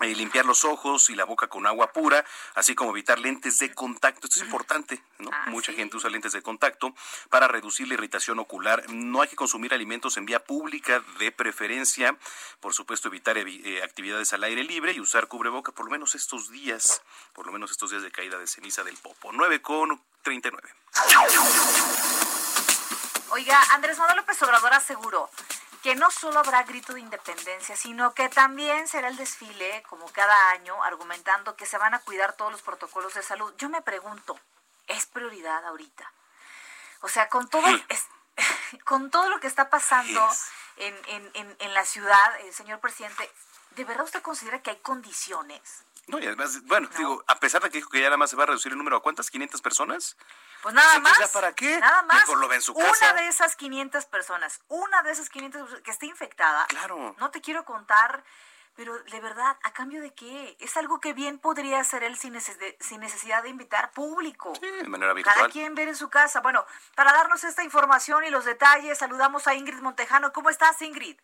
Eh, 0.02 0.16
limpiar 0.16 0.46
los 0.46 0.66
ojos 0.66 1.10
y 1.10 1.16
la 1.16 1.24
boca 1.26 1.48
con 1.48 1.68
agua 1.68 1.92
pura, 1.92 2.24
así 2.56 2.76
como 2.76 2.92
evitar 2.92 3.20
lentes 3.20 3.60
de 3.60 3.74
contacto. 3.74 4.28
Esto 4.28 4.40
es 4.40 4.46
importante, 4.46 5.02
¿no? 5.20 5.30
Ah, 5.34 5.46
Mucha 5.48 5.72
sí. 5.72 5.78
gente 5.78 5.98
usa 5.98 6.10
lentes 6.10 6.32
de 6.34 6.42
contacto 6.42 6.94
para 7.30 7.48
reducir 7.48 7.88
la 7.88 7.94
irritación 7.96 8.40
ocular. 8.40 8.84
No 8.90 9.22
hay 9.22 9.28
que 9.28 9.36
consumir 9.36 9.74
alimentos 9.74 10.18
en 10.18 10.26
vía 10.26 10.44
pública 10.44 11.04
de 11.20 11.32
preferencia. 11.32 12.18
Por 12.60 12.74
supuesto, 12.74 13.08
evitar 13.10 13.38
evi- 13.38 13.62
eh, 13.66 13.84
actividades 13.84 14.34
al 14.34 14.44
aire 14.44 14.64
libre 14.64 14.92
y 14.94 15.00
usar 15.00 15.28
cubreboca 15.28 15.72
por 15.72 15.86
lo 15.86 15.92
menos 15.92 16.16
estos 16.16 16.50
días, 16.50 17.02
por 17.34 17.46
lo 17.46 17.52
menos 17.52 17.72
estos 17.72 17.90
días 17.92 18.04
de 18.04 18.12
caída 18.12 18.38
de 18.38 18.48
ceniza 18.48 18.84
del 18.84 18.98
popo. 18.98 19.32
9 19.32 19.62
con 19.62 20.02
39. 20.24 20.70
Oiga, 23.32 23.62
Andrés 23.74 23.98
Manuel 24.00 24.18
López 24.18 24.42
Obrador 24.42 24.74
aseguró 24.74 25.30
que 25.84 25.96
no 25.96 26.12
solo 26.12 26.40
habrá 26.40 26.64
grito 26.64 26.94
de 26.94 27.00
independencia, 27.00 27.76
sino 27.78 28.14
que 28.14 28.28
también 28.30 28.88
será 28.88 29.08
el 29.08 29.18
desfile, 29.18 29.84
como 29.90 30.12
cada 30.12 30.52
año, 30.52 30.84
argumentando 30.84 31.56
que 31.56 31.66
se 31.66 31.78
van 31.78 31.94
a 31.94 32.00
cuidar 32.00 32.34
todos 32.34 32.52
los 32.52 32.62
protocolos 32.62 33.14
de 33.14 33.24
salud. 33.24 33.54
Yo 33.58 33.70
me 33.70 33.82
pregunto, 33.82 34.38
¿es 34.88 35.06
prioridad 35.06 35.66
ahorita? 35.66 36.12
O 37.02 37.08
sea, 37.08 37.30
con 37.30 37.48
todo, 37.50 37.66
es- 37.88 38.08
con 38.86 39.10
todo 39.10 39.30
lo 39.30 39.40
que 39.40 39.48
está 39.48 39.70
pasando 39.70 40.30
en, 40.78 40.96
en, 41.08 41.32
en, 41.34 41.56
en 41.60 41.74
la 41.74 41.86
ciudad, 41.86 42.38
señor 42.54 42.80
presidente, 42.80 43.30
¿De 43.76 43.86
verdad 43.86 44.04
usted 44.04 44.22
considera 44.22 44.62
que 44.62 44.72
hay 44.72 44.78
condiciones? 44.78 45.86
No, 46.08 46.20
y 46.20 46.26
además, 46.26 46.64
bueno, 46.64 46.90
digo, 46.98 47.24
a 47.28 47.40
pesar 47.40 47.62
de 47.62 47.70
que 47.70 47.78
dijo 47.78 47.90
que 47.90 48.00
ya 48.00 48.06
nada 48.08 48.18
más 48.18 48.32
se 48.32 48.36
va 48.36 48.44
a 48.44 48.48
reducir 48.48 48.72
el 48.72 48.78
número 48.78 48.98
a 48.98 49.02
cuántas, 49.02 49.30
500 49.30 49.62
personas. 49.62 50.18
Pues 50.62 50.76
nada 50.76 51.00
más. 51.00 51.18
¿ya 51.20 51.28
para 51.30 51.54
qué? 51.54 51.80
Nada 51.80 52.02
más. 52.04 52.18
Mejor 52.22 52.38
lo 52.40 52.48
ve 52.48 52.56
en 52.56 52.62
su 52.62 52.74
casa. 52.74 53.12
Una 53.12 53.22
de 53.22 53.28
esas 53.28 53.56
500 53.56 54.06
personas, 54.06 54.62
una 54.68 55.02
de 55.04 55.12
esas 55.12 55.30
500 55.30 55.62
personas 55.62 55.84
que 55.84 55.92
esté 55.92 56.06
infectada. 56.06 56.66
Claro. 56.68 57.16
No 57.18 57.32
te 57.32 57.40
quiero 57.42 57.64
contar, 57.66 58.24
pero 58.76 58.98
de 58.98 59.20
verdad, 59.20 59.58
¿a 59.64 59.72
cambio 59.74 60.02
de 60.02 60.14
qué? 60.14 60.56
Es 60.60 60.76
algo 60.78 61.00
que 61.00 61.14
bien 61.14 61.40
podría 61.40 61.80
hacer 61.80 62.04
él 62.04 62.18
sin, 62.18 62.34
neces- 62.34 62.58
de- 62.58 62.78
sin 62.80 63.00
necesidad 63.00 63.44
de 63.44 63.50
invitar 63.50 63.92
público. 63.92 64.54
de 64.62 64.84
manera 64.88 65.12
Cada 65.14 65.16
virtual. 65.16 65.52
quien 65.52 65.76
ver 65.76 65.88
en 65.90 65.96
su 65.96 66.10
casa. 66.10 66.42
Bueno, 66.42 66.66
para 66.96 67.12
darnos 67.14 67.44
esta 67.44 67.64
información 67.64 68.24
y 68.26 68.30
los 68.30 68.46
detalles, 68.46 68.98
saludamos 68.98 69.48
a 69.48 69.54
Ingrid 69.54 69.80
Montejano. 69.82 70.32
¿Cómo 70.34 70.50
estás, 70.50 70.82
Ingrid? 70.82 71.18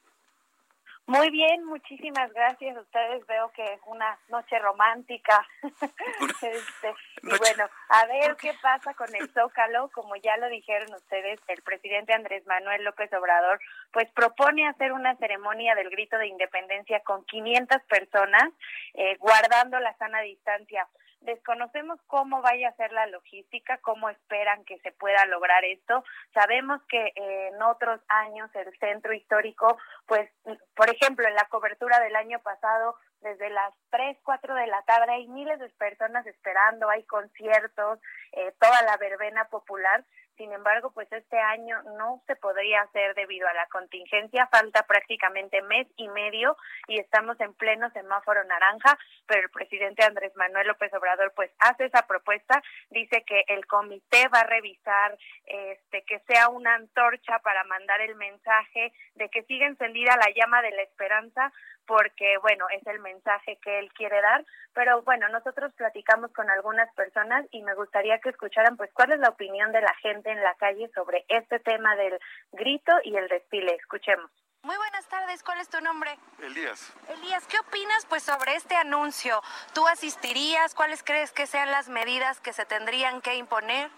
Muy 1.08 1.30
bien, 1.30 1.64
muchísimas 1.66 2.34
gracias 2.34 2.76
a 2.76 2.82
ustedes. 2.82 3.28
Veo 3.28 3.51
que 3.51 3.64
es 3.64 3.80
una 3.86 4.18
noche 4.30 4.58
romántica. 4.60 5.45
Este, 6.41 6.93
y 7.24 7.38
bueno, 7.38 7.66
a 7.89 8.06
ver 8.06 8.36
qué 8.36 8.53
pasa 8.62 8.93
con 8.93 9.14
el 9.16 9.30
Zócalo. 9.32 9.89
Como 9.93 10.16
ya 10.18 10.38
lo 10.38 10.47
dijeron 10.47 10.93
ustedes, 10.93 11.39
el 11.47 11.62
presidente 11.64 12.14
Andrés 12.14 12.45
Manuel 12.45 12.84
López 12.84 13.12
Obrador 13.14 13.60
pues 13.91 14.10
propone 14.12 14.68
hacer 14.68 14.91
una 14.91 15.16
ceremonia 15.16 15.74
del 15.76 15.89
grito 15.89 16.18
de 16.18 16.28
independencia 16.28 16.99
con 17.01 17.24
500 17.26 17.82
personas, 17.84 18.51
eh, 18.93 19.16
guardando 19.18 19.80
la 19.80 19.95
sana 19.97 20.22
distancia. 20.22 20.88
Desconocemos 21.26 22.00
cómo 22.06 22.42
vaya 22.42 22.70
a 22.70 22.76
ser 22.76 22.92
la 22.92 23.08
logística, 23.08 23.80
cómo 23.80 24.10
esperan 24.10 24.64
que 24.64 24.78
se 24.80 24.92
pueda 24.92 25.26
lograr 25.26 25.66
esto. 25.66 26.04
Sabemos 26.34 26.82
que 26.88 27.14
eh, 27.16 27.48
en 27.52 27.62
otros 27.64 28.00
años 28.08 28.50
el 28.54 28.72
centro 28.78 29.12
histórico, 29.14 29.78
pues, 30.06 30.30
por 30.76 30.90
ejemplo, 30.90 31.28
en 31.28 31.34
la 31.34 31.46
cobertura 31.46 32.00
del 32.00 32.16
año 32.16 32.40
pasado, 32.40 32.96
desde 33.22 33.50
las 33.50 33.74
3, 33.90 34.20
4 34.24 34.54
de 34.54 34.68
la 34.68 34.84
tarde 34.84 35.12
hay 35.12 35.28
miles 35.28 35.60
de 35.60 35.68
personas 35.70 36.28
esperando, 36.28 36.90
hay 36.90 37.04
conciertos, 37.06 38.00
eh, 38.34 38.54
toda 38.60 38.82
la 38.84 38.98
verbena 38.98 39.46
popular. 39.46 40.06
Sin 40.38 40.52
embargo, 40.52 40.92
pues 40.92 41.10
este 41.12 41.40
año 41.40 41.82
no 41.98 42.22
se 42.28 42.36
podría 42.36 42.82
hacer 42.82 43.16
debido 43.16 43.48
a 43.48 43.54
la 43.54 43.66
contingencia. 43.68 44.48
Falta 44.48 44.84
prácticamente 44.84 45.62
mes 45.62 45.88
y 45.96 46.10
medio 46.10 46.58
y 46.88 47.00
estamos 47.00 47.40
en 47.40 47.54
pleno 47.54 47.90
semáforo 47.92 48.44
naranja, 48.44 48.98
pero 49.28 49.42
el 49.42 49.50
presidente 49.50 50.04
Andrés 50.04 50.36
Manuel 50.36 50.68
López 50.68 50.94
Obrador 50.94 51.32
pues 51.36 51.52
hace 51.60 51.86
esa 51.86 52.06
propuesta, 52.08 52.62
dice 52.90 53.24
que 53.26 53.44
el 53.48 53.66
comité 53.66 54.28
va 54.28 54.40
a 54.40 54.48
revisar 54.48 55.18
este 55.46 56.04
que 56.04 56.20
sea 56.28 56.50
una 56.50 56.76
antorcha 56.76 57.40
para 57.40 57.64
mandar 57.64 58.02
el 58.02 58.16
mensaje 58.16 58.94
de 59.16 59.30
que 59.30 59.44
sigue 59.44 59.66
encendida 59.66 60.18
la 60.18 60.32
llama 60.36 60.62
de 60.62 60.72
la 60.72 60.82
esperanza 60.82 61.54
porque 61.88 62.38
bueno, 62.42 62.66
es 62.70 62.86
el 62.88 63.00
mensaje 63.00 63.58
que 63.62 63.80
él 63.80 63.92
quiere 63.94 64.22
dar, 64.22 64.46
pero 64.74 65.02
bueno, 65.04 65.30
nosotros 65.30 65.74
platicamos 65.74 66.32
con 66.34 66.50
algunas 66.50 66.94
personas 66.94 67.46
y 67.52 67.62
me 67.64 67.76
gustaría 67.76 68.20
que 68.20 68.30
escucharan 68.30 68.78
pues 68.78 68.92
cuál 68.94 69.12
es 69.12 69.20
la 69.20 69.30
opinión 69.30 69.72
de 69.72 69.82
la 69.82 69.94
gente 69.96 70.32
en 70.32 70.42
la 70.42 70.56
calle 70.56 70.90
sobre 70.94 71.26
este 71.30 71.60
tema 71.60 71.96
del 71.96 72.20
grito 72.52 72.92
y 73.04 73.16
el 73.16 73.28
desfile. 73.28 73.76
Escuchemos. 73.76 74.30
Muy 74.66 74.78
buenas 74.78 75.08
tardes, 75.08 75.44
¿cuál 75.44 75.60
es 75.60 75.70
tu 75.70 75.80
nombre? 75.80 76.18
Elías. 76.42 76.92
Elías, 77.08 77.46
¿qué 77.46 77.60
opinas 77.60 78.08
pues 78.08 78.24
sobre 78.24 78.56
este 78.56 78.76
anuncio? 78.76 79.40
¿Tú 79.76 79.88
asistirías? 79.88 80.74
¿Cuáles 80.74 81.04
crees 81.04 81.32
que 81.32 81.46
sean 81.46 81.70
las 81.70 81.88
medidas 81.88 82.40
que 82.42 82.52
se 82.52 82.66
tendrían 82.66 83.22
que 83.22 83.36
imponer? 83.36 83.92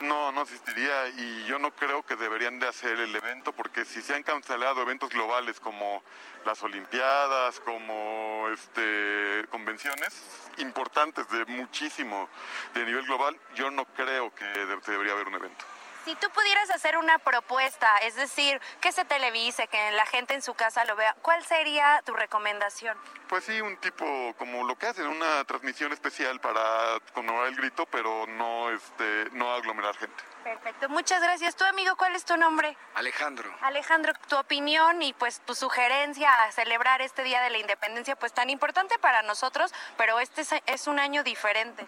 No, 0.00 0.32
no 0.32 0.42
asistiría 0.42 1.08
y 1.08 1.44
yo 1.46 1.58
no 1.58 1.70
creo 1.74 2.02
que 2.04 2.16
deberían 2.16 2.58
de 2.58 2.68
hacer 2.68 2.98
el 3.00 3.14
evento 3.14 3.52
porque 3.52 3.84
si 3.84 4.02
se 4.02 4.14
han 4.14 4.22
cancelado 4.22 4.82
eventos 4.82 5.08
globales 5.10 5.60
como 5.60 6.02
las 6.44 6.62
Olimpiadas, 6.62 7.60
como 7.60 8.48
este 8.52 9.46
convenciones 9.50 10.22
importantes 10.58 11.26
de 11.30 11.44
muchísimo 11.46 12.28
de 12.74 12.84
nivel 12.84 13.06
global, 13.06 13.38
yo 13.54 13.70
no 13.70 13.84
creo 13.86 14.34
que 14.34 14.44
de- 14.44 14.76
debería 14.86 15.12
haber 15.12 15.28
un 15.28 15.34
evento. 15.36 15.64
Si 16.04 16.14
tú 16.16 16.28
pudieras 16.34 16.68
hacer 16.70 16.98
una 16.98 17.18
propuesta, 17.18 17.96
es 18.02 18.14
decir, 18.14 18.60
que 18.82 18.92
se 18.92 19.06
televise, 19.06 19.66
que 19.68 19.90
la 19.92 20.04
gente 20.04 20.34
en 20.34 20.42
su 20.42 20.52
casa 20.52 20.84
lo 20.84 20.96
vea, 20.96 21.16
¿cuál 21.22 21.42
sería 21.44 22.02
tu 22.04 22.12
recomendación? 22.12 22.94
Pues 23.26 23.44
sí, 23.44 23.58
un 23.62 23.78
tipo 23.78 24.34
como 24.36 24.64
lo 24.64 24.76
que 24.76 24.86
hacen, 24.86 25.06
una 25.06 25.42
transmisión 25.44 25.94
especial 25.94 26.40
para 26.40 26.98
conmemorar 27.14 27.48
el 27.48 27.56
grito, 27.56 27.86
pero 27.86 28.26
no 28.26 28.70
este 28.70 29.30
no 29.32 29.54
aglomerar 29.54 29.96
gente. 29.96 30.22
Perfecto, 30.44 30.90
muchas 30.90 31.22
gracias. 31.22 31.56
Tu 31.56 31.64
amigo, 31.64 31.96
¿cuál 31.96 32.14
es 32.14 32.26
tu 32.26 32.36
nombre? 32.36 32.76
Alejandro. 32.94 33.50
Alejandro, 33.62 34.12
tu 34.28 34.36
opinión 34.36 35.00
y 35.00 35.14
pues 35.14 35.40
tu 35.40 35.54
sugerencia 35.54 36.30
a 36.44 36.52
celebrar 36.52 37.00
este 37.00 37.24
Día 37.24 37.40
de 37.40 37.48
la 37.48 37.56
Independencia, 37.56 38.14
pues 38.14 38.34
tan 38.34 38.50
importante 38.50 38.98
para 38.98 39.22
nosotros, 39.22 39.72
pero 39.96 40.20
este 40.20 40.42
es, 40.42 40.50
es 40.66 40.86
un 40.86 40.98
año 40.98 41.24
diferente. 41.24 41.86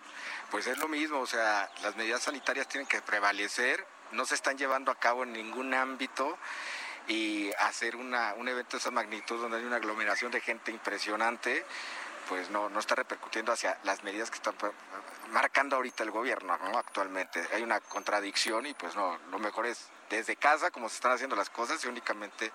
Pues 0.51 0.67
es 0.67 0.79
lo 0.79 0.89
mismo, 0.89 1.21
o 1.21 1.27
sea, 1.27 1.69
las 1.83 1.97
medidas 1.97 2.23
sanitarias 2.23 2.67
tienen 2.67 2.89
que 2.89 3.03
prevalecer, 3.03 3.87
no 4.13 4.25
se 4.25 4.35
están 4.35 4.57
llevando 4.57 4.91
a 4.91 4.95
cabo 4.95 5.25
en 5.25 5.35
ningún 5.35 5.75
ámbito 5.75 6.39
y 7.09 7.53
hacer 7.59 7.95
una, 7.95 8.33
un 8.35 8.49
evento 8.49 8.73
de 8.73 8.79
esa 8.79 8.91
magnitud 8.91 9.41
donde 9.41 9.59
hay 9.59 9.65
una 9.65 9.77
aglomeración 9.77 10.33
de 10.33 10.41
gente 10.41 10.71
impresionante, 10.71 11.65
pues 12.29 12.51
no, 12.51 12.69
no 12.69 12.81
está 12.81 12.95
repercutiendo 12.95 13.53
hacia 13.53 13.79
las 13.85 14.03
medidas 14.03 14.31
que 14.31 14.37
están 14.37 14.55
pues, 14.55 14.73
marcando 15.31 15.77
ahorita 15.77 16.03
el 16.03 16.11
gobierno 16.11 16.57
¿no? 16.59 16.79
actualmente. 16.79 17.47
Hay 17.53 17.63
una 17.63 17.81
contradicción 17.81 18.67
y 18.67 18.75
pues 18.75 18.95
no, 18.97 19.19
lo 19.31 19.39
mejor 19.39 19.67
es 19.67 19.89
desde 20.11 20.37
casa, 20.37 20.71
como 20.71 20.89
se 20.89 20.97
están 20.97 21.13
haciendo 21.13 21.37
las 21.37 21.51
cosas, 21.51 21.85
y 21.85 21.89
únicamente 21.89 22.53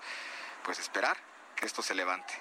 pues 0.62 0.78
esperar 0.78 1.16
que 1.56 1.66
esto 1.66 1.82
se 1.82 1.94
levante. 1.94 2.34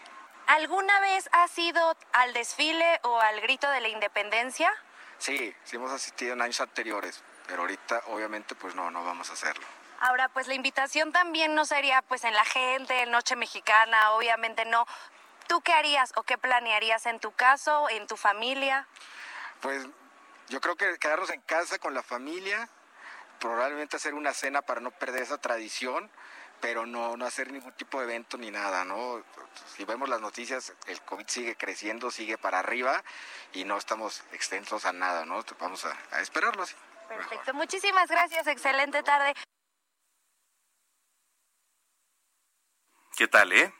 ¿Alguna 0.47 0.99
vez 0.99 1.29
has 1.31 1.57
ido 1.57 1.95
al 2.13 2.33
desfile 2.33 2.99
o 3.03 3.19
al 3.19 3.39
grito 3.41 3.69
de 3.69 3.81
la 3.81 3.87
independencia? 3.87 4.71
Sí, 5.17 5.55
sí 5.63 5.75
hemos 5.75 5.91
asistido 5.91 6.33
en 6.33 6.41
años 6.41 6.59
anteriores, 6.61 7.23
pero 7.47 7.61
ahorita 7.61 8.03
obviamente 8.07 8.55
pues 8.55 8.75
no, 8.75 8.89
no 8.91 9.03
vamos 9.03 9.29
a 9.29 9.33
hacerlo. 9.33 9.65
Ahora, 10.01 10.29
pues 10.29 10.47
la 10.47 10.55
invitación 10.55 11.11
también 11.11 11.53
no 11.53 11.63
sería 11.63 12.01
pues 12.01 12.23
en 12.23 12.33
la 12.33 12.43
gente, 12.43 13.03
en 13.03 13.11
Noche 13.11 13.35
Mexicana, 13.35 14.13
obviamente 14.13 14.65
no. 14.65 14.87
¿Tú 15.51 15.59
qué 15.59 15.73
harías 15.73 16.13
o 16.15 16.23
qué 16.23 16.37
planearías 16.37 17.05
en 17.07 17.19
tu 17.19 17.33
caso, 17.33 17.89
en 17.89 18.07
tu 18.07 18.15
familia? 18.15 18.87
Pues 19.59 19.85
yo 20.47 20.61
creo 20.61 20.77
que 20.77 20.97
quedarnos 20.97 21.29
en 21.29 21.41
casa 21.41 21.77
con 21.77 21.93
la 21.93 22.01
familia, 22.01 22.69
probablemente 23.37 23.97
hacer 23.97 24.13
una 24.13 24.33
cena 24.33 24.61
para 24.61 24.79
no 24.79 24.91
perder 24.91 25.23
esa 25.23 25.39
tradición, 25.39 26.09
pero 26.61 26.85
no, 26.85 27.17
no 27.17 27.25
hacer 27.25 27.51
ningún 27.51 27.73
tipo 27.73 27.99
de 27.99 28.05
evento 28.05 28.37
ni 28.37 28.49
nada, 28.49 28.85
¿no? 28.85 29.21
Si 29.75 29.83
vemos 29.83 30.07
las 30.07 30.21
noticias, 30.21 30.71
el 30.87 31.01
COVID 31.01 31.27
sigue 31.27 31.57
creciendo, 31.57 32.11
sigue 32.11 32.37
para 32.37 32.59
arriba 32.59 33.03
y 33.51 33.65
no 33.65 33.75
estamos 33.75 34.23
extensos 34.31 34.85
a 34.85 34.93
nada, 34.93 35.25
¿no? 35.25 35.43
Vamos 35.59 35.83
a, 35.83 35.97
a 36.11 36.21
esperarlo 36.21 36.63
así. 36.63 36.75
Perfecto, 37.09 37.53
muchísimas 37.53 38.09
gracias, 38.09 38.47
excelente 38.47 39.03
tarde. 39.03 39.33
¿Qué 43.17 43.27
tal, 43.27 43.51
eh? 43.51 43.73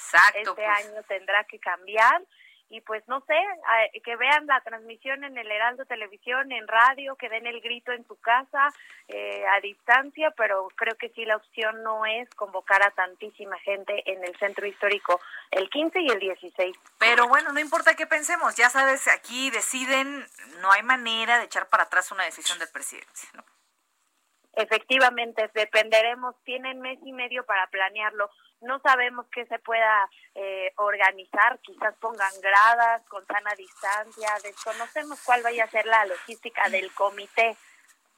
Exacto. 0.00 0.50
Este 0.50 0.64
año 0.66 1.02
tendrá 1.08 1.44
que 1.44 1.58
cambiar 1.58 2.22
y 2.72 2.80
pues 2.82 3.02
no 3.08 3.20
sé, 3.26 3.34
a- 3.34 4.00
que 4.04 4.14
vean 4.14 4.46
la 4.46 4.60
transmisión 4.60 5.24
en 5.24 5.36
el 5.36 5.50
Heraldo 5.50 5.86
Televisión, 5.86 6.52
en 6.52 6.68
radio, 6.68 7.16
que 7.16 7.28
den 7.28 7.44
el 7.48 7.60
grito 7.60 7.90
en 7.90 8.06
su 8.06 8.14
casa 8.20 8.68
eh, 9.08 9.44
a 9.44 9.60
distancia, 9.60 10.30
pero 10.36 10.68
creo 10.76 10.94
que 10.96 11.08
sí 11.08 11.24
la 11.24 11.34
opción 11.34 11.82
no 11.82 12.06
es 12.06 12.30
convocar 12.36 12.80
a 12.84 12.92
tantísima 12.92 13.58
gente 13.58 14.00
en 14.08 14.22
el 14.24 14.36
centro 14.38 14.66
histórico 14.68 15.20
el 15.50 15.68
15 15.68 16.00
y 16.00 16.10
el 16.10 16.20
16. 16.20 16.76
Pero 16.98 17.26
bueno, 17.26 17.52
no 17.52 17.58
importa 17.58 17.96
qué 17.96 18.06
pensemos, 18.06 18.54
ya 18.54 18.70
sabes, 18.70 19.08
aquí 19.08 19.50
deciden, 19.50 20.24
no 20.60 20.70
hay 20.70 20.84
manera 20.84 21.38
de 21.38 21.46
echar 21.46 21.68
para 21.68 21.82
atrás 21.84 22.12
una 22.12 22.22
decisión 22.24 22.60
del 22.60 22.68
presidente. 22.68 23.20
¿no? 23.34 23.42
Efectivamente, 24.54 25.50
dependeremos, 25.54 26.34
tienen 26.44 26.80
mes 26.80 26.98
y 27.04 27.12
medio 27.12 27.44
para 27.46 27.66
planearlo. 27.68 28.30
No 28.60 28.78
sabemos 28.80 29.26
qué 29.32 29.46
se 29.46 29.58
pueda 29.58 30.08
eh, 30.34 30.72
organizar, 30.76 31.58
quizás 31.60 31.94
pongan 31.96 32.32
gradas 32.40 33.02
con 33.08 33.26
sana 33.26 33.52
distancia, 33.56 34.28
desconocemos 34.42 35.20
cuál 35.24 35.42
vaya 35.42 35.64
a 35.64 35.70
ser 35.70 35.86
la 35.86 36.04
logística 36.06 36.68
del 36.68 36.92
comité. 36.92 37.56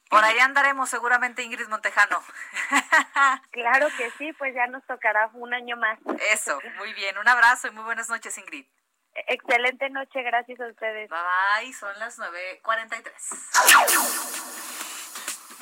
Por 0.09 0.23
ahí 0.23 0.37
andaremos 0.39 0.89
seguramente 0.89 1.43
Ingrid 1.43 1.67
Montejano. 1.67 2.21
Claro 3.51 3.87
que 3.97 4.11
sí, 4.11 4.31
pues 4.33 4.53
ya 4.53 4.67
nos 4.67 4.85
tocará 4.85 5.29
un 5.33 5.53
año 5.53 5.75
más. 5.77 5.97
Eso, 6.31 6.59
muy 6.77 6.93
bien. 6.93 7.17
Un 7.17 7.27
abrazo 7.27 7.67
y 7.67 7.71
muy 7.71 7.83
buenas 7.83 8.09
noches, 8.09 8.37
Ingrid. 8.37 8.65
Excelente 9.27 9.89
noche, 9.89 10.21
gracias 10.23 10.59
a 10.59 10.67
ustedes. 10.67 11.09
Bye 11.09 11.19
bye, 11.61 11.73
son 11.73 11.97
las 11.99 12.19
9.43. 12.19 14.52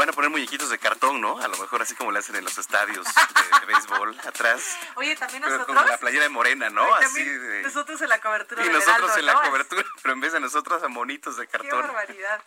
Van 0.01 0.09
a 0.09 0.13
poner 0.13 0.31
muñequitos 0.31 0.71
de 0.71 0.79
cartón, 0.79 1.21
¿no? 1.21 1.37
A 1.37 1.47
lo 1.47 1.55
mejor 1.57 1.79
así 1.83 1.93
como 1.93 2.11
le 2.11 2.17
hacen 2.17 2.35
en 2.35 2.43
los 2.43 2.57
estadios 2.57 3.05
de, 3.05 3.59
de 3.59 3.65
béisbol 3.67 4.17
atrás. 4.25 4.75
Oye, 4.95 5.15
también 5.15 5.43
nosotros. 5.43 5.67
como 5.67 5.79
la 5.79 5.95
playera 5.99 6.23
de 6.23 6.29
morena, 6.29 6.71
¿no? 6.71 6.83
Oye, 6.83 7.05
Así 7.05 7.23
de... 7.23 7.61
Nosotros 7.61 8.01
en 8.01 8.09
la 8.09 8.19
cobertura 8.19 8.63
Y 8.63 8.65
del 8.65 8.73
nosotros 8.73 8.97
Heraldo, 9.11 9.19
en 9.19 9.25
la 9.27 9.33
cobertura, 9.43 9.83
pero 10.01 10.13
en 10.15 10.19
vez 10.21 10.33
de 10.33 10.39
nosotros 10.39 10.81
a 10.81 10.87
monitos 10.87 11.37
de 11.37 11.45
Qué 11.45 11.51
cartón. 11.59 11.81
barbaridad. 11.81 12.41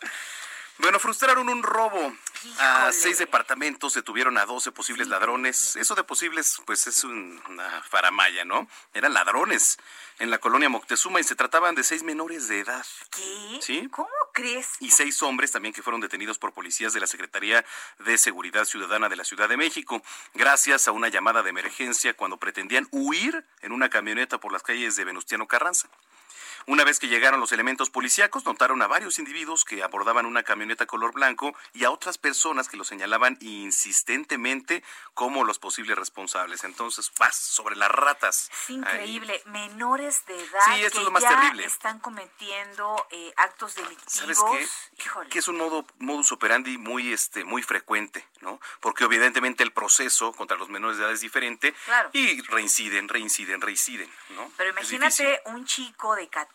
Bueno, 0.77 0.99
frustraron 0.99 1.47
un 1.49 1.63
robo. 1.63 2.13
A 2.59 2.91
seis 2.91 3.17
departamentos 3.17 3.93
detuvieron 3.93 4.37
a 4.37 4.45
12 4.45 4.71
posibles 4.71 5.07
ladrones. 5.07 5.75
Eso 5.77 5.95
de 5.95 6.03
posibles, 6.03 6.61
pues 6.65 6.85
es 6.85 7.03
una 7.03 7.81
faramaya, 7.83 8.45
¿no? 8.45 8.67
Eran 8.93 9.13
ladrones 9.13 9.77
en 10.19 10.29
la 10.29 10.37
colonia 10.37 10.69
Moctezuma 10.69 11.19
y 11.19 11.23
se 11.23 11.35
trataban 11.35 11.75
de 11.75 11.83
seis 11.83 12.03
menores 12.03 12.47
de 12.47 12.59
edad. 12.59 12.85
¿Qué? 13.09 13.59
¿Sí? 13.61 13.87
¿Cómo 13.89 14.09
crees? 14.33 14.73
Y 14.79 14.91
seis 14.91 15.21
hombres 15.23 15.51
también 15.51 15.73
que 15.73 15.81
fueron 15.81 16.01
detenidos 16.01 16.37
por 16.37 16.53
policías 16.53 16.93
de 16.93 16.99
la 16.99 17.07
Secretaría 17.07 17.65
de 17.99 18.17
Seguridad 18.17 18.65
Ciudadana 18.65 19.09
de 19.09 19.15
la 19.15 19.23
Ciudad 19.23 19.49
de 19.49 19.57
México, 19.57 20.01
gracias 20.33 20.87
a 20.87 20.91
una 20.91 21.07
llamada 21.07 21.41
de 21.41 21.49
emergencia 21.49 22.13
cuando 22.15 22.37
pretendían 22.37 22.87
huir 22.91 23.45
en 23.61 23.71
una 23.71 23.89
camioneta 23.89 24.39
por 24.39 24.51
las 24.51 24.63
calles 24.63 24.95
de 24.95 25.05
Venustiano 25.05 25.47
Carranza. 25.47 25.89
Una 26.67 26.83
vez 26.83 26.99
que 26.99 27.07
llegaron 27.07 27.39
los 27.39 27.51
elementos 27.51 27.89
policíacos, 27.89 28.45
notaron 28.45 28.81
a 28.81 28.87
varios 28.87 29.19
individuos 29.19 29.63
que 29.65 29.83
abordaban 29.83 30.25
una 30.25 30.43
camioneta 30.43 30.85
color 30.85 31.13
blanco 31.13 31.55
y 31.73 31.83
a 31.83 31.91
otras 31.91 32.17
personas 32.17 32.67
que 32.69 32.77
lo 32.77 32.83
señalaban 32.83 33.37
insistentemente 33.41 34.83
como 35.13 35.43
los 35.43 35.59
posibles 35.59 35.97
responsables. 35.97 36.63
Entonces, 36.63 37.11
vas 37.19 37.35
sobre 37.35 37.75
las 37.75 37.89
ratas. 37.91 38.49
Es 38.63 38.69
increíble. 38.69 39.41
Menores 39.45 40.25
de 40.25 40.35
edad 40.35 40.59
Sí, 40.65 40.81
esto 40.83 40.91
que 40.93 40.97
es 40.99 41.03
lo 41.05 41.11
más 41.11 41.23
ya 41.23 41.29
terrible. 41.39 41.65
están 41.65 41.99
cometiendo 41.99 43.05
eh, 43.11 43.33
actos 43.37 43.75
delictivos. 43.75 44.05
¿Sabes 44.13 44.39
qué? 44.51 45.03
Híjole. 45.03 45.29
Que 45.29 45.39
es 45.39 45.47
un 45.47 45.57
modo, 45.57 45.85
modus 45.99 46.31
operandi 46.31 46.77
muy, 46.77 47.13
este, 47.13 47.43
muy 47.43 47.61
frecuente, 47.61 48.27
¿no? 48.41 48.59
Porque 48.79 49.03
evidentemente 49.05 49.63
el 49.63 49.71
proceso 49.71 50.33
contra 50.33 50.57
los 50.57 50.69
menores 50.69 50.97
de 50.97 51.03
edad 51.03 51.13
es 51.13 51.21
diferente 51.21 51.73
Claro. 51.85 52.09
y 52.13 52.41
reinciden, 52.43 53.07
reinciden, 53.07 53.61
reinciden, 53.61 54.09
¿no? 54.29 54.51
Pero 54.57 54.71
imagínate 54.71 55.41
un 55.45 55.65
chico 55.65 56.15
de 56.15 56.27
14, 56.27 56.54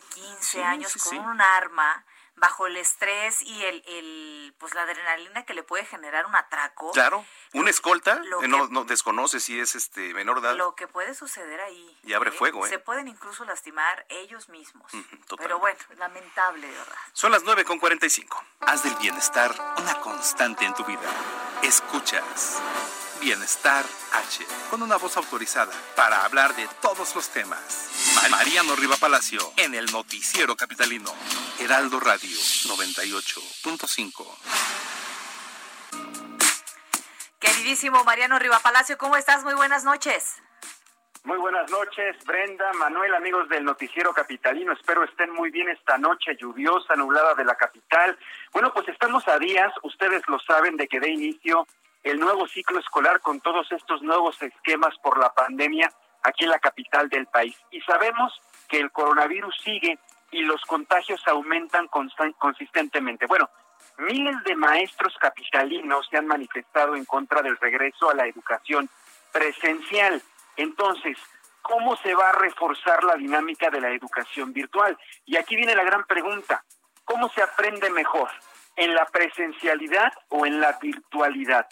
15 0.00 0.36
Sí, 0.40 0.60
años 0.60 0.92
sí, 0.92 0.98
con 0.98 1.10
sí. 1.10 1.18
un 1.18 1.40
arma 1.40 2.04
bajo 2.36 2.66
el 2.66 2.76
estrés 2.76 3.42
y 3.42 3.62
el, 3.64 3.82
el 3.86 4.54
pues 4.58 4.74
la 4.74 4.82
adrenalina 4.82 5.44
que 5.44 5.54
le 5.54 5.62
puede 5.62 5.84
generar 5.84 6.26
un 6.26 6.34
atraco. 6.34 6.90
Claro, 6.92 7.24
una 7.52 7.70
escolta, 7.70 8.16
Lo 8.24 8.42
eh, 8.42 8.48
no, 8.48 8.66
que- 8.68 8.72
no 8.74 8.84
desconoce 8.84 9.38
si 9.40 9.60
es 9.60 9.74
este 9.74 10.12
menor 10.14 10.40
de 10.40 10.48
edad. 10.48 10.56
Lo 10.56 10.74
que 10.74 10.88
puede 10.88 11.14
suceder 11.14 11.60
ahí. 11.60 11.98
Y 12.04 12.12
abre 12.14 12.30
fuego, 12.32 12.66
¿eh? 12.66 12.68
Se 12.70 12.78
pueden 12.78 13.06
incluso 13.08 13.44
lastimar 13.44 14.04
ellos 14.08 14.48
mismos. 14.48 14.90
Pero 15.38 15.58
bueno, 15.58 15.78
lamentable, 15.98 16.66
de 16.66 16.72
verdad. 16.76 16.96
Son 17.12 17.30
las 17.32 17.42
9 17.44 17.64
con 17.64 17.78
45. 17.78 18.42
Haz 18.60 18.82
del 18.82 18.94
bienestar 18.96 19.54
una 19.78 20.00
constante 20.00 20.64
en 20.64 20.74
tu 20.74 20.84
vida. 20.84 21.00
Escuchas 21.62 22.60
Bienestar 23.20 23.84
H, 24.14 24.44
con 24.68 24.82
una 24.82 24.96
voz 24.96 25.16
autorizada 25.16 25.72
para 25.94 26.24
hablar 26.24 26.56
de 26.56 26.66
todos 26.80 27.14
los 27.14 27.28
temas. 27.28 27.88
Ma- 28.16 28.28
Mariano 28.30 28.74
Riva 28.74 28.96
Palacio, 28.96 29.52
en 29.58 29.74
el 29.76 29.86
Noticiero 29.92 30.56
Capitalino. 30.56 31.14
Heraldo 31.60 32.00
Radio 32.00 32.21
98.5. 32.22 34.24
Queridísimo 37.40 38.04
Mariano 38.04 38.38
Rivapalacio, 38.38 38.96
¿cómo 38.96 39.16
estás? 39.16 39.42
Muy 39.42 39.54
buenas 39.54 39.82
noches. 39.84 40.40
Muy 41.24 41.38
buenas 41.38 41.70
noches, 41.70 42.16
Brenda, 42.24 42.72
Manuel, 42.74 43.14
amigos 43.14 43.48
del 43.48 43.64
Noticiero 43.64 44.12
Capitalino. 44.12 44.72
Espero 44.72 45.04
estén 45.04 45.32
muy 45.32 45.50
bien 45.50 45.68
esta 45.68 45.98
noche 45.98 46.36
lluviosa, 46.36 46.96
nublada 46.96 47.34
de 47.34 47.44
la 47.44 47.54
capital. 47.54 48.18
Bueno, 48.52 48.72
pues 48.72 48.88
estamos 48.88 49.26
a 49.28 49.38
días, 49.38 49.72
ustedes 49.82 50.22
lo 50.28 50.38
saben, 50.40 50.76
de 50.76 50.88
que 50.88 51.00
dé 51.00 51.10
inicio 51.10 51.66
el 52.02 52.18
nuevo 52.18 52.48
ciclo 52.48 52.80
escolar 52.80 53.20
con 53.20 53.40
todos 53.40 53.70
estos 53.70 54.02
nuevos 54.02 54.40
esquemas 54.42 54.94
por 55.02 55.18
la 55.18 55.32
pandemia 55.32 55.92
aquí 56.22 56.44
en 56.44 56.50
la 56.50 56.58
capital 56.58 57.08
del 57.08 57.26
país. 57.26 57.56
Y 57.70 57.80
sabemos 57.82 58.32
que 58.68 58.78
el 58.78 58.90
coronavirus 58.90 59.54
sigue 59.62 59.98
y 60.32 60.42
los 60.42 60.62
contagios 60.62 61.22
aumentan 61.28 61.88
consistentemente. 62.38 63.26
Bueno, 63.26 63.48
miles 63.98 64.42
de 64.44 64.56
maestros 64.56 65.14
capitalinos 65.20 66.08
se 66.10 66.16
han 66.16 66.26
manifestado 66.26 66.96
en 66.96 67.04
contra 67.04 67.42
del 67.42 67.58
regreso 67.58 68.10
a 68.10 68.14
la 68.14 68.26
educación 68.26 68.88
presencial. 69.30 70.20
Entonces, 70.56 71.18
¿cómo 71.60 71.96
se 71.96 72.14
va 72.14 72.30
a 72.30 72.38
reforzar 72.38 73.04
la 73.04 73.14
dinámica 73.14 73.70
de 73.70 73.80
la 73.80 73.90
educación 73.90 74.52
virtual? 74.52 74.98
Y 75.26 75.36
aquí 75.36 75.54
viene 75.54 75.76
la 75.76 75.84
gran 75.84 76.04
pregunta, 76.04 76.64
¿cómo 77.04 77.28
se 77.28 77.42
aprende 77.42 77.90
mejor? 77.90 78.30
¿En 78.74 78.94
la 78.94 79.04
presencialidad 79.04 80.12
o 80.28 80.46
en 80.46 80.60
la 80.60 80.78
virtualidad? 80.80 81.68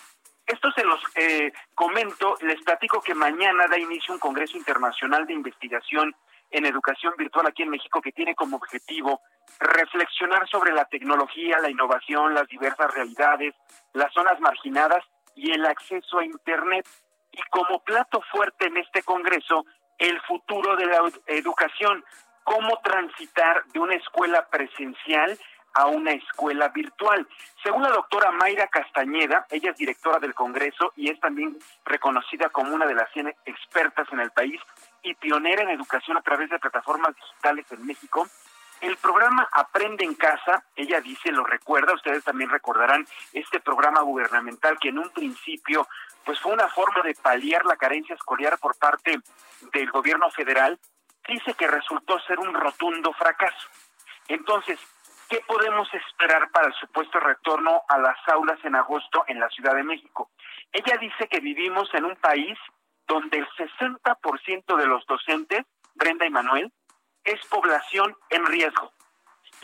Esto 0.46 0.70
se 0.72 0.84
los 0.84 1.00
eh, 1.14 1.52
comento, 1.74 2.36
les 2.42 2.60
platico 2.62 3.00
que 3.00 3.14
mañana 3.14 3.68
da 3.68 3.78
inicio 3.78 4.12
un 4.12 4.20
Congreso 4.20 4.58
Internacional 4.58 5.26
de 5.26 5.32
Investigación 5.32 6.14
en 6.50 6.66
Educación 6.66 7.14
Virtual 7.16 7.46
aquí 7.46 7.62
en 7.62 7.70
México 7.70 8.00
que 8.00 8.12
tiene 8.12 8.34
como 8.34 8.56
objetivo 8.56 9.20
reflexionar 9.58 10.48
sobre 10.48 10.72
la 10.72 10.84
tecnología, 10.86 11.58
la 11.60 11.70
innovación, 11.70 12.34
las 12.34 12.48
diversas 12.48 12.92
realidades, 12.92 13.54
las 13.92 14.12
zonas 14.12 14.38
marginadas 14.40 15.04
y 15.34 15.52
el 15.52 15.64
acceso 15.66 16.18
a 16.18 16.24
Internet. 16.24 16.86
Y 17.32 17.40
como 17.50 17.82
plato 17.84 18.20
fuerte 18.32 18.66
en 18.66 18.76
este 18.78 19.02
Congreso, 19.02 19.64
el 19.98 20.20
futuro 20.22 20.76
de 20.76 20.86
la 20.86 20.96
ed- 21.06 21.20
educación, 21.26 22.04
cómo 22.44 22.80
transitar 22.82 23.64
de 23.66 23.78
una 23.80 23.94
escuela 23.94 24.48
presencial 24.48 25.38
a 25.74 25.86
una 25.86 26.12
escuela 26.12 26.68
virtual. 26.68 27.26
Según 27.62 27.82
la 27.82 27.90
doctora 27.90 28.30
Mayra 28.30 28.66
Castañeda, 28.68 29.46
ella 29.50 29.70
es 29.70 29.76
directora 29.76 30.18
del 30.18 30.34
Congreso 30.34 30.92
y 30.96 31.10
es 31.10 31.20
también 31.20 31.58
reconocida 31.84 32.48
como 32.48 32.74
una 32.74 32.86
de 32.86 32.94
las 32.94 33.10
100 33.12 33.34
expertas 33.46 34.08
en 34.12 34.20
el 34.20 34.30
país 34.30 34.60
y 35.02 35.14
pionera 35.14 35.62
en 35.62 35.70
educación 35.70 36.16
a 36.16 36.22
través 36.22 36.50
de 36.50 36.58
plataformas 36.58 37.14
digitales 37.14 37.66
en 37.70 37.86
México. 37.86 38.28
El 38.80 38.96
programa 38.96 39.46
Aprende 39.52 40.04
en 40.04 40.14
Casa, 40.14 40.64
ella 40.74 41.02
dice, 41.02 41.30
lo 41.30 41.44
recuerda, 41.44 41.92
ustedes 41.92 42.24
también 42.24 42.48
recordarán 42.48 43.06
este 43.34 43.60
programa 43.60 44.00
gubernamental 44.00 44.78
que 44.78 44.88
en 44.88 44.98
un 44.98 45.10
principio 45.10 45.86
pues 46.24 46.40
fue 46.40 46.52
una 46.52 46.68
forma 46.68 47.02
de 47.02 47.14
paliar 47.14 47.64
la 47.66 47.76
carencia 47.76 48.14
escolar 48.14 48.58
por 48.58 48.76
parte 48.78 49.20
del 49.72 49.90
gobierno 49.90 50.30
federal, 50.30 50.78
dice 51.28 51.54
que 51.54 51.66
resultó 51.66 52.18
ser 52.20 52.38
un 52.38 52.54
rotundo 52.54 53.12
fracaso. 53.12 53.68
Entonces, 54.28 54.78
¿qué 55.30 55.40
podemos 55.46 55.88
esperar 55.94 56.50
para 56.50 56.66
el 56.66 56.74
supuesto 56.74 57.20
retorno 57.20 57.82
a 57.88 57.98
las 57.98 58.16
aulas 58.28 58.58
en 58.64 58.74
agosto 58.74 59.24
en 59.28 59.38
la 59.38 59.48
Ciudad 59.48 59.74
de 59.76 59.84
México? 59.84 60.30
Ella 60.72 60.98
dice 61.00 61.28
que 61.28 61.40
vivimos 61.40 61.88
en 61.94 62.04
un 62.04 62.16
país 62.16 62.58
donde 63.06 63.38
el 63.38 63.48
60% 63.50 64.76
de 64.76 64.86
los 64.86 65.06
docentes, 65.06 65.64
Brenda 65.94 66.26
y 66.26 66.30
Manuel, 66.30 66.72
es 67.24 67.40
población 67.46 68.16
en 68.28 68.44
riesgo. 68.44 68.92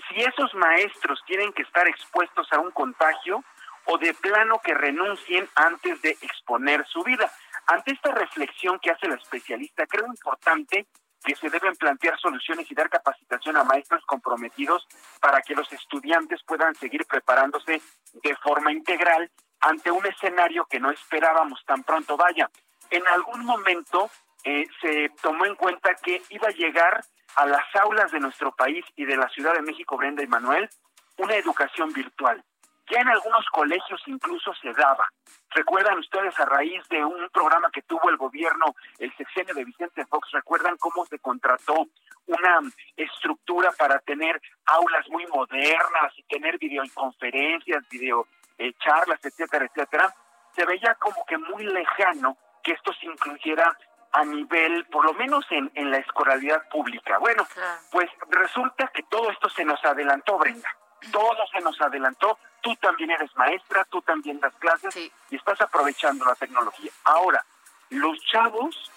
Si 0.09 0.21
esos 0.21 0.55
maestros 0.55 1.21
tienen 1.27 1.53
que 1.53 1.63
estar 1.63 1.89
expuestos 1.89 2.47
a 2.53 2.61
un 2.61 2.71
contagio 2.71 3.43
o 3.87 3.99
de 3.99 4.15
plano 4.15 4.61
que 4.63 4.75
renuncien 4.75 5.49
antes 5.55 6.01
de 6.03 6.11
exponer 6.11 6.85
su 6.87 7.03
vida. 7.03 7.31
Ante 7.67 7.93
esta 7.93 8.13
reflexión 8.13 8.79
que 8.81 8.91
hace 8.91 9.09
la 9.09 9.15
especialista, 9.15 9.87
creo 9.87 10.07
importante 10.07 10.87
que 11.27 11.35
se 11.35 11.51
deben 11.51 11.75
plantear 11.75 12.17
soluciones 12.21 12.71
y 12.71 12.75
dar 12.75 12.89
capacitación 12.89 13.57
a 13.57 13.65
maestros 13.65 14.05
comprometidos 14.07 14.87
para 15.21 15.43
que 15.43 15.57
los 15.57 15.71
estudiantes 15.73 16.41
puedan 16.47 16.75
seguir 16.77 17.05
preparándose 17.05 17.83
de 18.23 18.37
forma 18.37 18.71
integral 18.71 19.29
ante 19.61 19.91
un 19.91 20.07
escenario 20.07 20.67
que 20.67 20.79
no 20.79 20.93
esperábamos 20.93 21.65
tan 21.67 21.83
pronto 21.83 22.17
vaya. 22.17 22.49
En 22.91 23.05
algún 23.09 23.45
momento 23.45 24.09
eh, 24.45 24.67
se 24.81 25.11
tomó 25.21 25.47
en 25.47 25.57
cuenta 25.57 25.97
que 25.97 26.23
iba 26.31 26.47
a 26.47 26.53
llegar 26.53 27.03
a 27.35 27.45
las 27.45 27.65
aulas 27.75 28.13
de 28.13 28.21
nuestro 28.21 28.55
país 28.55 28.85
y 28.95 29.05
de 29.05 29.17
la 29.17 29.29
Ciudad 29.31 29.55
de 29.55 29.63
México, 29.63 29.97
Brenda 29.97 30.23
y 30.23 30.29
Manuel, 30.29 30.71
una 31.19 31.35
educación 31.35 31.93
virtual. 31.93 32.45
Ya 32.91 33.01
en 33.01 33.09
algunos 33.09 33.45
colegios 33.51 34.01
incluso 34.07 34.55
se 34.55 34.73
daba. 34.73 35.09
Recuerdan 35.51 35.99
ustedes 35.99 36.39
a 36.39 36.45
raíz 36.45 36.87
de 36.89 37.05
un 37.05 37.29
programa 37.31 37.71
que 37.73 37.83
tuvo 37.83 38.09
el 38.11 38.17
gobierno, 38.17 38.75
el 38.99 39.15
sexenio 39.17 39.55
de 39.55 39.65
Vicente 39.65 40.05
Fox, 40.07 40.31
recuerdan 40.33 40.77
cómo 40.77 41.05
se 41.07 41.19
contrató 41.19 41.87
una 42.27 42.61
estructura 42.97 43.73
para 43.73 43.99
tener 44.01 44.41
aulas 44.67 45.09
muy 45.09 45.27
modernas 45.27 46.13
y 46.17 46.23
tener 46.25 46.59
videoconferencias, 46.59 47.89
video 47.89 48.27
eh, 48.59 48.73
charlas, 48.79 49.19
etcétera, 49.25 49.67
etcétera. 49.67 50.15
Se 50.55 50.65
veía 50.65 50.95
como 50.95 51.25
que 51.27 51.39
muy 51.39 51.65
lejano 51.65 52.37
que 52.63 52.73
esto 52.73 52.93
se 52.95 53.07
incluyera 53.07 53.77
a 54.13 54.25
nivel, 54.25 54.87
por 54.87 55.05
lo 55.05 55.13
menos 55.15 55.45
en, 55.51 55.71
en 55.75 55.91
la 55.91 55.99
escolaridad 55.99 56.69
pública. 56.69 57.19
Bueno, 57.19 57.47
pues 57.91 58.09
resulta 58.31 58.89
que 58.89 59.03
todo 59.05 59.31
esto 59.31 59.49
se 59.51 59.65
nos 59.65 59.85
adelantó, 59.85 60.39
Brenda. 60.39 60.69
Todo 61.11 61.47
se 61.53 61.61
nos 61.61 61.81
adelantó. 61.81 62.39
Tú 62.61 62.75
también 62.77 63.11
eres 63.11 63.35
maestra, 63.37 63.85
tú 63.85 64.03
también 64.03 64.41
das 64.41 64.55
clases 64.57 64.97
y 64.97 65.37
estás 65.37 65.61
aprovechando 65.61 66.25
la 66.25 66.35
tecnología. 66.35 66.91
Ahora, 67.05 67.45
los 67.91 68.19
chavos, 68.25 68.91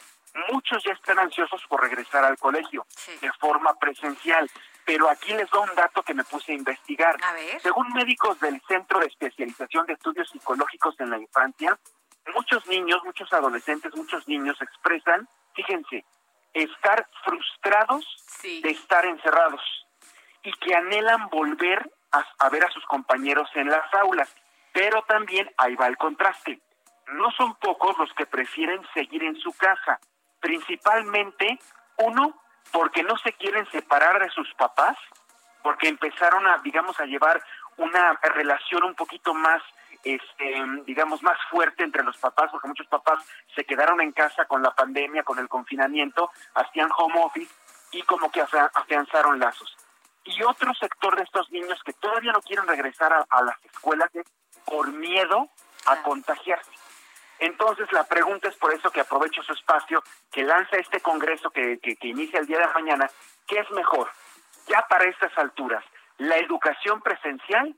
muchos 0.51 0.83
ya 0.83 0.93
están 0.93 1.19
ansiosos 1.19 1.61
por 1.67 1.81
regresar 1.81 2.23
al 2.23 2.37
colegio 2.37 2.85
de 3.21 3.31
forma 3.33 3.73
presencial. 3.75 4.49
Pero 4.85 5.07
aquí 5.07 5.33
les 5.33 5.49
doy 5.51 5.69
un 5.69 5.75
dato 5.75 6.01
que 6.01 6.15
me 6.15 6.23
puse 6.23 6.51
a 6.51 6.55
investigar. 6.55 7.15
Según 7.61 7.89
médicos 7.93 8.39
del 8.39 8.59
Centro 8.67 8.99
de 8.99 9.05
Especialización 9.05 9.85
de 9.85 9.93
Estudios 9.93 10.29
Psicológicos 10.29 10.99
en 10.99 11.11
la 11.11 11.19
Infancia, 11.19 11.77
muchos 12.33 12.65
niños, 12.67 13.03
muchos 13.03 13.31
adolescentes, 13.31 13.95
muchos 13.95 14.27
niños 14.27 14.59
expresan, 14.61 15.27
fíjense, 15.53 16.05
estar 16.53 17.07
frustrados 17.23 18.05
de 18.41 18.69
estar 18.71 19.05
encerrados 19.05 19.61
y 20.43 20.51
que 20.53 20.73
anhelan 20.73 21.29
volver 21.29 21.91
a, 22.11 22.49
ver 22.49 22.65
a 22.65 22.71
sus 22.71 22.85
compañeros 22.85 23.49
en 23.55 23.69
las 23.69 23.93
aulas. 23.93 24.33
Pero 24.73 25.01
también 25.03 25.49
ahí 25.57 25.75
va 25.75 25.87
el 25.87 25.97
contraste. 25.97 26.59
No 27.13 27.31
son 27.31 27.55
pocos 27.55 27.97
los 27.97 28.13
que 28.13 28.25
prefieren 28.25 28.81
seguir 28.93 29.23
en 29.23 29.35
su 29.37 29.51
casa, 29.53 29.99
principalmente 30.39 31.59
uno 31.97 32.39
porque 32.71 33.03
no 33.03 33.17
se 33.17 33.33
quieren 33.33 33.65
separar 33.71 34.21
de 34.21 34.29
sus 34.29 34.53
papás, 34.53 34.95
porque 35.63 35.87
empezaron 35.87 36.45
a, 36.47 36.59
digamos, 36.59 36.99
a 36.99 37.05
llevar 37.05 37.41
una 37.77 38.13
relación 38.21 38.83
un 38.83 38.93
poquito 38.93 39.33
más 39.33 39.61
este, 40.03 40.55
digamos, 40.85 41.21
más 41.23 41.37
fuerte 41.49 41.83
entre 41.83 42.03
los 42.03 42.17
papás, 42.17 42.49
porque 42.51 42.67
muchos 42.67 42.87
papás 42.87 43.19
se 43.55 43.65
quedaron 43.65 43.99
en 44.01 44.11
casa 44.11 44.45
con 44.45 44.61
la 44.61 44.71
pandemia, 44.71 45.23
con 45.23 45.39
el 45.39 45.49
confinamiento, 45.49 46.31
hacían 46.55 46.89
home 46.97 47.21
office 47.21 47.53
y 47.91 48.01
como 48.03 48.31
que 48.31 48.41
afianzaron 48.41 49.39
lazos. 49.39 49.75
Y 50.29 50.43
otro 50.43 50.71
sector 50.75 51.15
de 51.15 51.23
estos 51.23 51.49
niños 51.51 51.81
que 51.83 51.93
todavía 51.93 52.31
no 52.31 52.41
quieren 52.41 52.67
regresar 52.67 53.11
a, 53.13 53.41
las 53.41 53.65
escuelas 53.65 54.13
es 54.13 54.25
por 54.63 54.91
miedo 54.91 55.49
a 55.87 56.03
contagiarse. 56.03 56.71
Entonces 57.39 57.91
la 57.91 58.03
pregunta 58.03 58.47
es 58.47 58.55
por 58.57 58.71
eso 58.73 58.91
que 58.91 58.99
aprovecho 58.99 59.41
su 59.41 59.53
espacio, 59.53 60.03
que 60.31 60.43
lanza 60.43 60.77
este 60.77 60.99
congreso 60.99 61.49
que, 61.49 61.79
que, 61.79 61.95
que 61.95 62.07
inicia 62.09 62.39
el 62.39 62.45
día 62.45 62.59
de 62.59 62.67
mañana, 62.73 63.09
¿qué 63.47 63.59
es 63.59 63.71
mejor? 63.71 64.09
Ya 64.67 64.85
para 64.87 65.05
estas 65.05 65.35
alturas, 65.37 65.83
la 66.17 66.37
educación 66.37 67.01
presencial 67.01 67.75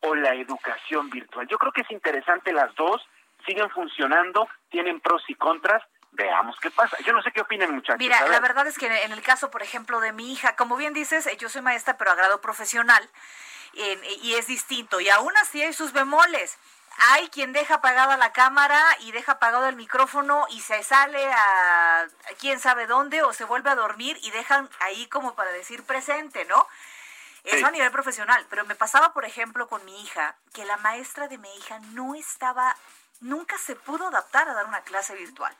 o 0.00 0.14
la 0.14 0.34
educación 0.34 1.08
virtual. 1.08 1.46
Yo 1.48 1.56
creo 1.56 1.72
que 1.72 1.82
es 1.82 1.90
interesante 1.90 2.52
las 2.52 2.74
dos, 2.74 3.00
siguen 3.46 3.70
funcionando, 3.70 4.46
tienen 4.68 5.00
pros 5.00 5.22
y 5.28 5.34
contras, 5.36 5.82
veamos 6.14 6.56
qué 6.60 6.70
pasa. 6.70 6.96
Yo 7.04 7.12
no 7.12 7.22
sé 7.22 7.30
qué 7.32 7.40
opinan 7.40 7.74
muchachos. 7.74 7.98
Mira, 7.98 8.26
la 8.28 8.40
verdad 8.40 8.66
es 8.66 8.78
que 8.78 8.86
en 8.86 9.12
el 9.12 9.22
caso, 9.22 9.50
por 9.50 9.62
ejemplo, 9.62 10.00
de 10.00 10.12
mi 10.12 10.32
hija, 10.32 10.56
como 10.56 10.76
bien 10.76 10.94
dices, 10.94 11.28
yo 11.38 11.48
soy 11.48 11.62
maestra 11.62 11.96
pero 11.96 12.10
a 12.10 12.14
grado 12.14 12.40
profesional 12.40 13.08
y 13.74 14.34
es 14.34 14.46
distinto 14.46 15.00
y 15.00 15.08
aún 15.08 15.36
así 15.38 15.62
hay 15.62 15.72
sus 15.72 15.92
bemoles. 15.92 16.58
Hay 17.10 17.28
quien 17.30 17.52
deja 17.52 17.76
apagada 17.76 18.16
la 18.16 18.32
cámara 18.32 18.80
y 19.00 19.10
deja 19.10 19.32
apagado 19.32 19.66
el 19.66 19.74
micrófono 19.74 20.46
y 20.50 20.60
se 20.60 20.80
sale 20.84 21.26
a 21.32 22.06
quién 22.38 22.60
sabe 22.60 22.86
dónde 22.86 23.22
o 23.22 23.32
se 23.32 23.44
vuelve 23.44 23.70
a 23.70 23.74
dormir 23.74 24.16
y 24.22 24.30
dejan 24.30 24.70
ahí 24.78 25.08
como 25.08 25.34
para 25.34 25.50
decir 25.50 25.82
presente, 25.82 26.44
¿no? 26.44 26.68
Eso 27.42 27.66
a 27.66 27.72
nivel 27.72 27.90
profesional, 27.90 28.46
pero 28.48 28.64
me 28.64 28.76
pasaba, 28.76 29.12
por 29.12 29.24
ejemplo, 29.24 29.68
con 29.68 29.84
mi 29.84 30.02
hija, 30.02 30.36
que 30.54 30.64
la 30.64 30.76
maestra 30.78 31.26
de 31.26 31.36
mi 31.36 31.52
hija 31.56 31.78
no 31.92 32.14
estaba, 32.14 32.76
nunca 33.20 33.58
se 33.58 33.74
pudo 33.74 34.06
adaptar 34.06 34.48
a 34.48 34.54
dar 34.54 34.64
una 34.66 34.80
clase 34.80 35.14
virtual. 35.14 35.54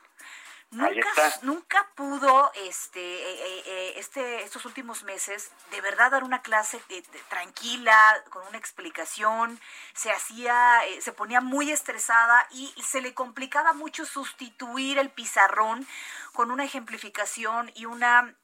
Nunca, 0.71 1.39
nunca 1.43 1.87
pudo 1.95 2.51
este, 2.67 2.99
eh, 2.99 3.35
eh, 3.45 3.63
eh, 3.65 3.93
este, 3.95 4.43
estos 4.43 4.65
últimos 4.65 5.03
meses 5.03 5.51
de 5.71 5.79
verdad 5.79 6.11
dar 6.11 6.23
una 6.23 6.41
clase 6.41 6.81
tranquila, 7.29 8.23
con 8.29 8.45
una 8.47 8.57
explicación, 8.57 9.59
se 9.93 10.11
hacía, 10.11 10.81
se 10.99 11.13
ponía 11.13 11.39
muy 11.39 11.71
estresada 11.71 12.45
y 12.51 12.73
se 12.81 12.99
le 12.99 13.13
complicaba 13.13 13.71
mucho 13.73 14.05
sustituir 14.05 14.97
el 14.97 15.09
pizarrón 15.09 15.87
con 16.33 16.51
una 16.51 16.65
ejemplificación 16.65 17.71
y 17.75 17.85
una 17.85 18.35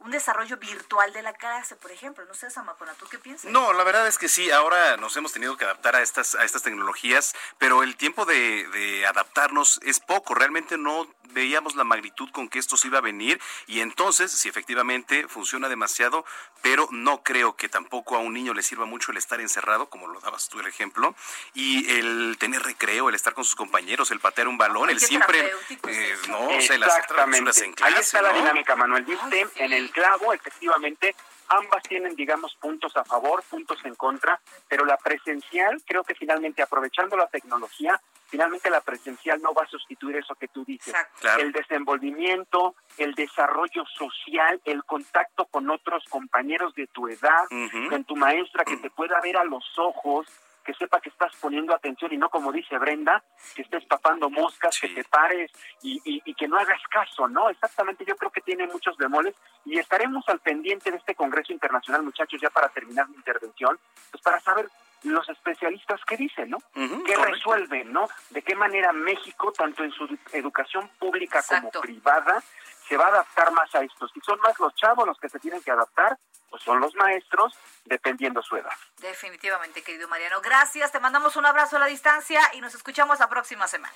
un 0.00 0.10
desarrollo 0.10 0.56
virtual 0.58 1.12
de 1.12 1.22
la 1.22 1.32
clase, 1.32 1.76
por 1.76 1.90
ejemplo. 1.90 2.24
No 2.24 2.34
sé, 2.34 2.50
Samacona, 2.50 2.94
¿tú 2.94 3.06
qué 3.10 3.18
piensas? 3.18 3.50
No, 3.50 3.72
la 3.72 3.84
verdad 3.84 4.06
es 4.06 4.18
que 4.18 4.28
sí, 4.28 4.50
ahora 4.50 4.96
nos 4.96 5.16
hemos 5.16 5.32
tenido 5.32 5.56
que 5.56 5.64
adaptar 5.64 5.96
a 5.96 6.02
estas, 6.02 6.34
a 6.34 6.44
estas 6.44 6.62
tecnologías, 6.62 7.34
pero 7.58 7.82
el 7.82 7.96
tiempo 7.96 8.24
de, 8.24 8.68
de 8.68 9.06
adaptarnos 9.06 9.80
es 9.82 10.00
poco. 10.00 10.34
Realmente 10.34 10.78
no 10.78 11.08
veíamos 11.32 11.74
la 11.74 11.84
magnitud 11.84 12.30
con 12.30 12.48
que 12.48 12.58
esto 12.58 12.76
se 12.76 12.88
iba 12.88 12.98
a 12.98 13.02
venir 13.02 13.40
y 13.66 13.80
entonces, 13.80 14.32
si 14.32 14.48
efectivamente 14.48 15.28
funciona 15.28 15.68
demasiado, 15.68 16.24
pero 16.62 16.88
no 16.90 17.22
creo 17.22 17.56
que 17.56 17.68
tampoco 17.68 18.16
a 18.16 18.18
un 18.18 18.32
niño 18.34 18.54
le 18.54 18.62
sirva 18.62 18.86
mucho 18.86 19.12
el 19.12 19.18
estar 19.18 19.40
encerrado, 19.40 19.88
como 19.88 20.08
lo 20.08 20.20
dabas 20.20 20.48
tú 20.48 20.60
el 20.60 20.66
ejemplo, 20.66 21.14
y 21.54 21.90
el 21.92 22.36
tener 22.38 22.62
recreo, 22.62 23.08
el 23.08 23.14
estar 23.14 23.34
con 23.34 23.44
sus 23.44 23.54
compañeros, 23.54 24.10
el 24.10 24.20
patear 24.20 24.48
un 24.48 24.58
balón, 24.58 24.90
el 24.90 25.00
siempre, 25.00 25.52
eh, 25.86 26.16
no, 26.28 26.60
sé, 26.60 26.78
las 26.78 27.06
travesuras 27.06 27.58
en 27.62 27.72
clase. 27.72 27.94
Ahí 27.94 28.00
está 28.00 28.22
la 28.22 28.32
dinámica, 28.32 28.76
Manuel. 28.76 29.04
Viste 29.04 29.46
en 29.56 29.72
el 29.72 29.87
clavo, 29.88 30.32
efectivamente, 30.32 31.14
ambas 31.48 31.82
tienen, 31.84 32.14
digamos, 32.14 32.54
puntos 32.56 32.96
a 32.96 33.04
favor, 33.04 33.42
puntos 33.44 33.78
en 33.84 33.94
contra, 33.94 34.40
pero 34.68 34.84
la 34.84 34.96
presencial, 34.96 35.82
creo 35.86 36.04
que 36.04 36.14
finalmente 36.14 36.62
aprovechando 36.62 37.16
la 37.16 37.26
tecnología, 37.26 38.00
finalmente 38.26 38.70
la 38.70 38.80
presencial 38.80 39.40
no 39.40 39.54
va 39.54 39.62
a 39.62 39.68
sustituir 39.68 40.16
eso 40.16 40.34
que 40.34 40.48
tú 40.48 40.64
dices. 40.64 40.94
El 41.38 41.52
desenvolvimiento, 41.52 42.74
el 42.98 43.14
desarrollo 43.14 43.84
social, 43.86 44.60
el 44.64 44.84
contacto 44.84 45.46
con 45.46 45.70
otros 45.70 46.04
compañeros 46.08 46.74
de 46.74 46.86
tu 46.88 47.08
edad, 47.08 47.44
con 47.88 48.04
tu 48.04 48.16
maestra 48.16 48.64
que 48.64 48.76
te 48.76 48.90
pueda 48.90 49.20
ver 49.20 49.36
a 49.38 49.44
los 49.44 49.64
ojos, 49.78 50.26
que 50.68 50.74
sepa 50.74 51.00
que 51.00 51.08
estás 51.08 51.34
poniendo 51.40 51.74
atención 51.74 52.12
y 52.12 52.18
no 52.18 52.28
como 52.28 52.52
dice 52.52 52.76
Brenda, 52.76 53.24
que 53.54 53.62
estés 53.62 53.88
tapando 53.88 54.28
moscas, 54.28 54.78
que 54.78 54.90
te 54.90 55.02
pares 55.02 55.50
y, 55.80 55.98
y, 56.04 56.34
que 56.34 56.46
no 56.46 56.58
hagas 56.58 56.82
caso, 56.90 57.26
¿no? 57.26 57.48
Exactamente, 57.48 58.04
yo 58.04 58.14
creo 58.16 58.30
que 58.30 58.42
tiene 58.42 58.66
muchos 58.66 58.94
bemoles 58.98 59.34
y 59.64 59.78
estaremos 59.78 60.28
al 60.28 60.40
pendiente 60.40 60.90
de 60.90 60.98
este 60.98 61.14
Congreso 61.14 61.54
Internacional, 61.54 62.02
muchachos, 62.02 62.38
ya 62.38 62.50
para 62.50 62.68
terminar 62.68 63.08
mi 63.08 63.16
intervención, 63.16 63.78
pues 64.10 64.22
para 64.22 64.40
saber 64.40 64.68
los 65.04 65.26
especialistas 65.30 66.02
qué 66.06 66.18
dicen, 66.18 66.50
¿no? 66.50 66.58
¿Qué 67.06 67.16
resuelven, 67.16 67.90
¿no? 67.90 68.06
De 68.28 68.42
qué 68.42 68.54
manera 68.54 68.92
México, 68.92 69.52
tanto 69.52 69.84
en 69.84 69.92
su 69.92 70.06
educación 70.32 70.90
pública 70.98 71.42
como 71.48 71.70
privada, 71.70 72.42
se 72.88 72.96
va 72.96 73.04
a 73.06 73.08
adaptar 73.08 73.52
más 73.52 73.72
a 73.74 73.82
esto. 73.82 74.08
Si 74.08 74.20
son 74.20 74.40
más 74.40 74.58
los 74.58 74.74
chavos 74.74 75.06
los 75.06 75.18
que 75.18 75.28
se 75.28 75.38
tienen 75.38 75.62
que 75.62 75.70
adaptar, 75.70 76.16
pues 76.50 76.62
son 76.62 76.80
los 76.80 76.94
maestros, 76.94 77.54
dependiendo 77.84 78.42
su 78.42 78.56
edad. 78.56 78.72
Definitivamente, 78.96 79.82
querido 79.82 80.08
Mariano. 80.08 80.40
Gracias, 80.40 80.90
te 80.90 81.00
mandamos 81.00 81.36
un 81.36 81.46
abrazo 81.46 81.76
a 81.76 81.80
la 81.80 81.86
distancia 81.86 82.40
y 82.54 82.60
nos 82.60 82.74
escuchamos 82.74 83.20
la 83.20 83.28
próxima 83.28 83.68
semana. 83.68 83.94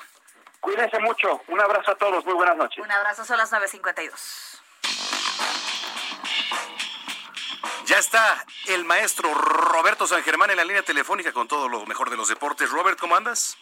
Cuídense 0.60 0.98
mucho, 1.00 1.40
un 1.48 1.60
abrazo 1.60 1.92
a 1.92 1.94
todos, 1.96 2.24
muy 2.24 2.34
buenas 2.34 2.56
noches. 2.56 2.84
Un 2.84 2.92
abrazo, 2.92 3.24
son 3.24 3.38
las 3.38 3.52
9.52. 3.52 4.60
Ya 7.86 7.98
está 7.98 8.44
el 8.68 8.84
maestro 8.84 9.34
Roberto 9.34 10.06
San 10.06 10.22
Germán 10.22 10.50
en 10.50 10.56
la 10.56 10.64
línea 10.64 10.82
telefónica 10.82 11.32
con 11.32 11.48
todo 11.48 11.68
lo 11.68 11.84
mejor 11.86 12.10
de 12.10 12.16
los 12.16 12.28
deportes. 12.28 12.70
Robert, 12.70 12.98
¿cómo 12.98 13.16
andas? 13.16 13.56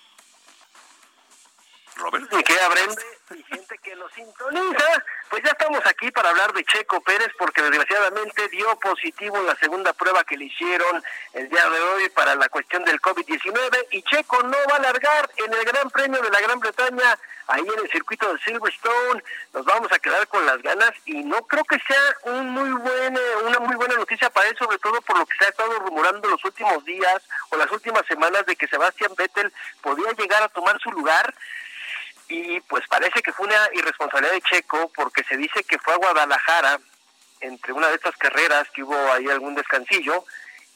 Robert. 2.01 2.27
Y 2.33 2.43
queda 2.43 2.69
Brenda 2.69 3.03
y 3.35 3.43
gente 3.45 3.79
que 3.79 3.95
lo 3.95 4.09
sintoniza. 4.11 5.05
Pues 5.29 5.43
ya 5.45 5.51
estamos 5.51 5.81
aquí 5.87 6.11
para 6.11 6.31
hablar 6.31 6.53
de 6.53 6.65
Checo 6.65 7.01
Pérez 7.03 7.29
porque 7.39 7.63
desgraciadamente 7.63 8.49
dio 8.49 8.77
positivo 8.81 9.37
en 9.37 9.47
la 9.47 9.55
segunda 9.57 9.93
prueba 9.93 10.25
que 10.25 10.37
le 10.37 10.47
hicieron 10.47 11.03
el 11.35 11.49
día 11.49 11.69
de 11.69 11.81
hoy 11.81 12.09
para 12.11 12.35
la 12.35 12.49
cuestión 12.49 12.85
del 12.85 13.01
COVID-19 13.01 13.87
y 13.93 14.03
Checo 14.03 14.43
no 14.43 14.57
va 14.71 14.77
a 14.77 14.81
largar 14.81 15.31
en 15.37 15.53
el 15.53 15.65
Gran 15.65 15.89
Premio 15.91 16.21
de 16.21 16.31
la 16.31 16.41
Gran 16.41 16.59
Bretaña 16.59 17.19
ahí 17.51 17.63
en 17.63 17.85
el 17.85 17.91
circuito 17.91 18.33
de 18.33 18.41
Silverstone. 18.41 19.23
Nos 19.53 19.65
vamos 19.65 19.93
a 19.93 19.99
quedar 19.99 20.27
con 20.29 20.45
las 20.47 20.61
ganas 20.63 20.93
y 21.05 21.23
no 21.25 21.43
creo 21.47 21.65
que 21.65 21.79
sea 21.81 22.33
un 22.33 22.51
muy 22.51 22.71
buen, 22.71 23.19
una 23.45 23.59
muy 23.61 23.77
buena 23.77 23.97
noticia 23.97 24.31
para 24.31 24.49
él, 24.49 24.57
sobre 24.59 24.79
todo 24.79 25.01
por 25.03 25.19
lo 25.19 25.27
que 25.27 25.37
se 25.39 25.45
ha 25.47 25.49
estado 25.49 25.79
rumorando 25.81 26.29
los 26.29 26.45
últimos 26.45 26.85
días 26.85 27.23
o 27.51 27.57
las 27.57 27.71
últimas 27.71 28.07
semanas 28.07 28.47
de 28.47 28.57
que 28.57 28.69
Sebastián 28.69 29.13
Vettel 29.17 29.53
podía 29.83 30.13
llegar 30.13 30.43
a 30.43 30.49
tomar 30.49 30.81
su 30.81 30.91
lugar 30.93 31.35
y 32.31 32.61
pues 32.61 32.87
parece 32.89 33.23
que 33.23 33.33
fue 33.33 33.47
una 33.47 33.69
irresponsabilidad 33.75 34.35
de 34.35 34.43
Checo 34.43 34.91
porque 34.95 35.25
se 35.25 35.37
dice 35.37 35.65
que 35.65 35.79
fue 35.79 35.95
a 35.95 35.99
Guadalajara 35.99 36.79
entre 37.41 37.73
una 37.73 37.89
de 37.89 37.97
estas 37.97 38.17
carreras 38.17 38.71
que 38.71 38.85
hubo 38.85 39.13
ahí 39.13 39.29
algún 39.29 39.57
descansillo 39.57 40.25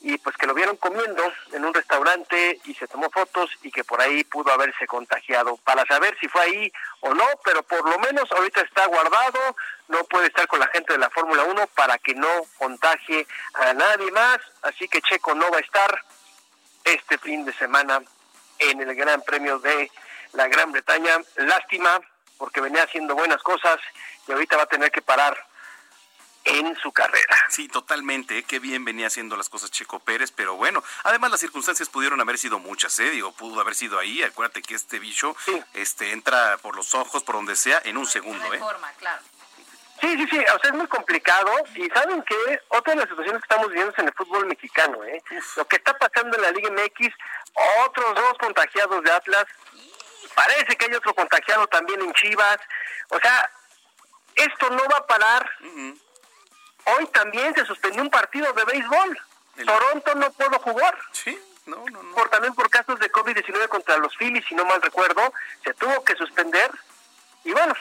y 0.00 0.18
pues 0.18 0.36
que 0.36 0.46
lo 0.46 0.52
vieron 0.52 0.76
comiendo 0.76 1.22
en 1.52 1.64
un 1.64 1.72
restaurante 1.72 2.60
y 2.64 2.74
se 2.74 2.88
tomó 2.88 3.08
fotos 3.10 3.50
y 3.62 3.70
que 3.70 3.84
por 3.84 4.00
ahí 4.00 4.24
pudo 4.24 4.52
haberse 4.52 4.86
contagiado 4.86 5.56
para 5.58 5.86
saber 5.86 6.16
si 6.20 6.28
fue 6.28 6.42
ahí 6.42 6.72
o 7.00 7.14
no, 7.14 7.24
pero 7.44 7.62
por 7.62 7.88
lo 7.88 7.98
menos 8.00 8.30
ahorita 8.32 8.60
está 8.60 8.86
guardado, 8.86 9.56
no 9.88 10.04
puede 10.04 10.26
estar 10.26 10.46
con 10.48 10.58
la 10.58 10.66
gente 10.66 10.92
de 10.92 10.98
la 10.98 11.08
Fórmula 11.08 11.44
1 11.44 11.68
para 11.68 11.98
que 11.98 12.14
no 12.14 12.28
contagie 12.58 13.26
a 13.54 13.72
nadie 13.72 14.10
más, 14.10 14.38
así 14.62 14.88
que 14.88 15.00
Checo 15.00 15.34
no 15.34 15.50
va 15.50 15.58
a 15.58 15.60
estar 15.60 16.04
este 16.84 17.16
fin 17.16 17.44
de 17.44 17.52
semana 17.54 18.02
en 18.58 18.80
el 18.80 18.94
Gran 18.94 19.22
Premio 19.22 19.58
de 19.60 19.90
la 20.34 20.48
Gran 20.48 20.72
Bretaña. 20.72 21.16
Lástima, 21.36 22.00
porque 22.38 22.60
venía 22.60 22.84
haciendo 22.84 23.14
buenas 23.14 23.42
cosas 23.42 23.78
y 24.26 24.32
ahorita 24.32 24.56
va 24.56 24.64
a 24.64 24.66
tener 24.66 24.90
que 24.90 25.02
parar 25.02 25.36
en 26.44 26.76
su 26.76 26.92
carrera. 26.92 27.36
Sí, 27.48 27.68
totalmente. 27.68 28.42
Qué 28.42 28.58
bien 28.58 28.84
venía 28.84 29.06
haciendo 29.06 29.36
las 29.36 29.48
cosas 29.48 29.70
Checo 29.70 29.98
Pérez, 30.00 30.30
pero 30.30 30.56
bueno, 30.56 30.82
además 31.04 31.30
las 31.30 31.40
circunstancias 31.40 31.88
pudieron 31.88 32.20
haber 32.20 32.38
sido 32.38 32.58
muchas, 32.58 32.98
¿eh? 33.00 33.10
Digo, 33.10 33.32
pudo 33.32 33.60
haber 33.60 33.74
sido 33.74 33.98
ahí. 33.98 34.22
Acuérdate 34.22 34.62
que 34.62 34.74
este 34.74 34.98
bicho 34.98 35.36
este, 35.72 36.12
entra 36.12 36.58
por 36.58 36.76
los 36.76 36.94
ojos, 36.94 37.22
por 37.22 37.36
donde 37.36 37.56
sea, 37.56 37.80
en 37.84 37.96
un 37.96 38.06
segundo, 38.06 38.52
¿eh? 38.52 38.58
Forma, 38.58 38.92
claro. 38.98 39.22
Sí, 40.00 40.16
sí, 40.18 40.26
sí, 40.28 40.38
o 40.38 40.58
sea, 40.60 40.70
es 40.70 40.74
muy 40.74 40.86
complicado. 40.86 41.50
Y 41.74 41.88
saben 41.88 42.22
que 42.24 42.60
otra 42.68 42.92
de 42.92 43.00
las 43.00 43.08
situaciones 43.08 43.40
que 43.40 43.46
estamos 43.46 43.68
viviendo 43.68 43.92
es 43.92 43.98
en 43.98 44.08
el 44.08 44.14
fútbol 44.14 44.46
mexicano, 44.46 45.02
¿eh? 45.04 45.22
Lo 45.56 45.66
que 45.66 45.76
está 45.76 45.96
pasando 45.96 46.36
en 46.36 46.42
la 46.42 46.50
Liga 46.50 46.70
MX, 46.70 47.14
otros 47.86 48.14
dos 48.14 48.38
contagiados 48.38 49.02
de 49.02 49.12
Atlas, 49.12 49.46
Parece 50.34 50.76
que 50.76 50.86
hay 50.86 50.94
otro 50.94 51.14
contagiado 51.14 51.66
también 51.68 52.00
en 52.00 52.12
Chivas. 52.14 52.58
O 53.10 53.18
sea, 53.18 53.50
esto 54.36 54.70
no 54.70 54.82
va 54.88 54.98
a 54.98 55.06
parar. 55.06 55.50
Hoy 56.86 57.06
también 57.12 57.54
se 57.54 57.64
suspendió 57.64 58.02
un 58.02 58.10
partido 58.10 58.52
de 58.52 58.64
béisbol. 58.64 59.18
Toronto 59.64 60.14
no 60.16 60.32
pudo 60.32 60.58
jugar. 60.58 60.98
Sí, 61.12 61.38
no, 61.66 61.84
no, 61.90 62.02
no. 62.02 62.14
Por, 62.14 62.28
también 62.28 62.54
por 62.54 62.68
casos 62.68 62.98
de 62.98 63.10
COVID-19 63.10 63.68
contra 63.68 63.96
los 63.98 64.16
Phillies, 64.16 64.44
si 64.48 64.54
no 64.54 64.64
mal 64.64 64.82
recuerdo, 64.82 65.32
se 65.62 65.72
tuvo 65.74 66.04
que 66.04 66.16
suspender. 66.16 66.70
Y 67.44 67.52
bueno, 67.52 67.74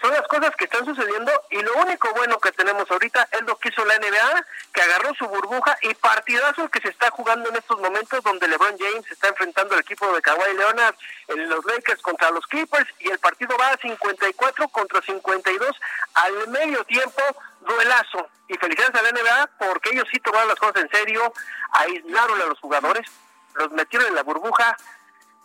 son 0.00 0.12
las 0.12 0.26
cosas 0.28 0.54
que 0.56 0.64
están 0.64 0.84
sucediendo 0.84 1.30
y 1.50 1.60
lo 1.60 1.74
único 1.76 2.12
bueno 2.14 2.38
que 2.38 2.52
tenemos 2.52 2.90
ahorita 2.90 3.28
es 3.32 3.42
lo 3.42 3.58
que 3.58 3.68
hizo 3.68 3.84
la 3.84 3.98
NBA, 3.98 4.46
que 4.72 4.82
agarró 4.82 5.14
su 5.14 5.26
burbuja 5.26 5.76
y 5.82 5.94
partidazo 5.94 6.68
que 6.70 6.80
se 6.80 6.88
está 6.88 7.10
jugando 7.10 7.50
en 7.50 7.56
estos 7.56 7.78
momentos 7.80 8.22
donde 8.24 8.48
LeBron 8.48 8.76
James 8.78 9.10
está 9.10 9.28
enfrentando 9.28 9.74
al 9.74 9.80
equipo 9.80 10.10
de 10.12 10.22
Kawhi 10.22 10.56
Leonard 10.56 10.94
los 11.36 11.64
Lakers 11.64 12.00
contra 12.02 12.30
los 12.30 12.46
Clippers 12.46 12.88
y 13.00 13.10
el 13.10 13.18
partido 13.18 13.56
va 13.58 13.68
a 13.68 13.76
54 13.76 14.68
contra 14.68 15.02
52 15.02 15.80
al 16.14 16.48
medio 16.48 16.84
tiempo, 16.84 17.22
duelazo. 17.60 18.28
Y 18.48 18.54
felicidades 18.54 18.94
a 18.94 19.02
la 19.02 19.12
NBA 19.12 19.50
porque 19.58 19.90
ellos 19.90 20.08
sí 20.10 20.18
tomaron 20.20 20.48
las 20.48 20.58
cosas 20.58 20.82
en 20.82 20.90
serio, 20.90 21.32
aislaron 21.72 22.40
a 22.40 22.46
los 22.46 22.58
jugadores, 22.58 23.06
los 23.54 23.70
metieron 23.72 24.08
en 24.08 24.14
la 24.14 24.22
burbuja 24.22 24.76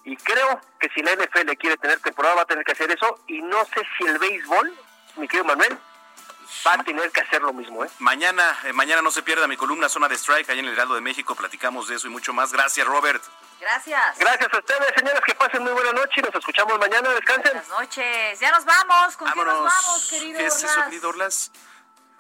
y 0.06 0.16
creo 0.18 0.62
que 0.80 0.88
si 0.90 1.02
la 1.02 1.14
NFL 1.16 1.52
quiere 1.60 1.78
tener 1.78 2.00
temporada 2.00 2.36
va 2.36 2.42
a 2.44 2.46
tener 2.46 2.64
que 2.64 2.72
hacer 2.72 2.90
eso 2.92 3.20
y 3.28 3.42
no 3.42 3.66
sé 3.66 3.82
si 3.98 4.08
el 4.08 4.18
béisbol, 4.20 4.74
mi 5.18 5.28
querido 5.28 5.46
Manuel, 5.46 5.78
va 6.66 6.74
a 6.74 6.84
tener 6.84 7.12
que 7.12 7.22
hacer 7.22 7.42
lo 7.42 7.52
mismo. 7.54 7.84
¿eh? 7.84 7.90
Mañana, 8.00 8.56
eh, 8.66 8.74
mañana 8.74 9.02
no 9.02 9.10
se 9.10 9.24
pierda 9.24 9.48
mi 9.48 9.58
columna 9.58 9.90
Zona 9.90 10.08
de 10.08 10.16
Strike, 10.16 10.50
ahí 10.50 10.60
en 10.60 10.66
el 10.66 10.74
Heraldo 10.74 10.94
de 10.94 11.02
México, 11.02 11.36
platicamos 11.36 11.88
de 11.88 11.96
eso 11.96 12.08
y 12.08 12.12
mucho 12.12 12.34
más. 12.34 12.54
Gracias, 12.54 12.86
Robert. 12.86 13.24
Gracias. 13.60 14.20
Gracias 14.20 14.54
a 14.54 14.58
ustedes, 14.60 14.94
señores, 14.96 15.22
que 15.26 15.34
pasen 15.34 15.64
muy 15.64 15.72
buena 15.72 15.92
noche 15.94 16.14
y 16.18 16.22
nos 16.22 16.36
escuchamos 16.36 16.78
mañana. 16.78 17.10
Descansen. 17.10 17.54
Buenas 17.54 17.70
noches. 17.70 18.40
Ya 18.40 18.52
nos 18.52 18.64
vamos. 18.64 19.18
¿Con 19.18 19.32
quién 19.32 19.46
nos 19.46 19.56
Vámonos. 19.56 19.74
vamos, 19.74 20.08
querido 20.10 20.40
¿Qué 20.40 20.46
es 20.46 20.64
eso, 20.64 20.84
querido 20.86 21.10
Orlas? 21.10 21.52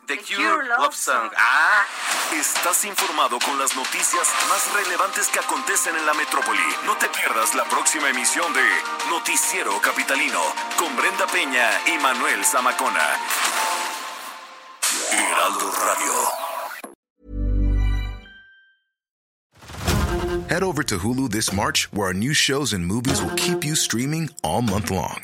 The, 0.08 0.16
The 0.16 0.22
Cure, 0.22 0.38
Cure 0.38 0.70
Love, 0.70 0.80
Love 0.80 0.96
Song. 0.96 1.30
Song. 1.30 1.32
Ah, 1.38 1.86
Estás 2.40 2.86
informado 2.86 3.40
con 3.40 3.58
las 3.58 3.76
noticias 3.76 4.28
más 4.50 4.74
relevantes 4.74 5.28
que 5.30 5.40
acontecen 5.40 5.96
en 5.96 6.06
la 6.06 6.14
metrópoli. 6.14 6.60
No 6.86 6.96
te 6.98 7.08
pierdas 7.10 7.56
la 7.56 7.64
próxima 7.66 8.10
emisión 8.10 8.52
de 8.54 8.62
Noticiero 9.10 9.80
Capitalino 9.82 10.42
con 10.78 10.96
Brenda 10.96 11.26
Peña 11.28 11.70
y 11.88 11.98
Manuel 12.00 12.44
Zamacona. 12.44 13.08
Heraldo 15.12 15.72
Radio. 15.86 16.14
Head 20.50 20.64
over 20.64 20.84
to 20.84 20.98
Hulu 21.00 21.30
this 21.32 21.52
March, 21.54 21.88
where 21.92 22.08
our 22.08 22.14
new 22.14 22.34
shows 22.34 22.74
and 22.74 22.86
movies 22.86 23.22
will 23.22 23.36
keep 23.36 23.64
you 23.64 23.76
streaming 23.76 24.30
all 24.44 24.62
month 24.62 24.92
long. 24.92 25.24